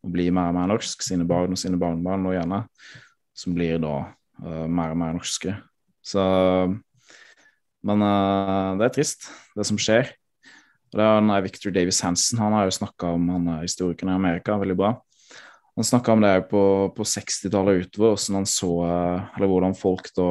å 0.03 0.11
bli 0.13 0.29
mer 0.35 0.51
og 0.51 0.59
mer 0.59 0.73
norsk, 0.75 1.05
sine 1.07 1.27
barn 1.29 1.55
og 1.55 1.61
sine 1.61 1.81
barnebarn 1.81 2.27
og 2.29 2.37
gjerne, 2.37 2.63
som 3.33 3.57
blir 3.57 3.79
da 3.83 3.99
uh, 4.43 4.67
mer 4.69 4.93
og 4.93 5.01
mer 5.01 5.17
norske. 5.17 5.57
Så 6.03 6.23
Men 7.83 8.03
uh, 8.05 8.79
det 8.79 8.89
er 8.89 8.97
trist, 8.99 9.31
det 9.57 9.67
som 9.67 9.81
skjer. 9.81 10.13
Og 10.93 11.01
det 11.01 11.07
er 11.09 11.47
Victor 11.47 11.73
Davis 11.73 12.03
Hansen 12.05 12.41
han 12.43 12.53
har 12.57 12.69
jo 12.69 12.77
snakka 12.77 13.15
om 13.17 13.31
han 13.33 13.49
er 13.55 13.65
historikeren 13.65 14.13
i 14.13 14.19
Amerika, 14.19 14.59
veldig 14.61 14.77
bra. 14.77 14.93
Han 15.79 15.89
snakka 15.89 16.13
om 16.13 16.21
det 16.21 16.35
på, 16.51 16.63
på 16.93 17.05
60-tallet 17.09 17.87
utover, 17.87 18.13
hvordan 18.13 18.43
han 18.43 18.49
så 18.49 18.71
eh, 18.85 19.29
eller 19.39 19.49
hvordan 19.49 19.77
folk 19.79 20.11
da 20.19 20.29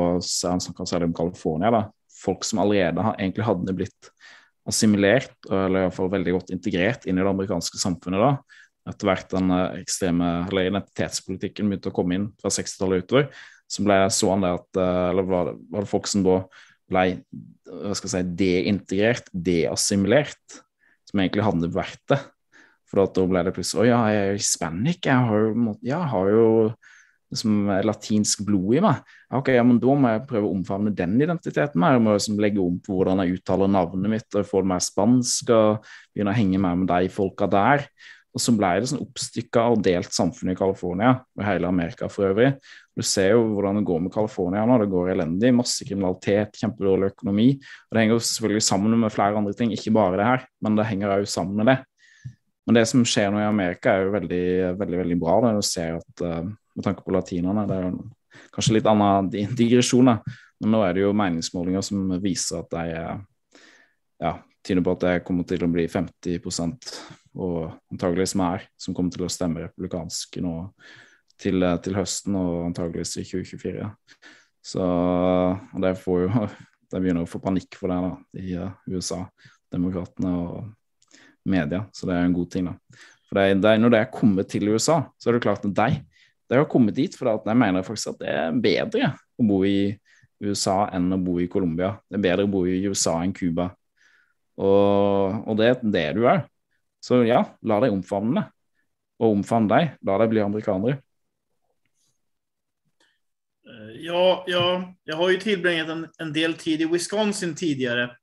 Han 0.52 0.62
snakka 0.62 0.86
særlig 0.86 1.10
om 1.10 1.18
California. 1.18 1.72
da, 1.74 1.84
Folk 2.22 2.46
som 2.46 2.62
allerede 2.62 3.02
egentlig 3.18 3.48
hadde 3.48 3.74
blitt 3.74 4.12
assimilert, 4.70 5.34
eller 5.50 5.88
iallfall 5.88 6.12
veldig 6.14 6.36
godt 6.36 6.52
integrert 6.54 7.08
inn 7.10 7.18
i 7.18 7.24
det 7.24 7.32
amerikanske 7.32 7.80
samfunnet 7.82 8.22
da, 8.22 8.36
etter 8.92 9.10
hvert 9.10 9.34
den 9.34 9.54
eh, 9.56 9.80
ekstreme 9.82 10.30
eller 10.50 10.70
identitetspolitikken 10.70 11.70
begynte 11.70 11.90
å 11.90 11.96
komme 11.96 12.18
inn 12.18 12.28
fra 12.42 12.54
60-tallet 12.54 13.08
utover, 13.08 13.32
så 13.72 13.86
ble 13.88 13.98
så 14.14 14.30
han 14.34 14.46
det 14.46 14.52
at 14.60 14.82
eh, 14.84 15.08
Eller 15.10 15.26
var 15.30 15.50
det, 15.50 15.56
var 15.74 15.86
det 15.86 15.92
folk 15.92 16.10
som 16.12 16.26
da 16.28 16.38
ble 16.92 17.06
hva 17.72 17.96
skal 17.96 18.10
jeg 18.10 18.14
si, 18.14 18.36
deintegrert, 18.42 19.32
deassimilert, 19.32 20.62
som 21.08 21.24
egentlig 21.24 21.46
hadde 21.48 21.72
vært 21.74 22.04
det. 22.12 22.20
For 22.92 23.08
da 23.08 23.24
ble 23.28 23.46
det 23.48 23.54
plutselig 23.56 23.86
Å 23.86 23.88
ja, 23.88 24.00
jeg 24.12 24.24
er 24.28 24.40
hispanic, 24.40 25.06
jeg 25.08 25.28
har 25.30 25.46
jeg 25.80 26.10
har 26.12 26.32
jo 26.34 26.48
liksom 27.32 27.70
latinsk 27.88 28.44
blod 28.44 28.76
i 28.76 28.82
meg. 28.84 29.12
Ok, 29.32 29.54
ja, 29.56 29.64
men 29.64 29.80
Da 29.80 29.94
må 29.96 30.12
jeg 30.12 30.26
prøve 30.28 30.50
å 30.50 30.56
omfavne 30.56 30.92
den 30.96 31.16
identiteten 31.22 31.80
mer. 31.80 31.96
Jeg 31.96 32.04
må 32.04 32.16
liksom 32.18 32.42
legge 32.44 32.60
om 32.64 32.80
på 32.84 32.98
hvordan 32.98 33.24
jeg 33.24 33.40
uttaler 33.40 33.72
navnet 33.72 34.12
mitt, 34.12 34.28
og 34.36 34.50
få 34.50 34.64
det 34.66 34.72
mer 34.74 34.84
spansk, 34.84 35.54
og 35.56 35.94
begynne 36.12 36.34
å 36.34 36.40
henge 36.42 36.60
mer 36.60 36.82
med 36.82 36.92
de 36.92 37.12
folka 37.14 37.48
der. 37.52 37.88
Og 38.32 38.40
så 38.40 38.54
ble 38.56 38.70
det 38.80 38.88
sånn 38.88 39.04
oppstykka 39.04 39.66
og 39.74 39.82
delt 39.84 40.14
samfunn 40.16 40.54
i 40.54 40.56
California, 40.56 41.18
og 41.36 41.44
hele 41.44 41.68
Amerika 41.68 42.08
for 42.12 42.30
øvrig. 42.30 42.54
Du 42.96 43.04
ser 43.04 43.34
jo 43.34 43.42
hvordan 43.50 43.80
det 43.80 43.88
går 43.90 44.00
med 44.06 44.14
California 44.14 44.64
nå. 44.68 44.78
Det 44.80 44.88
går 44.92 45.12
elendig. 45.14 45.52
Masse 45.56 45.88
kriminalitet, 45.88 46.56
kjempedårlig 46.62 47.12
økonomi. 47.12 47.48
Og 47.60 47.96
det 47.96 48.04
henger 48.04 48.16
jo 48.16 48.26
selvfølgelig 48.28 48.66
sammen 48.68 48.96
med 49.04 49.12
flere 49.12 49.42
andre 49.42 49.56
ting, 49.58 49.74
ikke 49.76 49.96
bare 49.96 50.20
det 50.20 50.28
her, 50.30 50.46
men 50.64 50.80
det 50.80 50.88
henger 50.88 51.16
òg 51.18 51.28
sammen 51.32 51.60
med 51.60 51.72
det. 51.74 51.78
Men 52.68 52.78
det 52.78 52.86
som 52.88 53.04
skjer 53.08 53.32
nå 53.34 53.42
i 53.42 53.50
Amerika, 53.50 53.96
er 53.96 54.06
jo 54.06 54.16
veldig, 54.16 54.46
veldig, 54.80 55.02
veldig 55.02 55.20
bra. 55.20 55.40
Det 55.44 55.54
du 55.58 55.66
ser 55.66 55.98
at 55.98 56.24
uh, 56.24 56.46
med 56.48 56.86
tanke 56.86 57.04
på 57.04 57.16
latinerne, 57.16 57.66
det 57.68 57.80
er 57.80 57.90
jo 57.90 57.96
kanskje 58.56 58.78
litt 58.78 58.88
annen 58.88 59.28
digresjon, 59.60 60.14
men 60.62 60.72
nå 60.72 60.84
er 60.86 60.96
det 60.96 61.04
jo 61.04 61.12
meningsmålinger 61.18 61.84
som 61.84 62.14
viser 62.22 62.62
at 62.62 62.72
de 62.72 62.96
er 62.96 63.20
ja, 64.22 64.36
tyder 64.66 64.84
på 64.86 64.96
at 64.96 65.06
det 65.06 65.14
kommer 65.28 65.48
til 65.48 65.64
å 65.66 65.72
bli 65.72 65.88
50% 65.90 66.92
og 67.42 67.72
antageligvis 67.92 68.36
mer, 68.40 68.66
som 68.80 68.96
kommer 68.96 69.14
til 69.14 69.26
å 69.26 69.32
stemme 69.32 69.64
republikansk 69.64 70.38
nå 70.44 70.56
til, 71.42 71.64
til 71.84 71.98
høsten 71.98 72.36
og 72.38 72.68
antageligvis 72.68 73.16
i 73.22 73.26
2024. 73.30 73.88
Så 74.62 74.84
det 75.82 75.96
får 76.04 76.28
jo 76.28 76.46
De 76.92 77.00
begynner 77.00 77.24
å 77.24 77.30
få 77.30 77.40
panikk 77.40 77.78
for 77.80 77.88
det 77.88 77.98
da, 78.04 78.08
i 78.36 78.50
uh, 78.60 78.72
USA, 78.92 79.22
demokratene 79.72 80.32
og 80.36 80.66
media, 81.48 81.86
så 81.96 82.10
det 82.10 82.18
er 82.18 82.26
en 82.28 82.34
god 82.36 82.50
ting. 82.52 82.68
da. 82.68 82.74
For 83.30 83.40
det, 83.40 83.62
det, 83.64 83.78
Når 83.80 83.94
de 83.94 84.00
er 84.02 84.10
kommet 84.12 84.50
til 84.52 84.68
USA, 84.68 84.98
så 85.16 85.30
er 85.30 85.38
det 85.38 85.46
klart 85.46 85.64
at 85.64 85.72
de, 85.78 86.02
de 86.52 86.60
har 86.60 86.68
kommet 86.68 86.98
dit 86.98 87.16
fordi 87.16 87.32
at 87.32 87.48
de 87.48 87.56
mener 87.56 87.88
faktisk 87.88 88.12
at 88.12 88.20
det 88.20 88.34
er 88.34 88.60
bedre 88.66 89.14
å 89.40 89.46
bo 89.48 89.62
i 89.64 89.94
USA 90.44 90.90
enn 90.92 91.08
å 91.16 91.22
bo 91.24 91.38
i 91.40 91.48
Colombia. 91.48 91.94
Det 92.12 92.20
er 92.20 92.26
bedre 92.28 92.50
å 92.50 92.52
bo 92.52 92.66
i 92.68 92.82
USA 92.92 93.22
enn 93.24 93.32
Cuba. 93.32 93.70
Og, 94.58 95.48
og 95.48 95.58
det 95.60 95.70
er 95.70 95.80
det 95.84 96.08
du 96.18 96.26
er. 96.30 96.44
Så 97.02 97.24
ja, 97.26 97.44
la 97.66 97.80
deg 97.84 97.94
omfavne. 97.94 98.46
Og 99.22 99.38
omfavne 99.38 99.72
deg. 99.72 99.96
La 100.06 100.18
deg 100.22 100.34
bli 100.34 100.44
amerikanere. 100.44 101.00
Eh, 103.68 104.02
ja, 104.06 104.44
ja, 104.48 104.94
jag 105.04 105.16
har 105.16 105.30
ju 105.30 105.40
tillbringat 105.40 105.90
en, 105.90 106.08
en, 106.18 106.34
del 106.34 106.54
tid 106.54 106.82
i 106.82 106.86
Wisconsin 106.86 107.56
tidigare. 107.56 108.18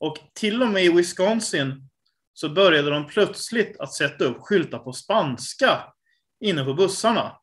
Och 0.00 0.18
till 0.34 0.62
och 0.62 0.68
med 0.68 0.84
i 0.84 0.92
Wisconsin 0.92 1.88
så 2.32 2.48
började 2.48 2.90
de 2.90 3.06
plötsligt 3.06 3.80
att 3.80 3.92
sätta 3.92 4.24
upp 4.24 4.36
skyltar 4.40 4.78
på 4.78 4.92
spanska 4.92 5.80
inne 6.40 6.64
på 6.64 6.74
bussarna. 6.74 7.38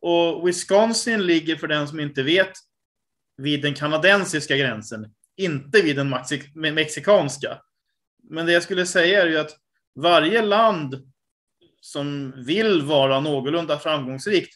Och 0.00 0.48
Wisconsin 0.48 1.26
ligger, 1.26 1.56
för 1.56 1.66
den 1.66 1.88
som 1.88 2.00
inte 2.00 2.22
vet, 2.22 2.52
vid 3.36 3.62
den 3.62 3.74
kanadensiska 3.74 4.56
gränsen, 4.56 5.14
inte 5.36 5.82
vid 5.82 5.96
den 5.96 6.14
mexikanska. 6.74 7.58
Men 8.22 8.46
det 8.46 8.52
jag 8.52 8.62
skulle 8.62 8.86
säga 8.86 9.22
är 9.22 9.26
ju 9.26 9.38
att 9.38 9.56
varje 9.94 10.42
land 10.42 11.12
som 11.80 12.34
vill 12.46 12.82
vara 12.82 13.20
någorlunda 13.20 13.78
framgångsrikt 13.78 14.54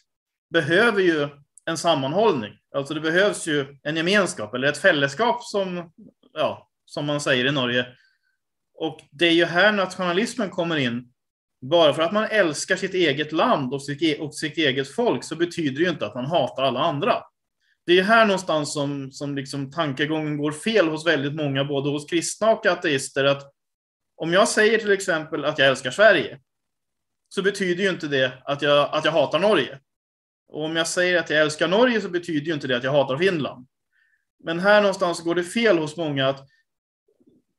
behöver 0.49 1.01
ju 1.01 1.29
en 1.65 1.77
sammanhållning. 1.77 2.53
Alltså 2.75 2.93
det 2.93 2.99
behövs 2.99 3.47
ju 3.47 3.77
en 3.83 3.97
gemenskap 3.97 4.53
eller 4.53 4.67
ett 4.67 4.77
fälleskap 4.77 5.43
som, 5.43 5.91
ja, 6.33 6.69
som 6.85 7.05
man 7.05 7.21
säger 7.21 7.45
i 7.45 7.51
Norge. 7.51 7.85
Och 8.73 8.99
det 9.11 9.25
är 9.25 9.33
ju 9.33 9.45
här 9.45 9.71
nationalismen 9.71 10.49
kommer 10.49 10.77
in. 10.77 11.13
Bara 11.61 11.93
för 11.93 12.01
att 12.01 12.11
man 12.11 12.23
älskar 12.23 12.75
sitt 12.75 12.93
eget 12.93 13.31
land 13.31 13.73
och 13.73 13.83
sitt, 13.83 14.01
e 14.01 14.17
och 14.19 14.35
sitt 14.35 14.57
eget 14.57 14.95
folk 14.95 15.23
så 15.23 15.35
betyder 15.35 15.77
det 15.77 15.83
ju 15.83 15.89
inte 15.89 16.05
att 16.05 16.15
man 16.15 16.25
hatar 16.25 16.63
alla 16.63 16.79
andra. 16.79 17.23
Det 17.87 17.99
är 17.99 18.03
här 18.03 18.25
någonstans 18.25 18.73
som, 18.73 19.11
som 19.11 19.35
liksom 19.35 19.71
tankegången 19.71 20.37
går 20.37 20.51
fel 20.51 20.87
hos 20.87 21.07
väldigt 21.07 21.35
många, 21.35 21.65
både 21.65 21.89
hos 21.89 22.09
kristna 22.09 22.51
och 22.51 22.65
ateister. 22.65 23.25
Att 23.25 23.53
om 24.15 24.33
jag 24.33 24.47
säger 24.47 24.77
till 24.77 24.91
exempel 24.91 25.45
att 25.45 25.59
jag 25.59 25.67
älskar 25.67 25.91
Sverige, 25.91 26.39
så 27.29 27.41
betyder 27.41 27.83
ju 27.83 27.89
inte 27.89 28.07
det 28.07 28.43
att 28.45 28.61
jag, 28.61 28.89
att 28.91 29.05
jag 29.05 29.11
hatar 29.11 29.39
Norge. 29.39 29.79
Och 30.47 30.63
om 30.63 30.75
jag 30.75 30.87
säger 30.87 31.19
att 31.19 31.29
jag 31.29 31.39
älskar 31.39 31.67
Norge 31.67 32.01
så 32.01 32.09
betyder 32.09 32.45
ju 32.47 32.53
inte 32.53 32.67
det 32.67 32.77
att 32.77 32.83
jag 32.83 32.91
hatar 32.91 33.17
Finland. 33.17 33.67
Men 34.43 34.59
här 34.59 34.81
någonstans 34.81 35.23
går 35.23 35.35
det 35.35 35.43
fel 35.43 35.77
hos 35.77 35.97
många 35.97 36.27
att 36.27 36.47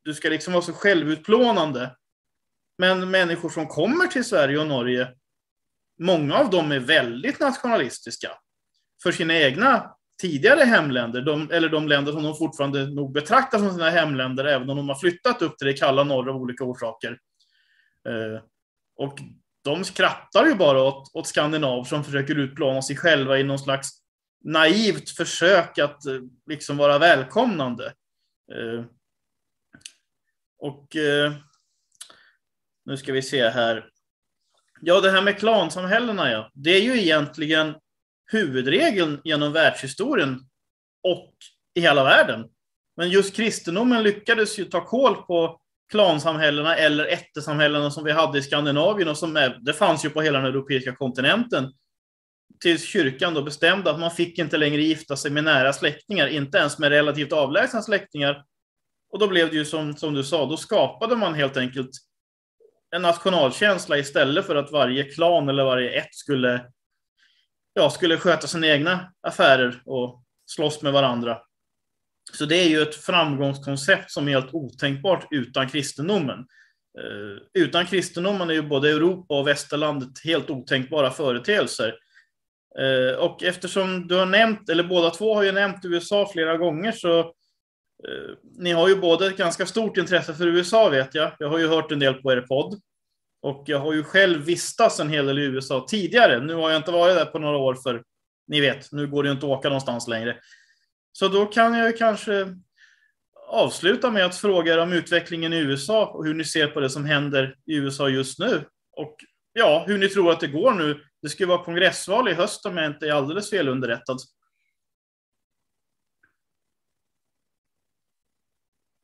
du 0.03 0.13
ska 0.13 0.29
liksom 0.29 0.53
vara 0.53 0.63
så 0.63 0.73
självutplånande. 0.73 1.95
Men 2.77 3.11
människor 3.11 3.49
som 3.49 3.67
kommer 3.67 4.07
till 4.07 4.25
Sverige 4.25 4.59
och 4.59 4.67
Norge, 4.67 5.07
många 5.99 6.35
av 6.35 6.49
dem 6.49 6.71
är 6.71 6.79
väldigt 6.79 7.39
nationalistiska. 7.39 8.29
För 9.03 9.11
sina 9.11 9.35
egna 9.35 9.95
tidigare 10.21 10.63
hemländer, 10.63 11.21
de, 11.21 11.51
eller 11.51 11.69
de 11.69 11.87
länder 11.87 12.11
som 12.11 12.23
de 12.23 12.35
fortfarande 12.35 12.87
nog 12.87 13.11
betraktar 13.11 13.59
som 13.59 13.71
sina 13.71 13.89
hemländer, 13.89 14.45
även 14.45 14.69
om 14.69 14.77
de 14.77 14.89
har 14.89 14.95
flyttat 14.95 15.41
upp 15.41 15.57
till 15.57 15.67
det 15.67 15.73
kalla 15.73 16.03
norr 16.03 16.29
av 16.29 16.35
olika 16.35 16.63
orsaker. 16.63 17.19
Eh, 18.07 18.41
och 18.95 19.19
de 19.63 19.83
skrattar 19.83 20.45
ju 20.45 20.55
bara 20.55 20.83
åt, 20.83 21.11
åt 21.13 21.27
skandinaver 21.27 21.83
som 21.83 22.03
försöker 22.03 22.35
utplåna 22.35 22.81
sig 22.81 22.95
själva 22.95 23.39
i 23.39 23.43
någon 23.43 23.59
slags 23.59 23.89
naivt 24.43 25.09
försök 25.09 25.77
att 25.77 26.05
eh, 26.05 26.19
liksom 26.49 26.77
vara 26.77 26.99
välkomnande. 26.99 27.93
Eh, 28.51 28.85
och 30.59 30.95
eh, 30.95 31.33
nu 32.85 32.97
ska 32.97 33.13
vi 33.13 33.21
se 33.21 33.49
här. 33.49 33.89
Ja, 34.81 35.01
det 35.01 35.11
här 35.11 35.21
med 35.21 35.39
klansamhällena, 35.39 36.31
ja. 36.31 36.51
Det 36.53 36.69
är 36.69 36.81
ju 36.81 37.01
egentligen 37.01 37.75
huvudregeln 38.31 39.21
genom 39.23 39.53
världshistorien 39.53 40.39
och 41.03 41.33
i 41.73 41.81
hela 41.81 42.03
världen. 42.03 42.49
Men 42.97 43.09
just 43.09 43.35
kristendomen 43.35 44.03
lyckades 44.03 44.59
ju 44.59 44.65
ta 44.65 44.85
koll 44.85 45.15
på 45.15 45.59
klansamhällena 45.91 46.75
eller 46.75 47.05
ättesamhällena 47.05 47.91
som 47.91 48.03
vi 48.03 48.11
hade 48.11 48.39
i 48.39 48.41
Skandinavien 48.41 49.09
och 49.09 49.17
som 49.17 49.37
är, 49.37 49.57
det 49.61 49.73
fanns 49.73 50.05
ju 50.05 50.09
på 50.09 50.21
hela 50.21 50.39
den 50.39 50.47
europeiska 50.47 50.95
kontinenten. 50.95 51.73
Tills 52.59 52.83
kyrkan 52.83 53.33
då 53.33 53.41
bestämde 53.41 53.91
att 53.91 53.99
man 53.99 54.11
fick 54.11 54.39
inte 54.39 54.57
längre 54.57 54.81
gifta 54.81 55.15
sig 55.15 55.31
med 55.31 55.43
nära 55.43 55.73
släktingar, 55.73 56.27
inte 56.27 56.57
ens 56.57 56.79
med 56.79 56.89
relativt 56.89 57.33
avlägsna 57.33 57.81
släktingar. 57.81 58.43
Och 59.11 59.19
då 59.19 59.27
blev 59.27 59.49
det 59.49 59.55
ju 59.55 59.65
som, 59.65 59.95
som 59.95 60.13
du 60.13 60.23
sa, 60.23 60.45
då 60.45 60.57
skapade 60.57 61.15
man 61.15 61.33
helt 61.33 61.57
enkelt 61.57 61.89
en 62.95 63.01
nationalkänsla 63.01 63.97
istället 63.97 64.45
för 64.45 64.55
att 64.55 64.71
varje 64.71 65.03
klan 65.03 65.49
eller 65.49 65.63
varje 65.63 65.89
ett 65.89 66.15
skulle, 66.15 66.65
ja, 67.73 67.89
skulle 67.89 68.17
sköta 68.17 68.47
sina 68.47 68.67
egna 68.67 69.11
affärer 69.21 69.81
och 69.85 70.23
slåss 70.45 70.81
med 70.81 70.93
varandra. 70.93 71.37
Så 72.33 72.45
det 72.45 72.55
är 72.55 72.69
ju 72.69 72.81
ett 72.81 72.95
framgångskoncept 72.95 74.11
som 74.11 74.27
är 74.27 74.31
helt 74.31 74.53
otänkbart 74.53 75.27
utan 75.31 75.69
kristendomen. 75.69 76.39
Uh, 76.99 77.37
utan 77.53 77.85
kristendomen 77.85 78.49
är 78.49 78.53
ju 78.53 78.61
både 78.61 78.89
Europa 78.89 79.39
och 79.39 79.47
västerlandet 79.47 80.09
helt 80.23 80.49
otänkbara 80.49 81.11
företeelser. 81.11 81.95
Uh, 82.79 83.19
och 83.19 83.43
eftersom 83.43 84.07
du 84.07 84.15
har 84.15 84.25
nämnt, 84.25 84.69
eller 84.69 84.83
båda 84.83 85.09
två 85.09 85.35
har 85.35 85.43
ju 85.43 85.51
nämnt 85.51 85.85
USA 85.85 86.29
flera 86.33 86.57
gånger, 86.57 86.91
så 86.91 87.19
uh, 87.19 88.35
ni 88.57 88.71
har 88.71 88.87
ju 88.87 88.95
både 88.95 89.27
ett 89.27 89.37
ganska 89.37 89.65
stort 89.65 89.97
intresse 89.97 90.33
för 90.33 90.47
USA 90.47 90.89
vet 90.89 91.15
jag. 91.15 91.31
Jag 91.39 91.49
har 91.49 91.59
ju 91.59 91.67
hört 91.67 91.91
en 91.91 91.99
del 91.99 92.13
på 92.13 92.31
er 92.31 92.41
podd. 92.41 92.81
Och 93.41 93.63
jag 93.65 93.79
har 93.79 93.93
ju 93.93 94.03
själv 94.03 94.41
vistats 94.41 94.99
en 94.99 95.09
hel 95.09 95.25
del 95.25 95.39
i 95.39 95.43
USA 95.43 95.85
tidigare. 95.89 96.39
Nu 96.39 96.53
har 96.53 96.69
jag 96.69 96.79
inte 96.79 96.91
varit 96.91 97.15
där 97.15 97.25
på 97.25 97.39
några 97.39 97.57
år 97.57 97.75
för 97.75 98.03
ni 98.47 98.61
vet, 98.61 98.91
nu 98.91 99.07
går 99.07 99.23
det 99.23 99.29
ju 99.29 99.33
inte 99.33 99.45
att 99.45 99.51
åka 99.51 99.69
någonstans 99.69 100.07
längre. 100.07 100.39
Så 101.11 101.27
då 101.27 101.45
kan 101.45 101.73
jag 101.73 101.97
kanske 101.97 102.55
avsluta 103.47 104.11
med 104.11 104.25
att 104.25 104.35
fråga 104.35 104.73
er 104.73 104.77
om 104.77 104.93
utvecklingen 104.93 105.53
i 105.53 105.57
USA 105.57 106.05
och 106.05 106.25
hur 106.25 106.33
ni 106.33 106.45
ser 106.45 106.67
på 106.67 106.79
det 106.79 106.89
som 106.89 107.05
händer 107.05 107.55
i 107.65 107.75
USA 107.75 108.09
just 108.09 108.39
nu. 108.39 108.65
Och 108.91 109.15
ja, 109.53 109.83
hur 109.87 109.97
ni 109.97 110.09
tror 110.09 110.31
att 110.31 110.39
det 110.39 110.47
går 110.47 110.73
nu. 110.73 111.03
Det 111.21 111.29
ska 111.29 111.47
vara 111.47 111.63
kongressval 111.63 112.29
i 112.29 112.33
höst 112.33 112.65
om 112.65 112.77
jag 112.77 112.85
inte 112.85 113.07
är 113.07 113.11
alldeles 113.11 113.49
fel 113.49 113.67
underrättad. 113.67 114.17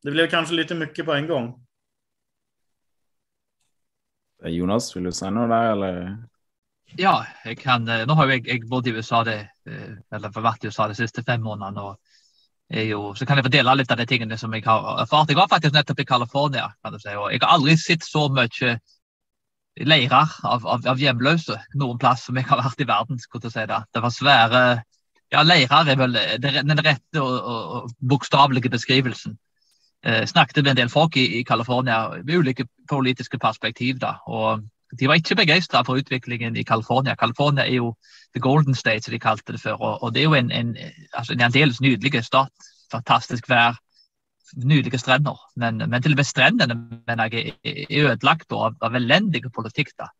Det 0.04 0.12
blev 0.12 0.30
kanske 0.30 0.56
lite 0.56 0.76
mycket 0.76 1.06
på 1.06 1.14
en 1.14 1.28
gång. 1.28 1.65
Jonas, 4.52 4.92
vil 4.96 5.10
du 5.10 5.12
si 5.16 5.30
noe 5.34 5.48
der, 5.52 5.72
eller? 5.74 6.02
Ja, 7.00 7.26
jeg 7.44 7.58
kan, 7.60 7.88
eh, 7.90 8.06
nå 8.08 8.16
har 8.16 8.30
jeg, 8.32 8.46
jeg 8.48 8.68
bodd 8.70 8.88
i 8.88 8.94
USA 8.96 9.24
det, 9.28 9.40
eh, 9.68 9.96
eller 10.14 10.32
vært 10.32 10.64
i 10.64 10.70
USA 10.72 10.88
de 10.88 10.98
siste 10.98 11.24
fem 11.26 11.42
månedene. 11.42 11.82
og 11.82 11.98
jo, 12.70 13.14
Så 13.14 13.26
kan 13.26 13.38
jeg 13.38 13.46
fordele 13.46 13.76
litt 13.76 13.92
av 13.92 13.98
de 13.98 14.06
tingene 14.06 14.38
som 14.38 14.54
jeg 14.54 14.64
har 14.66 15.02
erfart. 15.02 15.30
Jeg 15.30 15.38
var 15.38 15.48
faktisk 15.48 15.74
nettopp 15.74 16.00
i 16.00 16.06
California. 16.06 16.74
kan 16.84 16.94
du 16.94 17.00
si, 17.00 17.10
og 17.10 17.32
Jeg 17.32 17.42
har 17.42 17.58
aldri 17.58 17.76
sett 17.78 18.04
så 18.04 18.30
mye 18.30 18.80
leirer 19.78 20.30
av, 20.44 20.66
av, 20.66 20.88
av 20.88 20.98
hjemløse 20.98 21.58
noen 21.76 21.98
plass 21.98 22.24
som 22.26 22.36
jeg 22.36 22.46
har 22.46 22.62
vært 22.64 22.82
i 22.82 22.88
verden. 22.88 23.20
skulle 23.20 23.52
si 23.52 23.66
Det 23.66 23.84
Det 23.94 24.02
var 24.02 24.10
svære 24.10 24.84
ja, 25.32 25.44
Leirer 25.44 25.90
er 25.90 25.98
vel 25.98 26.14
den 26.40 26.80
rette 26.80 27.22
og, 27.22 27.34
og, 27.34 27.76
og 27.76 27.92
bokstavelige 28.00 28.70
beskrivelsen. 28.70 29.38
Eh, 30.06 30.26
snakket 30.26 30.64
med 30.64 30.72
en 30.72 30.78
del 30.78 30.90
folk 30.90 31.18
i, 31.18 31.40
i 31.40 31.44
California 31.44 32.10
med 32.24 32.36
ulike 32.36 32.68
politiske 32.90 33.40
perspektiv. 33.40 34.00
da, 34.00 34.18
og 34.28 34.62
de 35.00 35.08
var 35.08 35.18
ikke 35.18 35.36
begeistra 35.36 35.82
for 35.84 35.98
utviklingen 35.98 36.56
i 36.56 36.64
California. 36.64 37.16
California 37.16 37.66
er 37.66 37.76
jo 37.76 37.96
the 38.34 38.40
golden 38.40 38.76
state, 38.76 39.02
som 39.02 39.12
de 39.12 39.20
kalte 39.20 39.52
det 39.52 39.62
før. 39.62 39.74
Og, 39.74 40.04
og 40.04 40.14
det 40.14 40.22
er 40.22 40.24
jo 40.24 40.34
en, 40.34 40.52
en, 40.52 40.78
altså 41.14 41.34
en 41.34 41.42
aldeles 41.42 41.82
nydelig 41.82 42.24
stat. 42.24 42.70
Fantastisk 42.92 43.50
vær, 43.50 43.80
nydelige 44.56 44.98
strender. 44.98 45.42
Men, 45.56 45.82
men, 45.90 46.02
til 46.02 46.14
og 46.14 46.22
med 46.22 46.24
strendene 46.24 46.78
mener 47.08 47.30
jeg 47.32 47.56
er 47.64 48.06
ødelagt 48.06 48.54
av, 48.54 48.78
av 48.82 48.96
elendig 48.96 49.42
politikk. 49.56 49.90
da. 49.98 50.12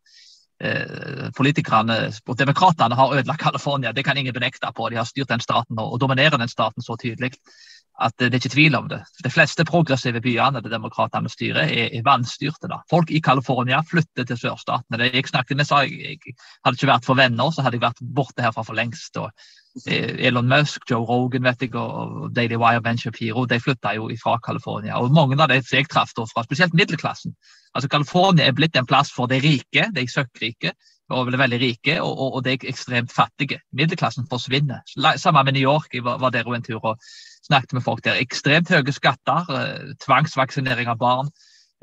Eh, 0.60 1.30
politikerne 1.36 2.10
og 2.26 2.38
demokratene 2.38 2.94
har 2.94 3.14
ødelagt 3.14 3.42
California, 3.42 3.92
det 3.92 4.04
kan 4.04 4.16
ingen 4.16 4.34
benekte 4.34 4.72
på. 4.76 4.88
De 4.88 4.96
har 4.96 5.04
styrt 5.04 5.28
den 5.28 5.40
staten 5.40 5.78
og, 5.78 5.92
og 5.92 6.00
dominerer 6.00 6.36
den 6.36 6.48
staten 6.48 6.82
så 6.82 6.96
tydelig 6.96 7.36
at 8.02 8.12
det 8.20 8.28
er 8.28 8.38
ikke 8.38 8.52
tvil 8.52 8.76
om 8.76 8.88
det. 8.90 9.00
De 9.24 9.30
fleste 9.32 9.64
progressive 9.64 10.20
byene 10.20 10.60
det 10.64 10.72
demokratene 10.72 11.30
styrer, 11.32 11.64
er, 11.64 11.90
er 11.96 12.04
vanstyrte. 12.04 12.68
da. 12.68 12.82
Folk 12.90 13.10
i 13.10 13.22
California 13.24 13.80
flytter 13.90 14.26
til 14.28 14.40
sørstatene. 14.40 15.10
Jeg 15.12 15.28
snakket 15.30 15.56
med, 15.56 15.68
sa 15.68 15.82
jeg, 15.84 16.00
jeg 16.00 16.36
hadde 16.64 16.76
ikke 16.76 16.90
vært 16.92 17.08
for 17.08 17.18
venner, 17.18 17.52
så 17.52 17.64
hadde 17.64 17.80
jeg 17.80 17.86
vært 17.86 18.02
borte 18.16 18.44
herfra 18.44 18.66
for 18.66 18.76
lengst. 18.76 19.16
og 19.16 19.30
eh, 19.86 20.26
Elon 20.28 20.48
Musk, 20.48 20.84
Joe 20.90 21.06
Rogan 21.08 21.46
vet 21.48 21.64
jeg, 21.64 21.74
og 21.74 22.34
Daily 22.36 22.58
Wire, 22.60 22.82
Ben 22.84 23.00
Shapiro 23.00 23.46
de 23.48 23.60
flytta 23.60 23.94
jo 23.96 24.10
fra 24.22 24.36
California. 24.44 25.00
Og 25.00 25.14
mange 25.16 25.40
av 25.40 25.48
de 25.52 25.62
som 25.62 25.78
jeg 25.78 25.88
traff 25.88 26.12
fra, 26.16 26.44
spesielt 26.44 26.76
middelklassen. 26.76 27.36
Altså 27.76 27.88
California 27.92 28.46
er 28.46 28.56
blitt 28.56 28.76
en 28.76 28.88
plass 28.88 29.10
for 29.12 29.28
de 29.28 29.40
rike, 29.40 29.88
de 29.92 30.08
søkkrike 30.08 30.72
og 31.14 31.30
veldig 31.30 31.58
rike, 31.60 32.00
og, 32.02 32.12
og, 32.18 32.34
og 32.38 32.44
de 32.44 32.56
ekstremt 32.66 33.12
fattige. 33.14 33.60
Middelklassen 33.72 34.26
forsvinner. 34.30 34.82
Samme 35.16 35.44
med 35.44 35.54
New 35.54 35.62
York. 35.62 35.94
Jeg 35.94 36.04
var, 36.04 36.18
var 36.18 36.30
der 36.34 36.54
en 36.54 36.62
tur. 36.62 36.80
og 36.82 36.98
snakket 37.46 37.76
med 37.76 37.84
folk 37.86 38.04
der. 38.04 38.20
Ekstremt 38.20 38.70
høye 38.72 38.94
skatter, 38.94 39.50
eh, 39.54 39.94
tvangsvaksinering 40.04 40.90
av 40.90 40.98
barn. 40.98 41.30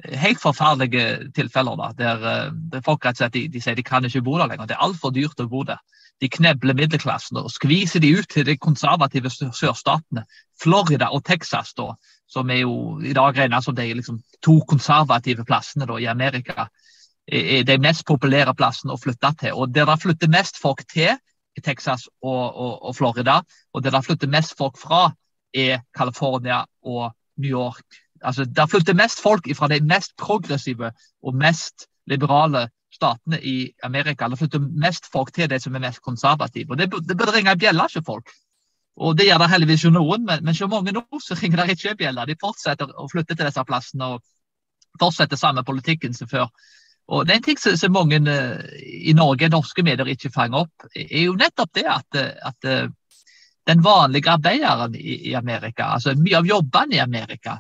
Eh, 0.04 0.18
helt 0.18 0.42
forferdelige 0.42 1.32
tilfeller 1.36 1.78
da, 1.80 1.92
der, 1.98 2.24
eh, 2.32 2.82
folk 2.86 3.06
rett 3.06 3.18
og 3.18 3.24
slett 3.24 3.34
de, 3.34 3.48
de, 3.48 3.62
sier 3.62 3.76
de 3.76 3.84
kan 3.84 4.06
ikke 4.06 4.24
bo 4.24 4.38
der 4.38 4.48
lenger. 4.48 4.68
Det 4.68 4.78
er 4.78 4.86
altfor 4.86 5.14
dyrt 5.14 5.40
å 5.40 5.50
bo 5.50 5.64
der. 5.64 5.80
De 6.22 6.30
knebler 6.30 6.78
middelklassen 6.78 7.38
og 7.38 7.52
skviser 7.52 8.00
de 8.00 8.14
ut 8.18 8.28
til 8.30 8.46
de 8.46 8.58
konservative 8.58 9.30
sørstatene. 9.30 10.26
Florida 10.62 11.10
og 11.12 11.24
Texas, 11.26 11.74
da, 11.74 11.94
som 12.28 12.50
er 12.50 12.64
jo 12.64 13.00
i 13.04 13.14
dag 13.14 13.38
regnet 13.38 13.64
som 13.64 13.76
de 13.76 13.94
liksom, 13.94 14.22
to 14.42 14.62
konservative 14.70 15.44
plassene 15.46 15.88
da, 15.90 15.98
i 15.98 16.06
Amerika, 16.06 16.70
er 17.28 17.64
de 17.64 17.78
mest 17.80 18.06
populære 18.06 18.54
plassene 18.56 18.94
å 18.94 19.00
flytte 19.00 19.34
til. 19.40 19.54
Og 19.56 19.74
der 19.74 19.86
det 19.86 20.02
flytter 20.02 20.32
mest 20.32 20.60
folk 20.62 20.84
til, 20.92 21.18
i 21.56 21.62
Texas 21.62 22.08
og, 22.22 22.56
og, 22.56 22.74
og 22.90 22.96
Florida, 22.96 23.42
og 23.74 23.84
der 23.84 23.94
det 23.94 24.06
flytter 24.06 24.32
mest 24.32 24.56
folk 24.58 24.78
fra, 24.80 25.12
er 25.54 25.84
California 25.98 26.64
og 26.84 27.14
New 27.38 27.50
York. 27.50 27.86
Altså, 28.24 28.46
Der 28.46 28.66
flytter 28.66 28.94
mest 28.94 29.22
folk 29.22 29.48
fra 29.56 29.68
de 29.68 29.82
mest 29.82 30.16
progressive 30.18 30.92
og 31.24 31.36
mest 31.36 31.88
liberale 32.08 32.70
statene 32.94 33.40
i 33.42 33.72
Amerika. 33.84 34.28
Der 34.28 34.36
flytter 34.36 34.60
mest 34.60 35.12
folk 35.12 35.34
til 35.34 35.50
de 35.50 35.60
som 35.60 35.76
er 35.76 35.80
mest 35.80 36.02
konservative. 36.02 36.72
Og 36.72 36.78
Det, 36.78 36.92
det 37.08 37.18
burde 37.18 37.36
ringe 37.36 37.52
en 37.52 37.60
bjelle 37.60 37.82
hos 37.82 37.98
folk. 38.06 38.30
Og 38.98 39.18
Det 39.18 39.26
gjør 39.26 39.38
det 39.38 39.50
heldigvis 39.50 39.84
jo 39.86 39.90
noen, 39.90 40.26
men, 40.26 40.44
men 40.46 40.56
så 40.56 40.68
mange 40.68 40.92
nå 40.92 41.04
så 41.20 41.36
ringer 41.42 41.64
det 41.64 41.78
ikke 41.78 41.90
en 41.90 41.98
bjelle. 41.98 42.26
De 42.26 42.40
fortsetter 42.40 42.94
å 42.94 43.10
flytte 43.10 43.36
til 43.36 43.46
disse 43.46 43.64
plassene 43.66 44.14
og 44.16 44.22
fortsetter 45.02 45.38
samme 45.38 45.64
politikken 45.64 46.14
som 46.14 46.30
før. 46.30 46.50
Og 47.08 47.26
det 47.26 47.34
er 47.34 47.40
en 47.42 47.44
ting 47.44 47.58
som, 47.60 47.92
mange 47.92 48.20
i 48.80 49.14
Norge, 49.18 49.50
norske 49.50 49.84
medier, 49.84 50.08
ikke 50.08 50.32
fanger 50.32 50.64
opp, 50.64 50.86
er 50.96 51.26
jo 51.26 51.34
nettopp 51.36 51.74
det 51.76 51.88
at, 51.90 52.20
at 52.48 52.70
den 53.68 53.84
vanlige 53.84 54.32
arbeideren 54.32 54.96
i, 54.96 55.20
i 55.30 55.36
Amerika, 55.36 55.94
altså 55.96 56.16
mye 56.20 56.40
av 56.42 56.48
jobbene 56.48 56.98
i 56.98 57.04
Amerika, 57.04 57.60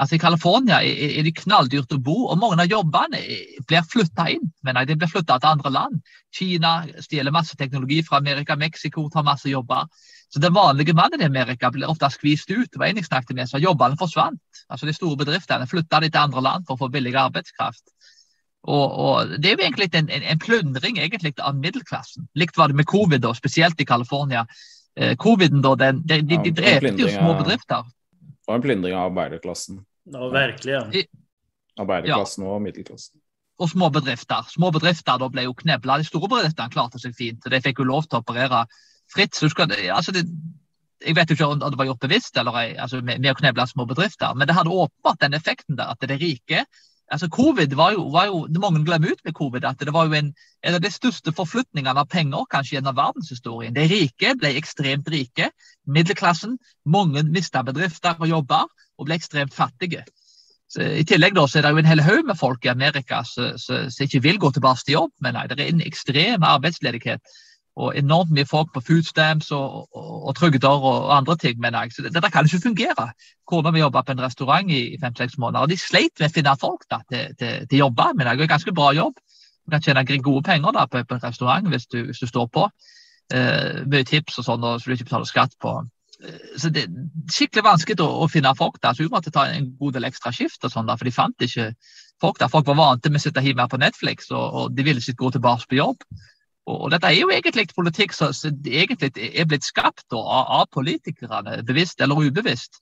Altså 0.00 0.16
I 0.16 0.22
California 0.22 0.78
er 0.80 1.20
det 1.26 1.34
knalldyrt 1.36 1.92
å 1.92 1.98
bo, 2.00 2.14
og 2.32 2.38
mange 2.40 2.64
av 2.64 2.70
jobbene 2.70 3.18
blir 3.68 3.84
flytta 3.92 4.24
inn. 4.32 4.48
Men 4.64 4.80
de 4.88 4.96
blir 4.96 5.10
flytta 5.10 5.36
til 5.36 5.50
andre 5.50 5.72
land. 5.74 5.98
Kina 6.32 6.72
stjeler 7.04 7.34
masse 7.34 7.58
teknologi 7.60 8.00
fra 8.06 8.22
Amerika, 8.22 8.56
Mexico 8.56 9.04
tar 9.12 9.26
masse 9.26 9.52
jobber. 9.52 9.84
Så 10.32 10.40
Den 10.40 10.54
vanlige 10.54 10.94
mannen 10.96 11.20
i 11.20 11.28
Amerika 11.28 11.70
blir 11.70 11.90
ofte 11.92 12.08
skvist 12.10 12.50
ut. 12.50 12.70
Det 12.72 12.80
var 12.80 12.86
en 12.86 12.96
jeg 12.96 13.04
snakket 13.04 13.36
med, 13.36 13.48
så 13.48 13.60
Jobbene 13.60 14.00
forsvant. 14.00 14.40
Altså 14.70 14.86
De 14.86 14.96
store 14.96 15.16
bedriftene 15.16 15.68
flytta 15.68 16.00
de 16.00 16.08
til 16.08 16.24
andre 16.24 16.40
land 16.40 16.64
for 16.66 16.74
å 16.74 16.86
få 16.86 16.88
billig 16.88 17.12
arbeidskraft. 17.14 17.84
Og, 18.62 18.86
og, 18.96 19.36
Det 19.38 19.50
er 19.50 19.58
jo 19.58 19.66
egentlig 19.66 19.90
en, 19.92 20.08
en, 20.08 20.22
en 20.22 20.38
plundring 20.38 20.98
egentlig 20.98 21.34
av 21.38 21.54
middelklassen. 21.54 22.30
Likt 22.34 22.56
var 22.56 22.72
det 22.72 22.80
med 22.80 22.88
covid, 22.88 23.24
og 23.28 23.36
spesielt 23.36 23.80
i 23.80 23.84
California. 23.84 24.46
Eh, 24.94 25.16
Coviden 25.16 25.62
da, 25.64 25.74
den, 25.80 26.02
de, 26.04 26.20
de, 26.22 26.38
de 26.44 26.52
drepte 26.52 27.00
jo 27.00 27.08
små 27.08 27.32
bedrifter 27.38 27.86
Det 27.86 28.50
var 28.50 28.58
en 28.58 28.64
plyndring 28.64 28.94
av 28.98 29.10
arbeiderklassen. 29.10 29.78
Ja, 30.12 30.28
virkelig. 30.28 31.04
Arbeiderklassen 31.80 32.44
ja. 32.44 32.54
og 32.54 32.64
middelklassen. 32.64 33.20
Og 33.62 33.70
små 33.70 33.88
bedrifter. 33.94 34.48
Små 34.50 34.72
bedrifter 34.74 35.20
da 35.22 35.28
ble 35.30 35.44
jo 35.46 35.54
knebla. 35.54 36.00
De 36.00 36.08
store 36.08 36.28
bedriftene 36.32 36.72
klarte 36.74 36.98
seg 36.98 37.14
fint. 37.16 37.44
og 37.46 37.54
De 37.54 37.60
fikk 37.62 37.78
jo 37.80 37.86
lov 37.86 38.08
til 38.08 38.18
å 38.18 38.24
operere 38.24 38.64
fritt. 39.12 39.38
så 39.38 39.48
skal, 39.52 39.70
altså 39.94 40.12
det, 40.16 40.24
jeg 41.06 41.16
vet 41.16 41.30
jo 41.30 41.36
ikke 41.36 41.50
om 41.54 41.60
det 41.62 41.78
var 41.78 41.88
gjort 41.88 42.04
bevisst 42.04 42.36
eller 42.40 42.58
altså 42.82 43.00
med, 43.02 43.20
med, 43.20 43.30
å 43.32 43.38
kneble 43.38 43.66
små 43.70 43.86
bedrifter, 43.90 44.34
men 44.34 44.48
det 44.48 44.56
hadde 44.56 44.74
åpenbart 44.74 45.20
den 45.22 45.38
effekten 45.38 45.78
der 45.78 45.92
at 45.94 46.02
det 46.02 46.18
rike 46.20 46.64
altså 47.12 47.28
Covid 47.32 47.74
var 47.76 47.92
jo, 47.96 48.06
var 48.12 48.30
jo 48.30 48.46
Mange 48.62 48.84
glemmer 48.86 49.12
ut 49.12 49.20
med 49.24 49.34
covid 49.36 49.64
at 49.68 49.80
det 49.80 49.92
var 49.94 50.08
jo 50.08 50.16
en, 50.18 50.32
en 50.64 50.74
av 50.78 50.80
de 50.82 50.90
største 50.90 51.34
forflytningene 51.36 52.00
av 52.00 52.08
penger 52.10 52.48
kanskje 52.50 52.78
gjennom 52.78 52.96
verdenshistorien. 52.96 53.74
De 53.76 53.86
rike 53.90 54.34
ble 54.40 54.54
ekstremt 54.58 55.08
rike. 55.12 55.50
Middelklassen, 55.86 56.58
mange 56.84 57.24
mista 57.28 57.62
bedrifter 57.66 58.16
og 58.18 58.28
jobber 58.30 58.66
og 58.98 59.08
ble 59.08 59.18
ekstremt 59.18 59.54
fattige. 59.54 60.04
Så 60.72 60.84
I 61.02 61.04
tillegg 61.04 61.34
da, 61.36 61.44
så 61.44 61.58
er 61.60 61.66
det 61.66 61.74
jo 61.74 61.82
en 61.82 61.90
hel 61.90 62.00
haug 62.00 62.28
med 62.28 62.38
folk 62.40 62.64
i 62.64 62.72
Amerika 62.72 63.20
som 63.28 64.04
ikke 64.06 64.22
vil 64.24 64.38
gå 64.40 64.52
tilbake 64.54 64.86
til 64.86 64.96
jobb. 64.96 65.10
Men 65.20 65.36
nei, 65.36 65.48
det 65.50 65.58
er 65.60 65.68
en 65.68 65.84
ekstrem 65.84 66.46
arbeidsledighet 66.48 67.20
og 67.76 67.96
enormt 67.96 68.32
mye 68.36 68.48
folk 68.48 68.72
på 68.74 68.82
food 68.84 69.06
stamps 69.08 69.50
og, 69.56 69.86
og, 69.96 70.08
og 70.28 70.34
trygder 70.36 70.84
og, 70.90 71.08
andre 71.16 71.36
ting. 71.40 71.60
Men 71.60 71.76
jeg, 71.78 71.94
så 71.94 72.04
dette 72.04 72.30
kan 72.32 72.48
ikke 72.48 72.66
fungere. 72.66 73.06
Kona 73.48 73.72
mi 73.72 73.80
jobba 73.80 74.02
på 74.04 74.12
en 74.12 74.24
restaurant 74.24 74.70
i 74.70 74.98
fem-seks 75.00 75.38
måneder, 75.38 75.64
og 75.64 75.72
de 75.72 75.78
sleit 75.80 76.12
med 76.20 76.28
å 76.28 76.34
finne 76.34 76.56
folk 76.60 76.84
da, 76.90 77.00
til, 77.08 77.32
til, 77.40 77.64
til 77.70 77.84
jobber. 77.84 78.12
Men 78.12 78.26
det 78.26 78.34
er 78.34 78.44
en 78.44 78.52
ganske 78.52 78.76
bra 78.76 78.92
jobb. 78.96 79.16
Du 79.62 79.72
kan 79.72 79.84
tjene 79.84 80.04
gode 80.20 80.44
penger 80.44 80.76
da, 80.76 80.86
på, 80.90 81.00
på 81.06 81.16
en 81.16 81.24
restaurant 81.24 81.72
hvis 81.72 81.88
du, 81.88 82.02
hvis 82.10 82.20
du 82.20 82.28
står 82.28 82.50
på. 82.52 82.68
Uh, 83.32 83.86
mye 83.88 84.04
tips 84.04 84.40
og 84.42 84.44
sånn, 84.44 84.64
så 84.76 84.84
du 84.84 84.92
ikke 84.96 85.08
betaler 85.08 85.28
skatt 85.30 85.54
på. 85.62 85.72
Uh, 86.20 86.48
så 86.60 86.68
det 86.74 86.84
er 86.84 87.32
skikkelig 87.32 87.64
vanskelig 87.64 88.04
å, 88.04 88.10
å 88.26 88.28
finne 88.28 88.52
folk 88.58 88.76
der. 88.82 88.92
Så 88.92 89.06
vi 89.06 89.12
måtte 89.12 89.32
ta 89.32 89.46
en 89.48 89.70
god 89.78 89.96
del 89.96 90.10
ekstra 90.10 90.34
skift, 90.34 90.60
og 90.66 90.74
sånn 90.74 90.90
da, 90.90 90.98
for 91.00 91.08
de 91.08 91.14
fant 91.14 91.46
ikke 91.46 91.70
folk 92.20 92.42
der. 92.42 92.52
Folk 92.52 92.68
var 92.68 92.76
vant 92.82 93.08
med 93.08 93.22
å 93.22 93.24
sitte 93.24 93.44
hjemme 93.46 93.64
på 93.70 93.80
Netflix, 93.80 94.28
og, 94.34 94.44
og 94.44 94.76
de 94.76 94.84
ville 94.84 95.00
ikke 95.00 95.22
gå 95.22 95.32
tilbake 95.38 95.70
på 95.70 95.80
jobb. 95.80 96.04
Og 96.70 96.90
dette 96.92 97.08
er 97.10 97.18
jo 97.18 97.30
egentlig 97.34 97.66
politikk 97.74 98.14
som 98.14 98.30
egentlig 98.66 99.10
er 99.18 99.46
blitt 99.50 99.66
skapt 99.66 100.14
av, 100.14 100.68
politikerne, 100.72 101.62
bevisst 101.66 102.00
eller 102.00 102.28
ubevisst, 102.28 102.78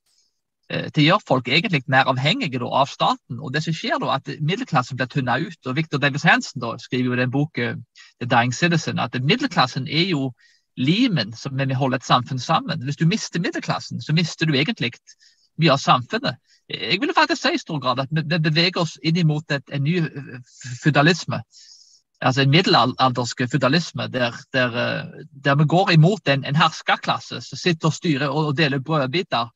Det 0.71 0.93
til 0.95 1.03
å 1.03 1.07
gjøre 1.07 1.27
folk 1.27 1.49
egentlig 1.49 1.83
mer 1.91 2.07
avhengige 2.07 2.61
av 2.63 2.87
staten. 2.87 3.41
Og 3.41 3.51
det 3.53 3.65
som 3.65 3.75
skjer 3.75 3.99
da, 3.99 4.13
at 4.15 4.29
Middelklassen 4.39 4.97
blir 4.97 5.09
tynna 5.11 5.39
ut. 5.41 5.67
og 5.67 5.75
Victor 5.77 5.99
Davis 5.99 6.23
Hansen 6.23 6.61
da, 6.61 6.77
skriver 6.79 7.05
jo 7.05 7.13
i 7.13 7.17
den 7.17 7.31
boken 7.31 7.83
The 8.21 8.27
Dying 8.27 8.55
Citizen 8.55 9.01
at 9.01 9.17
middelklassen 9.19 9.89
er 9.89 10.07
jo 10.13 10.31
limen 10.77 11.33
som 11.33 11.59
vi 11.59 11.75
holder 11.75 11.99
et 11.99 12.07
samfunn 12.07 12.39
sammen. 12.39 12.85
Hvis 12.85 12.97
du 12.97 13.07
mister 13.07 13.41
middelklassen, 13.41 14.01
så 14.01 14.13
mister 14.13 14.47
du 14.47 14.55
egentlig 14.55 14.93
mye 15.59 15.73
av 15.73 15.83
samfunnet. 15.83 16.39
Jeg 16.71 17.01
vil 17.01 17.15
faktisk 17.17 17.43
si 17.43 17.55
i 17.55 17.59
stor 17.59 17.81
grad 17.83 17.99
at 17.99 18.09
vi 18.15 18.39
beveger 18.39 18.79
oss 18.79 18.95
inn 19.03 19.19
mot 19.27 19.51
en 19.51 19.83
ny 19.83 20.05
fødalisme 20.85 21.43
altså 22.21 22.43
en 22.43 22.51
middelaldersk 22.51 23.43
fødalisme, 23.53 24.09
der, 24.09 24.37
der, 24.53 24.77
eh, 24.77 25.25
der, 25.45 25.55
vi 25.55 25.65
går 25.65 25.91
imot 25.91 26.29
en, 26.29 26.45
en 26.45 26.57
herskerklasse 26.57 27.41
som 27.41 27.59
sitter 27.59 27.89
og 27.89 27.95
styrer 27.95 28.29
og 28.29 28.57
deler 28.57 28.79
brødbiter. 28.79 29.49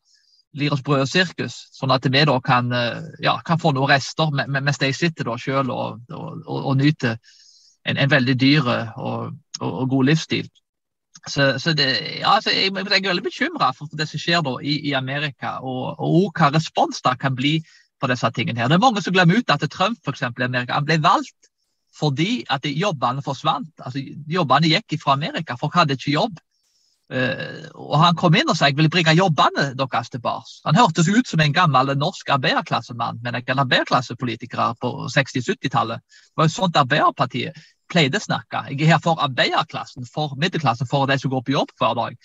Lir 0.55 0.73
oss 0.73 0.83
brød 0.87 1.01
og 1.03 1.09
sirkus, 1.11 1.55
sånn 1.75 1.91
at 1.91 2.05
vi 2.07 2.21
da 2.25 2.37
kan, 2.41 2.73
eh, 2.73 3.01
ja, 3.23 3.41
kan 3.43 3.59
få 3.59 3.73
noen 3.75 3.91
rester 3.91 4.31
mens 4.47 4.79
de 4.79 4.93
sitter 4.95 5.27
da 5.27 5.39
selv 5.39 5.73
og, 5.75 6.05
og, 6.15 6.45
og, 6.47 6.59
og 6.71 6.77
nyter 6.79 7.17
en, 7.85 7.97
en, 7.97 8.11
veldig 8.11 8.37
dyr 8.41 8.69
og, 8.97 9.33
og, 9.61 9.89
god 9.91 10.05
livsstil. 10.13 10.47
Så, 11.27 11.57
så 11.59 11.73
det, 11.75 11.89
ja, 12.21 12.37
så 12.41 12.53
jeg, 12.53 12.71
jeg, 12.71 12.87
er 12.87 13.09
veldig 13.09 13.25
bekymra 13.25 13.73
for 13.75 13.91
det 13.99 14.07
som 14.09 14.21
skjer 14.21 14.45
da 14.47 14.55
i, 14.63 14.77
i 14.91 14.95
Amerika, 14.95 15.59
og, 15.61 15.99
og 15.99 16.31
hva 16.39 16.53
respons 16.55 17.03
det 17.03 17.17
kan 17.21 17.35
bli 17.35 17.59
på 18.01 18.09
disse 18.13 18.31
tingene. 18.37 18.61
her. 18.61 18.71
Det 18.71 18.79
er 18.79 18.87
Mange 18.87 19.03
som 19.03 19.15
glemmer 19.17 19.41
ut 19.41 19.51
at 19.51 19.67
Trump 19.73 19.99
for 20.05 20.15
eksempel, 20.15 20.45
i 20.45 20.53
Amerika, 20.53 20.79
han 20.79 20.87
ble 20.87 21.01
valgt 21.03 21.51
fordi 21.99 22.45
at 22.51 22.67
jobbene 22.67 23.23
forsvant. 23.23 23.71
Altså, 23.79 24.03
jobbene 24.31 24.71
gikk 24.73 24.99
fra 25.03 25.15
Amerika, 25.15 25.57
folk 25.61 25.77
hadde 25.79 25.97
ikke 25.99 26.15
jobb. 26.15 26.41
Uh, 27.13 27.69
og 27.77 27.99
Han 28.01 28.17
kom 28.17 28.35
inn 28.35 28.49
og 28.49 28.57
sa 28.57 28.71
jeg 28.71 28.79
ville 28.79 28.91
bringe 28.91 29.13
jobbene 29.13 29.67
deres 29.77 30.11
tilbake. 30.11 30.55
Han 30.65 30.79
hørtes 30.79 31.11
ut 31.13 31.29
som 31.29 31.43
en 31.45 31.53
gammel 31.53 31.93
norsk 32.01 32.33
arbeiderklassemann, 32.39 33.21
men 33.23 33.37
en 33.37 33.63
arbeiderklassepolitikere 33.67 34.73
på 34.81 34.93
60-70-tallet. 35.13 36.01
Det 36.01 36.41
var 36.41 36.49
jo 36.49 36.55
sånt 36.55 36.81
Arbeiderpartiet 36.81 37.61
pleide 37.93 38.19
å 38.19 38.25
snakke. 38.25 38.65
Jeg 38.73 38.87
er 38.87 38.95
her 38.95 39.05
for 39.05 39.21
arbeiderklassen, 39.21 40.09
for 40.09 40.33
middelklassen, 40.41 40.89
for 40.89 41.07
de 41.07 41.19
som 41.21 41.31
går 41.31 41.45
på 41.45 41.55
jobb 41.59 41.77
hver 41.79 41.99
dag. 42.01 42.17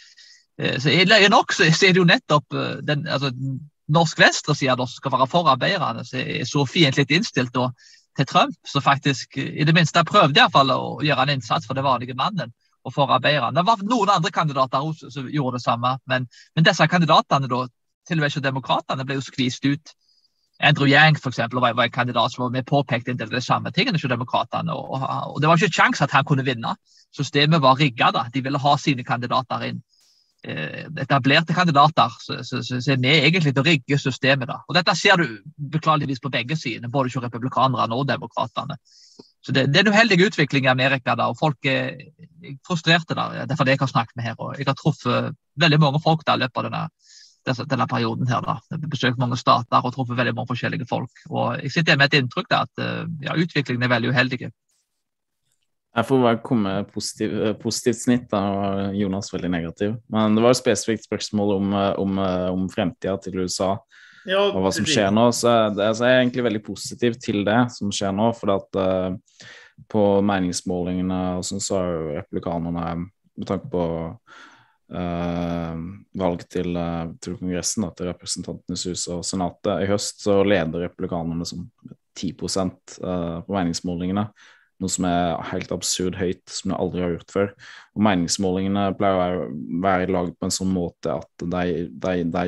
Uh, 0.62 0.78
så 0.80 0.96
løye 1.12 1.30
nok 1.30 1.54
så 1.54 1.68
er 1.68 1.92
det 1.92 2.00
jo 2.00 2.08
nettopp 2.08 2.56
uh, 2.56 2.80
den 2.80 3.04
altså, 3.08 3.36
norsk 3.92 4.20
venstreside 4.22 4.80
som 4.80 4.96
skal 4.96 5.18
være 5.18 5.28
for 5.30 5.52
arbeiderne, 5.52 6.08
som 6.08 6.24
er 6.24 6.48
så 6.48 6.66
fiendtlig 6.70 7.20
innstilt. 7.20 7.58
og 7.58 7.76
til 8.20 8.28
Trump, 8.28 8.56
som 8.68 8.84
faktisk 8.84 9.38
i 9.40 9.66
det 9.66 9.76
minste 9.76 10.04
prøvde 10.08 10.44
i 10.44 10.52
fall, 10.52 10.74
å 10.76 11.00
gjøre 11.06 11.26
en 11.26 11.38
innsats 11.38 11.68
for 11.70 11.78
den 11.78 11.88
vanlige 11.88 12.18
mannen 12.20 12.52
og 12.88 12.94
for 12.96 13.12
arbeideren. 13.12 13.56
Det 13.56 13.66
var 13.68 13.82
noen 13.84 14.12
andre 14.14 14.32
kandidater 14.32 14.84
også 14.84 15.12
som 15.14 15.30
gjorde 15.32 15.60
det 15.60 15.66
samme, 15.66 15.96
men, 16.10 16.28
men 16.56 16.68
disse 16.68 16.88
kandidatene, 16.88 17.50
da, 17.52 17.66
til 18.08 18.20
og 18.20 18.24
med 18.24 18.32
ikke 18.32 18.46
demokratene, 18.46 19.06
ble 19.08 19.20
jo 19.20 19.26
skvist 19.26 19.66
ut. 19.68 19.96
Andrew 20.60 20.90
Yang 20.92 21.22
for 21.24 21.32
eksempel, 21.32 21.62
var, 21.64 21.74
var 21.74 21.88
en 21.88 21.92
kandidat 21.96 22.34
som 22.34 22.44
var 22.44 22.50
med 22.52 22.68
påpekte 22.68 23.14
en 23.14 23.20
del 23.20 23.30
av 23.30 23.38
de 23.38 23.42
samme 23.42 23.72
tingene 23.72 24.00
som 24.00 24.12
demokratene. 24.12 24.76
Og, 24.76 25.04
og, 25.04 25.38
Det 25.40 25.48
var 25.48 25.62
ikke 25.62 25.78
kjangs 25.82 26.02
at 26.04 26.12
han 26.12 26.26
kunne 26.28 26.44
vinne. 26.44 26.74
Systemet 27.16 27.62
var 27.64 27.80
rigga. 27.80 28.12
De 28.34 28.44
ville 28.44 28.60
ha 28.60 28.74
sine 28.78 29.06
kandidater 29.08 29.64
inn. 29.70 29.80
Eh, 30.44 30.86
etablerte 31.04 31.52
kandidater, 31.54 32.14
så 32.24 32.34
er 32.56 33.00
vi 33.02 33.10
egentlig 33.12 33.52
til 33.52 33.60
å 33.60 33.66
rigge 33.66 33.98
systemet. 34.00 34.48
da. 34.48 34.62
Og 34.70 34.76
Dette 34.78 34.96
ser 34.96 35.20
du 35.20 35.42
beklageligvis 35.74 36.22
på 36.24 36.32
begge 36.32 36.56
sider, 36.56 36.88
både 36.88 37.12
hos 37.12 37.24
republikanerne 37.26 37.96
og 37.96 38.08
demokratene. 38.08 38.78
Så 39.44 39.52
det, 39.52 39.66
det, 39.74 39.82
er 39.82 39.88
en 39.88 39.94
uheldig 39.94 40.20
utvikling 40.30 40.64
i 40.64 40.72
Amerika, 40.72 41.16
da, 41.16 41.28
og 41.28 41.36
folk 41.40 41.66
er 41.68 41.98
frustrerte. 42.68 43.16
da, 43.16 43.46
Derfor 43.52 43.68
det 43.68 43.76
jeg 43.76 43.84
har 43.84 43.92
snakket 43.92 44.16
med 44.16 44.26
her. 44.30 44.36
og 44.40 44.56
Jeg 44.58 44.68
har 44.68 44.80
truffet 44.80 45.36
veldig 45.60 45.80
mange 45.80 46.00
folk 46.00 46.24
da, 46.24 46.38
i 46.38 46.44
løpet 46.46 46.64
av 46.64 46.70
denne, 46.70 47.68
denne 47.76 47.88
perioden. 47.88 48.28
her 48.28 48.42
da. 48.42 48.60
Jeg 48.72 48.80
har 48.80 48.96
besøkt 48.96 49.20
mange 49.20 49.38
stater 49.38 49.84
og 49.84 49.94
truffet 49.94 50.18
veldig 50.18 50.36
mange 50.36 50.54
forskjellige 50.54 50.88
folk. 50.88 51.12
og 51.30 51.60
Jeg 51.64 51.72
sitter 51.72 51.98
med 51.98 52.14
et 52.14 52.22
inntrykk 52.22 52.48
da, 52.50 52.64
at 52.64 52.84
eh, 52.84 53.06
ja, 53.28 53.36
utviklingen 53.36 53.84
er 53.84 53.92
veldig 53.92 54.16
uheldig. 54.16 54.52
Jeg 55.98 56.06
får 56.06 56.22
bare 56.22 56.42
komme 56.46 56.74
positiv, 56.94 57.32
eh, 57.44 57.56
positivt 57.58 57.98
snitt. 57.98 58.28
Da 58.30 58.40
var 58.54 58.82
Jonas 58.94 59.34
veldig 59.34 59.50
negativ. 59.50 59.96
Men 60.14 60.36
det 60.36 60.44
var 60.44 60.54
et 60.54 60.62
spesifikt 60.62 61.08
spørsmål 61.08 61.56
om, 61.56 61.74
eh, 61.74 61.94
om, 62.00 62.20
eh, 62.20 62.50
om 62.54 62.70
fremtida 62.70 63.18
til 63.22 63.40
USA 63.40 63.78
ja, 64.28 64.42
og 64.52 64.60
hva 64.62 64.72
som 64.76 64.86
skjer 64.88 65.10
nå. 65.14 65.30
Så, 65.36 65.50
jeg, 65.50 65.78
altså, 65.80 66.06
jeg 66.06 66.16
er 66.16 66.24
egentlig 66.24 66.46
veldig 66.46 66.64
positiv 66.66 67.18
til 67.24 67.42
det 67.48 67.60
som 67.76 67.92
skjer 67.92 68.14
nå. 68.16 68.30
For 68.38 68.54
at 68.54 68.80
uh, 68.80 69.48
på 69.90 70.04
meningsmålingene 70.26 71.20
og 71.40 71.48
sånn, 71.48 71.64
så 71.64 71.80
har 71.80 71.90
jo 71.94 72.18
republikanerne, 72.20 72.86
med 73.40 73.48
tanke 73.48 73.72
på 73.72 73.86
uh, 74.92 75.82
valg 76.22 76.46
til, 76.52 76.76
uh, 76.76 77.10
til 77.24 77.40
Kongressen, 77.40 77.88
da, 77.88 77.94
til 77.96 78.12
Representantenes 78.12 78.86
hus 78.92 79.08
og 79.16 79.24
Senatet 79.28 79.86
i 79.86 79.90
høst, 79.90 80.22
så 80.26 80.42
leder 80.44 80.90
republikanerne 80.90 81.48
som 81.48 81.66
10 82.20 82.34
uh, 82.36 83.40
på 83.48 83.56
meningsmålingene 83.56 84.28
noe 84.80 84.92
som 84.92 85.06
er 85.10 85.36
helt 85.52 85.72
absurd 85.76 86.18
høyt, 86.20 86.44
som 86.48 86.72
jeg 86.72 86.80
aldri 86.80 87.04
har 87.04 87.14
gjort 87.18 87.36
før. 87.36 87.52
Og 87.98 88.06
Meningsmålingene 88.08 88.86
pleier 89.00 89.44
å 89.44 89.50
være 89.84 90.12
laget 90.14 90.40
på 90.40 90.48
en 90.48 90.56
sånn 90.56 90.72
måte 90.72 91.20
at 91.20 91.46
de, 91.46 91.86
de, 91.92 92.16
de 92.32 92.46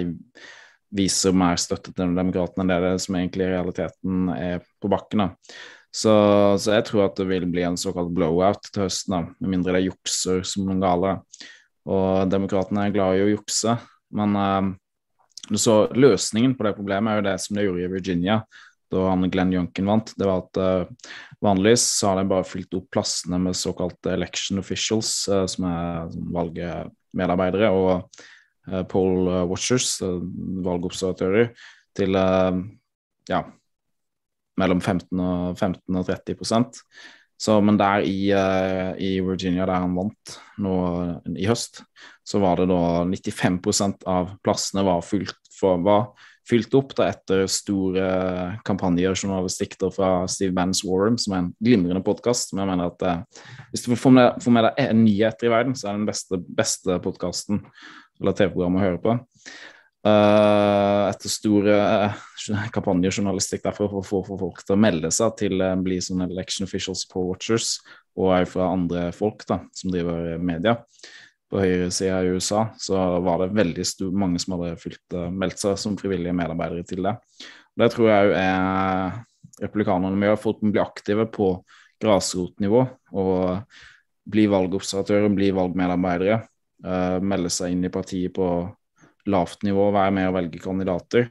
viser 0.96 1.36
mer 1.36 1.60
støtte 1.60 1.94
til 1.96 2.16
demokratene 2.16 2.66
enn 2.66 2.88
det, 2.88 2.96
som 3.04 3.18
egentlig 3.20 3.48
i 3.48 3.54
realiteten 3.54 4.32
er 4.36 4.66
på 4.82 4.92
bakken. 4.92 5.28
Så, 5.92 6.12
så, 6.56 6.78
jeg 6.78 6.86
tror 6.88 7.10
at 7.10 7.18
det 7.20 7.28
vil 7.28 7.48
bli 7.52 7.66
en 7.68 7.80
såkalt 7.80 8.14
blowout 8.16 8.64
til 8.70 8.86
høsten, 8.86 9.16
da, 9.16 9.22
med 9.44 9.56
mindre 9.58 9.76
det 9.76 9.90
jukser 9.90 10.46
som 10.48 10.68
noen 10.68 10.84
gale. 10.84 11.18
Og 11.92 12.32
demokratene 12.32 12.88
er 12.88 12.96
glad 12.96 13.18
i 13.18 13.26
å 13.26 13.32
jukse, 13.34 13.76
men 14.16 14.38
uh, 14.38 15.58
så 15.58 15.82
løsningen 15.98 16.54
på 16.56 16.68
det 16.68 16.76
problemet 16.78 17.12
er 17.12 17.20
jo 17.20 17.28
det 17.28 17.38
som 17.44 17.58
de 17.58 17.66
gjorde 17.66 17.84
i 17.84 17.92
Virginia, 17.92 18.38
da 18.92 19.06
han 19.10 19.30
Glenn 19.32 19.54
Junken 19.56 19.88
vant, 19.88 20.12
det 20.20 20.28
var 20.28 20.44
at 20.44 20.60
uh, 20.60 21.14
vanligvis 21.44 21.86
så 22.00 22.12
har 22.12 22.20
de 22.20 22.32
bare 22.32 22.48
fylt 22.48 22.74
opp 22.78 22.90
plassene 22.94 23.40
med 23.42 23.58
såkalte 23.58 24.14
election 24.16 24.60
officials, 24.62 25.14
uh, 25.32 25.46
som 25.50 25.68
er 25.70 26.12
valgmedarbeidere, 26.36 27.72
og 27.72 28.12
uh, 28.70 28.84
poll 28.92 29.32
watchers, 29.50 29.96
valgobservatører, 30.02 31.52
til 31.98 32.16
ja, 33.28 33.40
mellom 34.62 34.80
15 34.80 35.20
og, 35.20 35.58
15 35.60 35.98
og 36.00 36.06
30 36.08 36.38
så, 37.42 37.58
men 37.60 37.76
der 37.76 38.06
i, 38.06 38.30
i, 39.02 39.10
Virginia, 39.26 39.66
der 39.66 39.82
han 39.82 39.96
vant 39.98 40.36
nå 40.62 40.76
i 41.34 41.48
høst, 41.50 41.82
så 42.24 42.40
var 42.40 42.62
det 42.62 42.68
da 42.70 43.02
95% 43.10 44.06
av 44.08 44.36
plassene 44.46 44.86
var 44.86 45.02
fylt, 45.04 45.36
for, 45.58 45.82
var 45.84 46.14
fylt 46.50 46.74
opp 46.78 46.96
da, 46.98 47.10
etter 47.12 47.46
store 47.52 48.06
kampanjer 48.68 49.16
journalistikk 49.16 49.78
da, 49.82 49.92
fra 49.94 50.12
Steve 50.32 50.56
Bands 50.58 50.84
Warham, 50.88 51.20
som 51.22 51.36
er 51.36 51.44
en 51.44 51.52
glimrende 51.62 52.04
podkast. 52.06 52.54
Men 52.54 52.64
jeg 52.64 52.72
mener 52.72 52.92
at 52.92 53.06
eh, 53.08 53.44
hvis 53.74 53.86
du 53.86 53.94
får 53.96 54.16
med, 54.18 54.40
får 54.44 54.56
med 54.58 54.70
deg 54.70 54.96
nyheter 55.02 55.50
i 55.50 55.54
verden, 55.54 55.78
så 55.78 55.90
er 55.90 55.94
det 55.94 56.02
den 56.02 56.10
beste, 56.12 56.42
beste 56.62 56.98
podkasten 57.04 57.62
eller 58.22 58.38
TV-programmet 58.38 58.82
å 58.82 58.88
høre 58.88 59.04
på. 59.04 59.20
Uh, 60.02 61.12
etter 61.12 61.30
store 61.30 61.76
uh, 61.78 62.22
kampanjejournalistikk 62.74 63.62
derfor 63.68 63.92
for 64.02 64.02
å 64.02 64.24
få 64.26 64.38
folk 64.40 64.64
til 64.66 64.74
å 64.74 64.82
melde 64.82 65.12
seg 65.14 65.36
til 65.38 65.62
uh, 65.62 65.76
bli 65.78 66.00
sånne 66.02 66.26
election 66.32 66.66
officials 66.66 67.04
på 67.10 67.22
Watchers, 67.28 67.76
og 68.18 68.32
òg 68.34 68.48
fra 68.50 68.72
andre 68.74 69.04
folk 69.14 69.46
da, 69.46 69.60
som 69.78 69.94
driver 69.94 70.42
media 70.42 70.80
på 71.52 71.60
høyresida 71.60 72.22
i 72.24 72.32
USA, 72.32 72.66
så 72.80 72.98
var 73.24 73.44
det 73.44 73.56
veldig 73.58 73.86
mange 74.16 74.40
som 74.42 74.56
hadde 74.56 74.80
fylt, 74.80 75.04
uh, 75.18 75.28
meldt 75.28 75.60
seg 75.62 75.78
som 75.80 75.98
frivillige 76.00 76.36
medarbeidere 76.36 76.88
til 76.88 77.04
det. 77.08 77.18
Det 77.78 77.92
tror 77.94 78.10
jeg 78.10 78.30
òg 78.30 78.36
er 78.40 79.20
republikanerne 79.62 80.18
med, 80.18 80.34
at 80.34 80.42
folk 80.42 80.62
må 80.64 80.72
bli 80.74 80.82
aktive 80.84 81.28
på 81.32 81.54
grasrotnivå 82.02 82.86
og 83.20 83.82
bli 84.32 84.46
valgobservatører, 84.50 85.32
bli 85.36 85.52
valgmedarbeidere. 85.56 86.42
Uh, 86.82 87.20
melde 87.22 87.52
seg 87.54 87.76
inn 87.76 87.86
i 87.86 87.94
partiet 87.94 88.34
på 88.34 88.48
lavt 89.30 89.66
nivå, 89.68 89.92
være 89.94 90.14
med 90.16 90.30
og 90.32 90.38
velge 90.40 90.62
kandidater. 90.64 91.28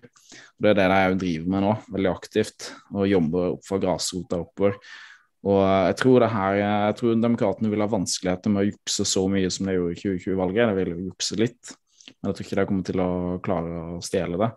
Det 0.61 0.71
er 0.71 0.77
det 0.79 0.89
de 0.93 1.21
driver 1.25 1.55
med 1.55 1.65
nå, 1.65 1.77
veldig 1.91 2.11
aktivt, 2.13 2.69
og 2.95 3.09
jobber 3.11 3.55
opp 3.55 3.65
fra 3.67 3.81
grasrota 3.83 4.39
oppover. 4.45 4.77
Og 5.49 5.61
jeg 5.65 5.97
tror 6.03 6.21
det 6.21 6.31
her, 6.35 6.59
jeg 6.59 6.97
tror 6.99 7.17
demokratene 7.17 7.71
vil 7.73 7.81
ha 7.81 7.89
vanskeligheter 7.89 8.53
med 8.53 8.63
å 8.63 8.69
jukse 8.69 9.07
så 9.09 9.25
mye 9.33 9.49
som 9.53 9.69
de 9.69 9.77
gjorde 9.77 9.95
i 9.95 10.01
2020-valget. 10.03 10.73
De 10.73 10.77
vil 10.77 11.07
jukse 11.07 11.39
litt, 11.41 11.75
men 12.11 12.29
jeg 12.29 12.37
tror 12.37 12.47
ikke 12.47 12.59
de 12.59 12.67
kommer 12.69 12.89
til 12.91 13.05
å 13.05 13.13
klare 13.45 13.85
å 13.95 14.01
stjele 14.05 14.41
det. 14.41 14.51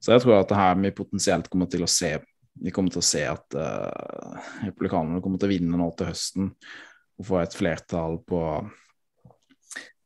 Så 0.00 0.14
jeg 0.14 0.22
tror 0.22 0.38
at 0.38 0.52
det 0.52 0.60
her 0.60 0.78
vi 0.80 0.92
potensielt 0.96 1.50
kommer 1.52 1.68
til 1.70 1.84
å 1.84 1.90
se 1.90 2.14
Vi 2.60 2.72
kommer 2.74 2.92
til 2.92 3.00
å 3.00 3.06
se 3.06 3.20
at 3.24 3.54
uh, 3.56 4.38
republikanerne 4.66 5.20
kommer 5.22 5.38
til 5.40 5.48
å 5.48 5.52
vinne 5.52 5.78
nå 5.78 5.86
til 5.96 6.08
høsten 6.10 6.48
og 6.50 7.26
få 7.28 7.38
et 7.40 7.54
flertall 7.56 8.18
på 8.26 8.40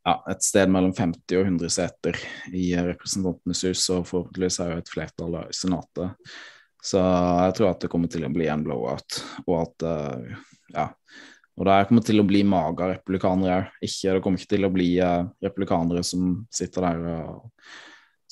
ja, 0.04 0.14
et 0.30 0.44
sted 0.44 0.70
mellom 0.70 0.92
50 0.94 1.38
og 1.38 1.48
100 1.48 1.72
seter 1.72 2.18
i 2.52 2.66
Representantenes 2.76 3.64
hus, 3.64 3.86
og 3.94 4.04
forhåpentligvis 4.10 4.60
er 4.60 4.74
jo 4.74 4.82
et 4.82 4.92
flertall 4.92 5.38
i 5.40 5.56
Senatet. 5.56 6.34
Så 6.84 7.00
jeg 7.00 7.54
tror 7.56 7.70
at 7.70 7.84
det 7.84 7.90
kommer 7.92 8.10
til 8.12 8.26
å 8.26 8.32
bli 8.32 8.48
en 8.52 8.64
blowout, 8.64 9.22
og 9.46 9.54
at 9.62 9.86
uh, 9.88 10.42
ja. 10.74 10.90
Og 11.54 11.68
det 11.68 11.78
kommer 11.88 12.02
til 12.02 12.18
å 12.18 12.26
bli 12.26 12.42
maga 12.46 12.90
republikanere 12.90 13.70
òg. 13.78 13.86
Det 13.86 14.20
kommer 14.24 14.40
ikke 14.40 14.56
til 14.56 14.66
å 14.66 14.72
bli 14.74 14.88
uh, 14.98 15.22
republikanere 15.44 16.02
som 16.04 16.42
sitter 16.52 16.88
der 16.88 17.04
og 17.14 17.50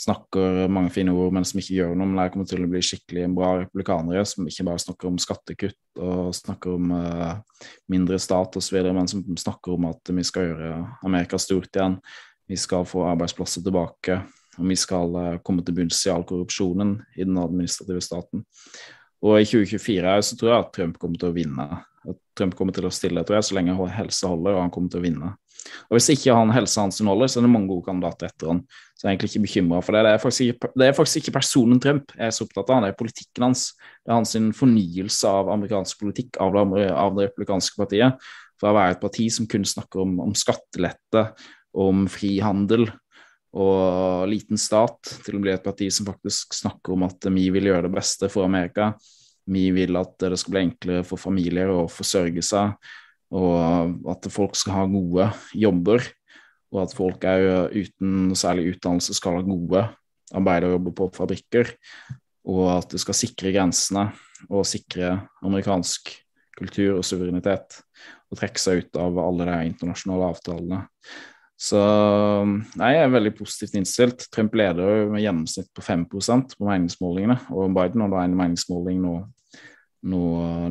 snakker 0.03 0.67
mange 0.73 0.91
fine 0.91 1.15
ord, 1.15 1.31
men 1.37 1.47
som 1.47 1.61
ikke 1.63 1.77
gjør 1.77 1.95
noe. 1.95 2.09
Men 2.11 2.19
det 2.19 2.27
kommer 2.35 2.51
til 2.51 2.65
å 2.65 2.69
bli 2.73 2.83
skikkelig 2.85 3.29
bra 3.37 3.53
republikanere 3.63 4.27
som 4.29 4.51
ikke 4.51 4.67
bare 4.67 4.85
snakker 4.85 5.09
om 5.09 5.21
skattekutt 5.23 6.03
og 6.03 6.35
snakker 6.37 6.77
om 6.77 6.93
uh, 6.93 7.65
mindre 7.93 8.21
stat 8.21 8.59
osv., 8.59 8.83
men 8.91 9.09
som 9.09 9.25
snakker 9.47 9.79
om 9.79 9.89
at 9.93 10.13
vi 10.13 10.27
skal 10.29 10.51
gjøre 10.51 10.75
Amerika 11.07 11.41
stort 11.41 11.73
igjen. 11.73 12.01
Vi 12.51 12.59
skal 12.61 12.85
få 12.85 13.07
arbeidsplasser 13.15 13.65
tilbake 13.65 14.21
om 14.59 14.69
vi 14.69 14.77
skal 14.79 15.15
eh, 15.21 15.39
komme 15.45 15.65
til 15.65 15.77
bunns 15.77 16.03
i 16.07 16.13
all 16.13 16.27
korrupsjonen 16.29 16.99
i 17.17 17.25
den 17.25 17.39
administrative 17.41 18.03
staten. 18.05 18.45
Og 19.23 19.39
i 19.39 19.47
2024 19.47 20.19
så 20.27 20.39
tror 20.39 20.51
jeg 20.51 20.65
at 20.65 20.75
Trump 20.75 20.99
kommer 21.01 21.21
til 21.21 21.31
å 21.31 21.37
vinne. 21.37 21.69
Trump 22.37 22.57
kommer 22.59 22.75
til 22.75 22.89
å 22.89 22.93
stille 22.93 23.23
tror 23.23 23.39
jeg, 23.39 23.47
så 23.47 23.57
lenge 23.59 23.77
helse 23.95 24.29
holder, 24.29 24.57
og 24.57 24.65
han 24.65 24.75
kommer 24.75 24.93
til 24.93 25.03
å 25.03 25.07
vinne. 25.07 25.31
Og 25.89 25.97
Hvis 25.97 26.11
ikke 26.15 26.35
han 26.35 26.53
helsa 26.55 26.83
hans 26.83 26.99
holder, 27.05 27.31
så 27.31 27.39
er 27.39 27.47
det 27.47 27.53
mange 27.53 27.71
gode 27.71 27.87
kandidater 27.87 28.29
etter 28.29 28.51
han. 28.51 28.63
Så 28.97 29.05
jeg 29.05 29.09
er 29.09 29.15
egentlig 29.15 29.31
ikke 29.31 29.45
bekymra 29.47 29.81
for 29.85 29.97
det. 29.97 30.03
Det 30.07 30.13
er, 30.13 30.39
ikke, 30.47 30.71
det 30.81 30.89
er 30.89 30.97
faktisk 30.97 31.21
ikke 31.21 31.37
personen 31.39 31.83
Trump 31.83 32.15
jeg 32.17 32.27
er 32.27 32.35
så 32.35 32.47
opptatt 32.47 32.73
av, 32.73 32.83
det 32.83 32.93
er 32.93 32.99
politikken 32.99 33.47
hans. 33.47 33.65
Det 34.03 34.11
er 34.11 34.19
hans 34.19 34.35
fornyelse 34.59 35.35
av 35.41 35.53
amerikansk 35.55 36.03
politikk, 36.03 36.41
av 36.43 36.57
det, 36.57 36.89
av 36.91 37.15
det 37.19 37.29
republikanske 37.29 37.79
partiet. 37.79 38.31
Fra 38.61 38.73
å 38.73 38.79
være 38.79 38.97
et 38.97 39.03
parti 39.03 39.29
som 39.35 39.49
kun 39.51 39.67
snakker 39.67 40.05
om, 40.05 40.19
om 40.27 40.35
skattelette, 40.39 41.27
om 41.83 42.05
frihandel, 42.11 42.89
og 43.53 44.29
liten 44.31 44.61
stat 44.61 45.11
til 45.27 45.37
å 45.37 45.43
bli 45.43 45.53
et 45.53 45.65
parti 45.65 45.91
som 45.93 46.09
faktisk 46.09 46.55
snakker 46.57 46.95
om 46.95 47.05
at 47.05 47.29
vi 47.35 47.51
vil 47.53 47.69
gjøre 47.69 47.87
det 47.89 47.97
beste 47.99 48.31
for 48.33 48.49
Amerika. 48.49 48.93
Vi 49.45 49.67
vil 49.75 49.99
at 50.01 50.15
det 50.23 50.39
skal 50.41 50.55
bli 50.55 50.65
enklere 50.69 51.05
for 51.05 51.21
familier 51.21 51.73
å 51.73 51.85
forsørge 51.91 52.45
seg, 52.47 52.73
og 53.33 54.09
at 54.13 54.29
folk 54.33 54.57
skal 54.57 54.77
ha 54.77 54.89
gode 54.89 55.29
jobber. 55.57 56.05
Og 56.73 56.81
at 56.87 56.95
folk 56.97 57.25
er 57.29 57.69
uten 57.75 58.33
særlig 58.39 58.75
utdannelse 58.75 59.17
skal 59.17 59.37
ha 59.37 59.45
gode 59.45 59.85
arbeiderjobber 60.33 60.95
på 60.97 61.11
fabrikker. 61.17 61.75
Og 62.49 62.65
at 62.73 62.95
det 62.95 63.01
skal 63.03 63.17
sikre 63.17 63.53
grensene 63.55 64.09
og 64.49 64.65
sikre 64.67 65.19
amerikansk 65.45 66.15
kultur 66.57 66.99
og 66.99 67.05
suverenitet. 67.07 67.83
Og 68.33 68.41
trekke 68.41 68.61
seg 68.61 68.85
ut 68.85 69.01
av 69.01 69.21
alle 69.21 69.49
de 69.49 69.59
internasjonale 69.69 70.33
avtalene. 70.33 70.81
Så 71.63 71.79
nei, 72.81 72.89
jeg 72.97 73.05
er 73.05 73.13
veldig 73.13 73.33
positivt 73.39 73.77
innstilt. 73.79 74.25
Trump 74.35 74.55
leder 74.59 75.07
med 75.13 75.23
gjennomsnitt 75.23 75.69
på 75.77 75.85
5% 75.87 76.57
på 76.59 76.67
meningsmålingene. 76.67 77.37
Og 77.55 77.71
Biden 77.77 78.03
hadde 78.03 78.25
en 78.27 78.35
meningsmåling 78.41 78.99
nå, 79.05 79.13
nå, 80.11 80.23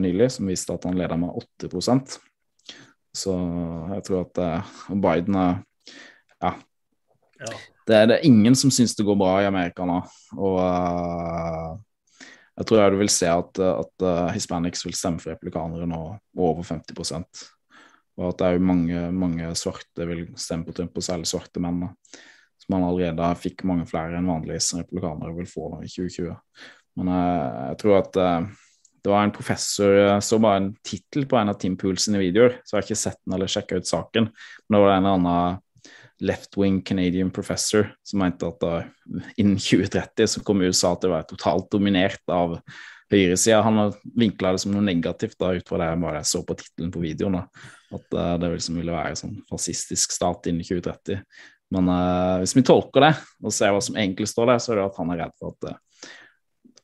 nylig 0.04 0.28
som 0.36 0.52
viste 0.52 0.76
at 0.76 0.90
han 0.90 1.00
leder 1.00 1.22
med 1.22 1.32
8% 1.64 2.18
Så 3.16 3.36
jeg 3.94 4.04
tror 4.08 4.26
at 4.26 4.42
uh, 4.44 4.74
Biden 5.06 5.40
er 5.40 5.62
ja. 6.42 6.52
ja. 7.40 7.54
Det, 7.88 7.96
er, 7.96 8.06
det, 8.12 8.18
er 8.18 8.28
ingen 8.28 8.58
som 8.60 8.74
syns 8.74 8.98
det 8.98 9.08
går 9.08 9.20
bra 9.20 9.38
i 9.40 9.48
Amerika 9.48 9.88
nå. 9.88 10.02
Og 10.36 10.60
uh, 10.60 11.80
jeg 12.60 12.68
tror 12.68 12.82
jeg 12.82 12.92
du 12.92 13.00
vil 13.00 13.16
se 13.16 13.32
at, 13.32 13.64
at 13.64 14.06
uh, 14.10 14.28
hispanics 14.36 14.84
vil 14.84 14.98
stemme 14.98 15.24
for 15.24 15.32
replikanere 15.38 15.88
nå 15.88 16.04
over 16.36 16.68
50 16.68 17.00
og 18.22 18.28
at 18.30 18.42
det 18.42 18.50
jo 18.56 18.66
mange, 18.70 19.06
mange 19.18 19.54
svarte 19.58 20.06
vil 20.08 20.28
stemme 20.40 20.68
på 20.68 20.76
Trump, 20.78 20.98
og 20.98 21.06
særlig 21.06 21.30
svarte 21.30 21.64
menn. 21.64 21.88
Som 22.62 22.78
han 22.78 22.86
allerede 22.86 23.32
fikk 23.42 23.66
mange 23.66 23.88
flere 23.90 24.20
enn 24.20 24.30
vanlige 24.30 24.62
republikanere 24.84 25.34
vil 25.34 25.50
få 25.50 25.72
i 25.82 25.90
2020. 25.90 26.36
Men 27.00 27.10
eh, 27.16 27.64
jeg 27.72 27.80
tror 27.82 27.98
at 27.98 28.20
uh, 28.22 28.52
det 29.02 29.10
var 29.10 29.26
en 29.26 29.34
professor 29.34 29.96
Jeg 29.96 30.24
så 30.28 30.38
bare 30.44 30.60
en 30.60 30.70
tittel 30.86 31.26
på 31.26 31.40
en 31.40 31.50
av 31.50 31.58
Tim 31.58 31.78
Pool 31.80 31.98
videoer, 31.98 32.60
så 32.62 32.76
jeg 32.76 32.78
har 32.78 32.88
ikke 32.88 33.02
sett 33.02 33.20
den 33.26 33.36
eller 33.38 33.50
sjekka 33.50 33.82
ut 33.82 33.90
saken. 33.90 34.30
Men 34.30 34.78
det 34.78 34.82
var 34.84 34.94
en 34.94 35.10
eller 35.10 35.18
annen 35.18 35.62
left-wing 36.22 36.84
Canadian 36.86 37.32
professor 37.34 37.88
som 38.06 38.22
mente 38.22 38.46
at 38.46 38.60
da, 38.62 38.84
innen 39.42 39.58
2030 39.58 40.30
så 40.36 40.44
kom 40.46 40.62
USA 40.62 40.94
til 40.94 41.10
å 41.10 41.16
være 41.16 41.32
totalt 41.32 41.72
dominert 41.74 42.22
av 42.30 42.60
høyresida. 43.12 43.62
Han 43.66 43.94
vinkla 44.18 44.54
det 44.54 44.64
som 44.64 44.74
noe 44.74 44.84
negativt 44.86 45.38
da, 45.40 45.54
ut 45.56 45.68
fra 45.68 45.80
det 45.82 45.90
jeg 45.90 46.02
bare 46.04 46.22
så 46.28 46.44
på 46.48 46.58
tittelen 46.60 46.92
på 46.94 47.04
videoen. 47.04 47.40
Da. 47.40 47.72
At 47.98 48.16
uh, 48.18 48.36
det 48.42 48.54
liksom 48.56 48.80
ville 48.80 48.96
være 48.96 49.18
sånn 49.20 49.36
fascistisk 49.50 50.16
stat 50.16 50.50
innen 50.52 50.66
2030. 50.66 51.20
Men 51.76 51.92
uh, 51.92 52.40
hvis 52.42 52.56
vi 52.58 52.66
tolker 52.68 53.08
det 53.08 53.14
og 53.42 53.56
ser 53.56 53.74
hva 53.76 53.84
som 53.84 54.00
egentlig 54.00 54.30
står 54.32 54.54
der, 54.54 54.64
så 54.64 54.74
er 54.74 54.82
det 54.82 54.88
at 54.90 55.02
han 55.02 55.14
er 55.14 55.22
redd 55.26 55.36
for 55.40 55.56
at 55.56 55.76
uh, 55.76 56.08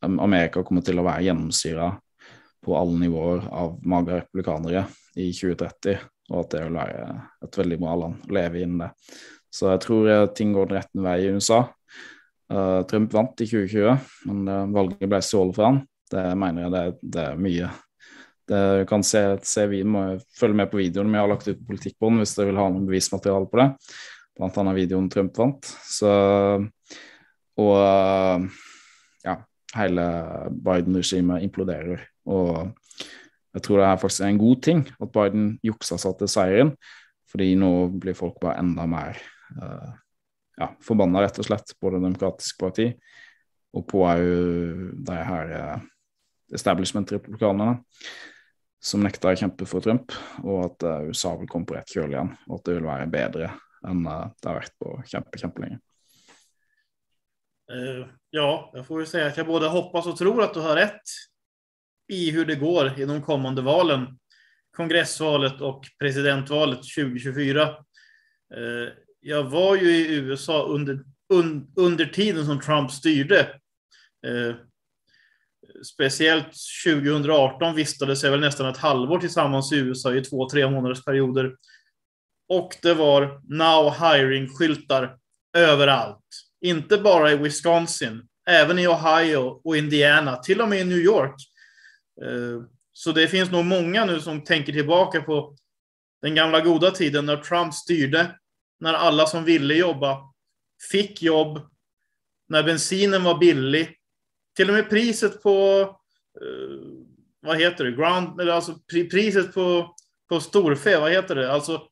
Amerika 0.07 0.63
kommer 0.67 0.86
til 0.86 0.99
å 1.01 1.07
være 1.07 1.25
gjennomsyra 1.28 1.89
på 2.67 2.75
alle 2.78 2.99
nivåer 3.01 3.47
av 3.55 3.75
magre 3.88 4.21
republikanere 4.21 4.86
i 5.17 5.32
2030, 5.34 5.97
og 6.34 6.39
at 6.43 6.53
det 6.53 6.63
vil 6.65 6.78
være 6.78 7.03
et 7.47 7.59
veldig 7.61 7.78
bra 7.82 7.95
land 8.03 8.28
å 8.28 8.36
leve 8.38 8.61
innen 8.61 8.84
det. 8.84 8.89
Så 9.53 9.71
jeg 9.71 9.82
tror 9.86 10.09
ting 10.38 10.51
går 10.53 10.69
den 10.69 10.78
rette 10.78 11.01
veien 11.01 11.38
i 11.38 11.39
USA. 11.39 11.61
Trump 12.91 13.15
vant 13.15 13.41
i 13.41 13.47
2020, 13.47 14.09
men 14.30 14.73
valget 14.75 15.09
ble 15.09 15.21
stjålet 15.23 15.55
fra 15.57 15.71
han. 15.71 15.80
Det 16.12 16.24
mener 16.39 16.66
jeg 16.66 16.74
det, 16.74 16.86
det 17.16 17.28
er 17.32 17.41
mye 17.41 17.70
det 18.47 18.86
kan 18.88 19.03
se, 19.03 19.22
se 19.43 19.66
vi 19.68 19.82
må 19.84 20.03
følge 20.39 20.55
med 20.55 20.70
på 20.72 20.80
videoen 20.80 21.12
vi 21.12 21.20
har 21.20 21.28
lagt 21.28 21.49
ut 21.49 21.58
på 21.60 21.74
Politikkbånd 21.74 22.22
hvis 22.22 22.36
dere 22.38 22.53
vil 22.53 22.62
ha 22.62 22.70
noen 22.72 22.86
bevismateriale 22.88 23.49
på 23.51 23.60
det. 23.60 23.68
Blant 24.38 24.60
annet 24.62 24.78
videoen 24.78 25.10
Trump 25.12 25.36
vant. 25.36 25.68
Så, 25.84 26.12
og 27.60 28.45
ja, 29.26 29.36
hele 29.76 30.05
Biden-regimet 30.64 31.43
imploderer. 31.43 32.05
Og 32.30 32.72
jeg 33.58 33.66
tror 33.66 33.82
det 33.82 33.89
er 33.89 34.01
faktisk 34.05 34.28
en 34.30 34.39
god 34.39 34.64
ting 34.64 34.86
at 34.95 35.14
Biden 35.20 35.51
juksa 35.66 35.99
seg 35.99 36.16
til 36.22 36.32
seieren, 36.32 36.74
fordi 37.28 37.49
nå 37.60 37.72
blir 37.99 38.16
folk 38.16 38.39
bare 38.39 38.62
enda 38.62 38.86
mer 38.88 39.20
uh, 39.58 39.91
ja, 40.55 40.72
forbanna, 40.86 41.26
rett 41.26 41.41
og 41.41 41.49
slett, 41.49 41.76
på 41.76 41.91
Det 41.91 41.99
demokratiske 41.99 42.62
parti 42.64 42.89
og 43.76 43.84
på 43.89 44.05
òg 44.08 44.22
de 45.10 45.18
her 45.28 45.51
uh, 45.58 45.88
establishment-republikanerne 46.53 47.79
som 48.83 49.03
nekta 49.03 49.31
å 49.31 49.37
kjempe 49.37 49.65
for 49.67 49.83
Trump, 49.83 50.13
og 50.43 50.59
at 50.67 50.85
uh, 50.85 51.07
USA 51.09 51.33
vil 51.39 51.49
komme 51.49 51.67
på 51.67 51.77
rett 51.77 51.91
kjøl 51.91 52.13
igjen, 52.13 52.33
og 52.47 52.59
at 52.59 52.67
det 52.67 52.77
vil 52.77 52.87
være 52.87 53.09
bedre 53.11 53.49
enn 53.87 54.03
uh, 54.05 54.27
det 54.37 54.49
har 54.49 54.59
vært 54.59 54.75
på 54.79 54.93
kjempe, 55.09 55.41
kjempelenge. 55.41 55.79
Uh, 57.67 58.05
ja, 58.35 58.47
jeg 58.77 58.85
får 58.87 59.01
jo 59.01 59.09
si 59.09 59.23
at 59.23 59.39
jeg 59.39 59.47
både 59.47 59.71
håper 59.73 60.11
og 60.11 60.19
tror 60.19 60.45
at 60.45 60.55
du 60.55 60.61
har 60.63 60.79
rett 60.79 61.17
i 62.13 62.29
hvordan 62.31 62.53
det 62.53 62.61
går 62.61 62.93
i 62.95 63.09
de 63.09 63.19
kommende 63.25 63.65
valgene. 63.65 64.15
kongressvalet 64.77 65.61
og 65.65 65.87
presidentvalet 65.97 66.83
2024. 66.85 67.63
Jeg 69.25 69.47
var 69.49 69.71
jo 69.81 69.89
i 69.89 70.19
USA 70.21 70.59
under, 70.69 70.99
un, 71.33 71.49
under 71.75 72.05
tiden 72.13 72.45
som 72.45 72.59
Trump 72.61 72.93
styrte 72.93 73.41
speciellt 75.86 76.53
2018 76.86 77.75
vistades 77.75 78.23
jag 78.23 78.32
väl 78.32 78.39
nästan 78.39 78.69
ett 78.69 78.78
halvår 78.78 79.19
tillsammans 79.19 79.73
i 79.73 79.78
USA 79.78 80.13
i 80.13 80.21
två, 80.21 80.49
tre 80.49 80.69
månaders 80.69 81.03
perioder. 81.03 81.55
Och 82.49 82.78
det 82.82 82.93
var 82.93 83.41
now 83.49 83.93
hiring-skyltar 83.93 85.17
överallt. 85.57 86.25
Inte 86.61 86.97
bara 86.97 87.32
i 87.32 87.36
Wisconsin, 87.36 88.28
även 88.49 88.80
i 88.80 88.88
Ohio 88.88 89.61
och 89.63 89.78
Indiana, 89.78 90.36
till 90.36 90.61
och 90.61 90.69
med 90.69 90.80
i 90.80 90.84
New 90.84 90.97
York. 90.97 91.36
Eh, 92.21 92.63
så 92.93 93.11
det 93.11 93.28
finns 93.28 93.51
nog 93.51 93.65
många 93.65 94.05
nu 94.05 94.19
som 94.19 94.43
tänker 94.43 94.73
tillbaka 94.73 95.21
på 95.21 95.55
den 96.21 96.36
gamla 96.36 96.61
goda 96.61 96.91
tiden 96.91 97.25
när 97.25 97.38
Trump 97.38 97.73
styrde, 97.73 98.36
när 98.80 98.93
alla 98.93 99.25
som 99.25 99.43
ville 99.43 99.73
jobba 99.73 100.21
fick 100.91 101.21
jobb, 101.21 101.69
när 102.49 102.63
bensinen 102.63 103.23
var 103.23 103.38
billig, 103.38 103.96
till 104.58 104.70
och 104.70 104.76
med 104.76 104.89
priset 104.89 105.43
på, 105.43 105.82
eh, 106.41 106.80
vad 107.41 107.60
heter 107.60 107.86
det, 107.86 107.91
ground, 107.91 108.41
eller 108.41 108.51
alltså 108.51 108.76
priset 108.89 109.53
på, 109.53 109.95
på 110.30 110.39
storfe, 110.39 110.99
vad 110.99 111.12
heter 111.12 111.36
det, 111.36 111.51
alltså 111.51 111.88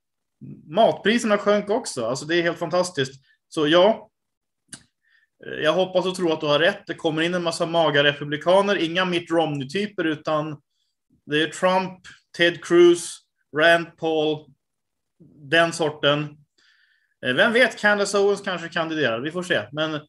matpriserna 0.68 1.38
sjönk 1.38 1.70
också, 1.70 2.05
alltså 2.05 2.26
det 2.26 2.36
är 2.36 2.41
helt 2.41 2.59
fantastiskt. 2.59 3.24
Så 3.47 3.68
ja, 3.68 4.09
jeg 5.39 5.63
jag 5.63 5.74
hoppas 5.74 6.05
och 6.05 6.16
tror 6.16 6.34
att 6.34 6.41
du 6.41 6.45
har 6.45 6.59
rätt. 6.59 6.88
Det 6.88 6.93
kommer 6.93 7.22
in 7.22 7.34
en 7.34 7.43
massa 7.43 7.66
maga 7.66 8.03
republikaner, 8.03 9.05
Mitt 9.05 9.32
Romney-typer, 9.32 10.03
utan 10.03 10.61
det 11.26 11.41
är 11.41 11.47
Trump, 11.47 11.99
Ted 12.38 12.63
Cruz, 12.63 13.20
Rand 13.57 13.97
Paul, 13.97 14.45
den 15.49 15.74
sorten. 15.74 16.38
Eh, 17.26 17.34
vem 17.34 17.53
vet, 17.53 17.80
Candace 17.80 18.18
Owens 18.18 18.41
kanske 18.41 18.70
kandiderar, 18.70 19.20
vi 19.20 19.32
får 19.32 19.43
se. 19.43 19.61
Men 19.72 19.93
Eh, 19.93 20.01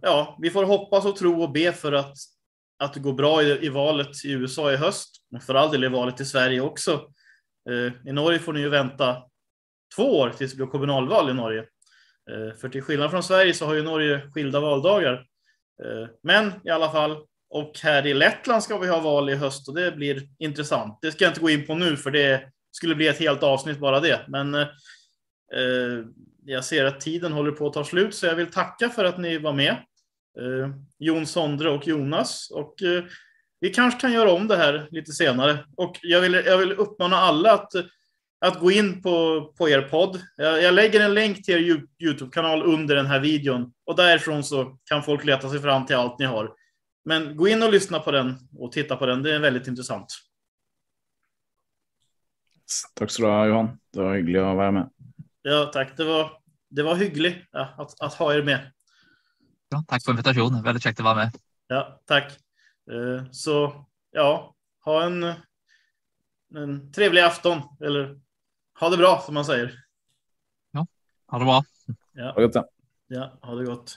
ja, 0.00 0.38
vi 0.42 0.50
får 0.50 0.64
hoppas 0.64 1.04
och 1.04 1.16
tro 1.16 1.42
och 1.42 1.52
be 1.52 1.72
för 1.72 1.92
att, 1.92 2.16
att 2.78 2.94
det 2.94 3.00
går 3.00 3.12
bra 3.12 3.42
i, 3.42 3.66
i 3.66 3.68
valet 3.68 4.24
i 4.24 4.32
USA 4.32 4.72
i 4.72 4.76
höst. 4.76 5.16
Och 5.34 5.42
för 5.42 5.54
all 5.54 5.70
del 5.70 5.84
i 5.84 5.88
valet 5.88 6.20
i 6.20 6.24
Sverige 6.24 6.60
också. 6.60 7.12
Eh, 7.70 8.08
I 8.08 8.12
Norge 8.12 8.38
får 8.38 8.52
ni 8.52 8.60
ju 8.60 8.68
vänta 8.68 9.22
två 9.96 10.18
år 10.18 10.30
tills 10.30 10.50
det 10.50 10.56
blir 10.56 10.66
kommunalval 10.66 11.30
i 11.30 11.34
Norge. 11.34 11.60
Eh, 12.30 12.56
för 12.60 12.68
till 12.68 12.82
skillnad 12.82 13.10
från 13.10 13.22
Sverige 13.22 13.54
så 13.54 13.66
har 13.66 13.74
ju 13.74 13.82
Norge 13.82 14.30
skilda 14.34 14.60
valdagar. 14.60 15.26
Men 16.22 16.52
i 16.64 16.70
alla 16.70 16.92
fall, 16.92 17.16
och 17.50 17.78
här 17.82 18.06
i 18.06 18.14
Lettland 18.14 18.62
ska 18.62 18.78
vi 18.78 18.88
ha 18.88 19.00
val 19.00 19.30
i 19.30 19.34
höst 19.34 19.68
och 19.68 19.74
det 19.74 19.92
blir 19.92 20.28
intressant. 20.38 20.98
Det 21.02 21.12
ska 21.12 21.24
jag 21.24 21.30
inte 21.30 21.40
gå 21.40 21.50
in 21.50 21.66
på 21.66 21.74
nu 21.74 21.96
för 21.96 22.10
det 22.10 22.50
skulle 22.70 22.94
bli 22.94 23.08
ett 23.08 23.18
helt 23.18 23.42
avsnitt 23.42 23.78
bara 23.78 24.00
det. 24.00 24.20
Men 24.28 24.54
jag 26.44 26.64
ser 26.64 26.84
att 26.84 27.00
tiden 27.00 27.32
håller 27.32 27.52
på 27.52 27.66
att 27.66 27.72
ta 27.72 27.84
slut, 27.84 28.14
så 28.14 28.26
jag 28.26 28.34
vill 28.34 28.50
tacka 28.50 28.88
för 28.88 29.04
att 29.04 29.18
ni 29.18 29.38
var 29.38 29.52
med. 29.52 29.72
Eh, 30.38 30.70
Jon 30.98 31.26
Sondre 31.26 31.70
och 31.70 31.86
Jonas. 31.86 32.50
Och, 32.50 32.82
eh, 32.82 33.04
vi 33.60 33.70
kanske 33.70 34.00
kan 34.00 34.12
göra 34.12 34.32
om 34.32 34.48
det 34.48 34.56
här 34.56 34.88
lite 34.90 35.12
senare. 35.12 35.66
Och 35.76 35.98
jag 36.02 36.20
vill, 36.20 36.32
jag 36.32 36.58
vill 36.58 36.72
uppmana 36.72 37.16
alla 37.16 37.52
att, 37.52 37.72
att 38.40 38.60
gå 38.60 38.70
in 38.70 39.02
på, 39.02 39.46
på 39.58 39.68
er 39.68 39.82
podd. 39.82 40.20
Jag, 40.36 40.62
jag 40.62 40.74
lägger 40.74 41.00
en 41.00 41.14
länk 41.14 41.44
till 41.44 41.54
er 41.54 41.82
YouTube-kanal 41.98 42.62
under 42.62 42.96
den 42.96 43.06
här 43.06 43.20
videon. 43.20 43.72
Och 43.84 43.98
kan 44.84 45.02
folk 45.02 45.24
leta 45.24 45.50
sig 45.50 45.60
fram 45.60 45.86
till 45.86 45.96
allt 45.96 46.18
ni 46.18 46.24
har. 46.24 46.52
Men 47.04 47.36
gå 47.36 47.48
in 47.48 47.62
och 47.62 47.72
lyssna 47.72 47.98
på 47.98 48.10
den 48.10 48.34
och 48.58 48.72
titta 48.72 48.96
på 48.96 49.06
den. 49.06 49.22
Det 49.22 49.34
är 49.34 49.38
väldigt 49.38 49.66
intressant. 49.66 50.06
Takk 52.94 53.10
skal 53.10 53.24
du 53.24 53.30
ha, 53.30 53.46
Johan. 53.46 53.78
Det 53.92 54.00
var 54.00 54.14
hyggelig 54.16 54.40
å 54.40 54.54
være 54.56 54.72
med. 54.72 55.01
Ja, 55.42 55.64
takk. 55.74 55.96
Det 55.96 56.06
var, 56.06 56.36
det 56.70 56.84
var 56.86 57.00
hyggelig 57.00 57.32
ja, 57.52 57.66
at, 57.78 57.94
at, 57.98 58.18
ha 58.18 58.28
dere 58.30 58.46
med. 58.46 58.66
Ja, 59.72 59.80
takk 59.88 60.04
for 60.04 60.14
invitasjonen. 60.14 60.62
Veldig 60.64 60.82
kjekt 60.84 61.02
å 61.02 61.06
være 61.08 61.24
med. 61.24 61.40
Ja, 61.72 61.82
tack. 62.10 62.34
Eh, 62.90 63.24
så 63.34 63.56
ja, 64.14 64.28
ha 64.86 64.98
en, 65.06 65.18
en 66.58 66.76
trivelig 66.94 67.24
afton 67.26 67.64
eller 67.82 68.14
ha 68.82 68.92
det 68.92 69.00
bra 69.00 69.16
som 69.24 69.38
man 69.38 69.48
sier. 69.48 69.74
Ja, 70.76 70.86
ha 71.32 71.42
det 71.42 71.48
bra. 71.48 71.58
Ja, 73.12 73.28
ha 73.42 73.58
det 73.58 73.66
gott. 73.70 73.96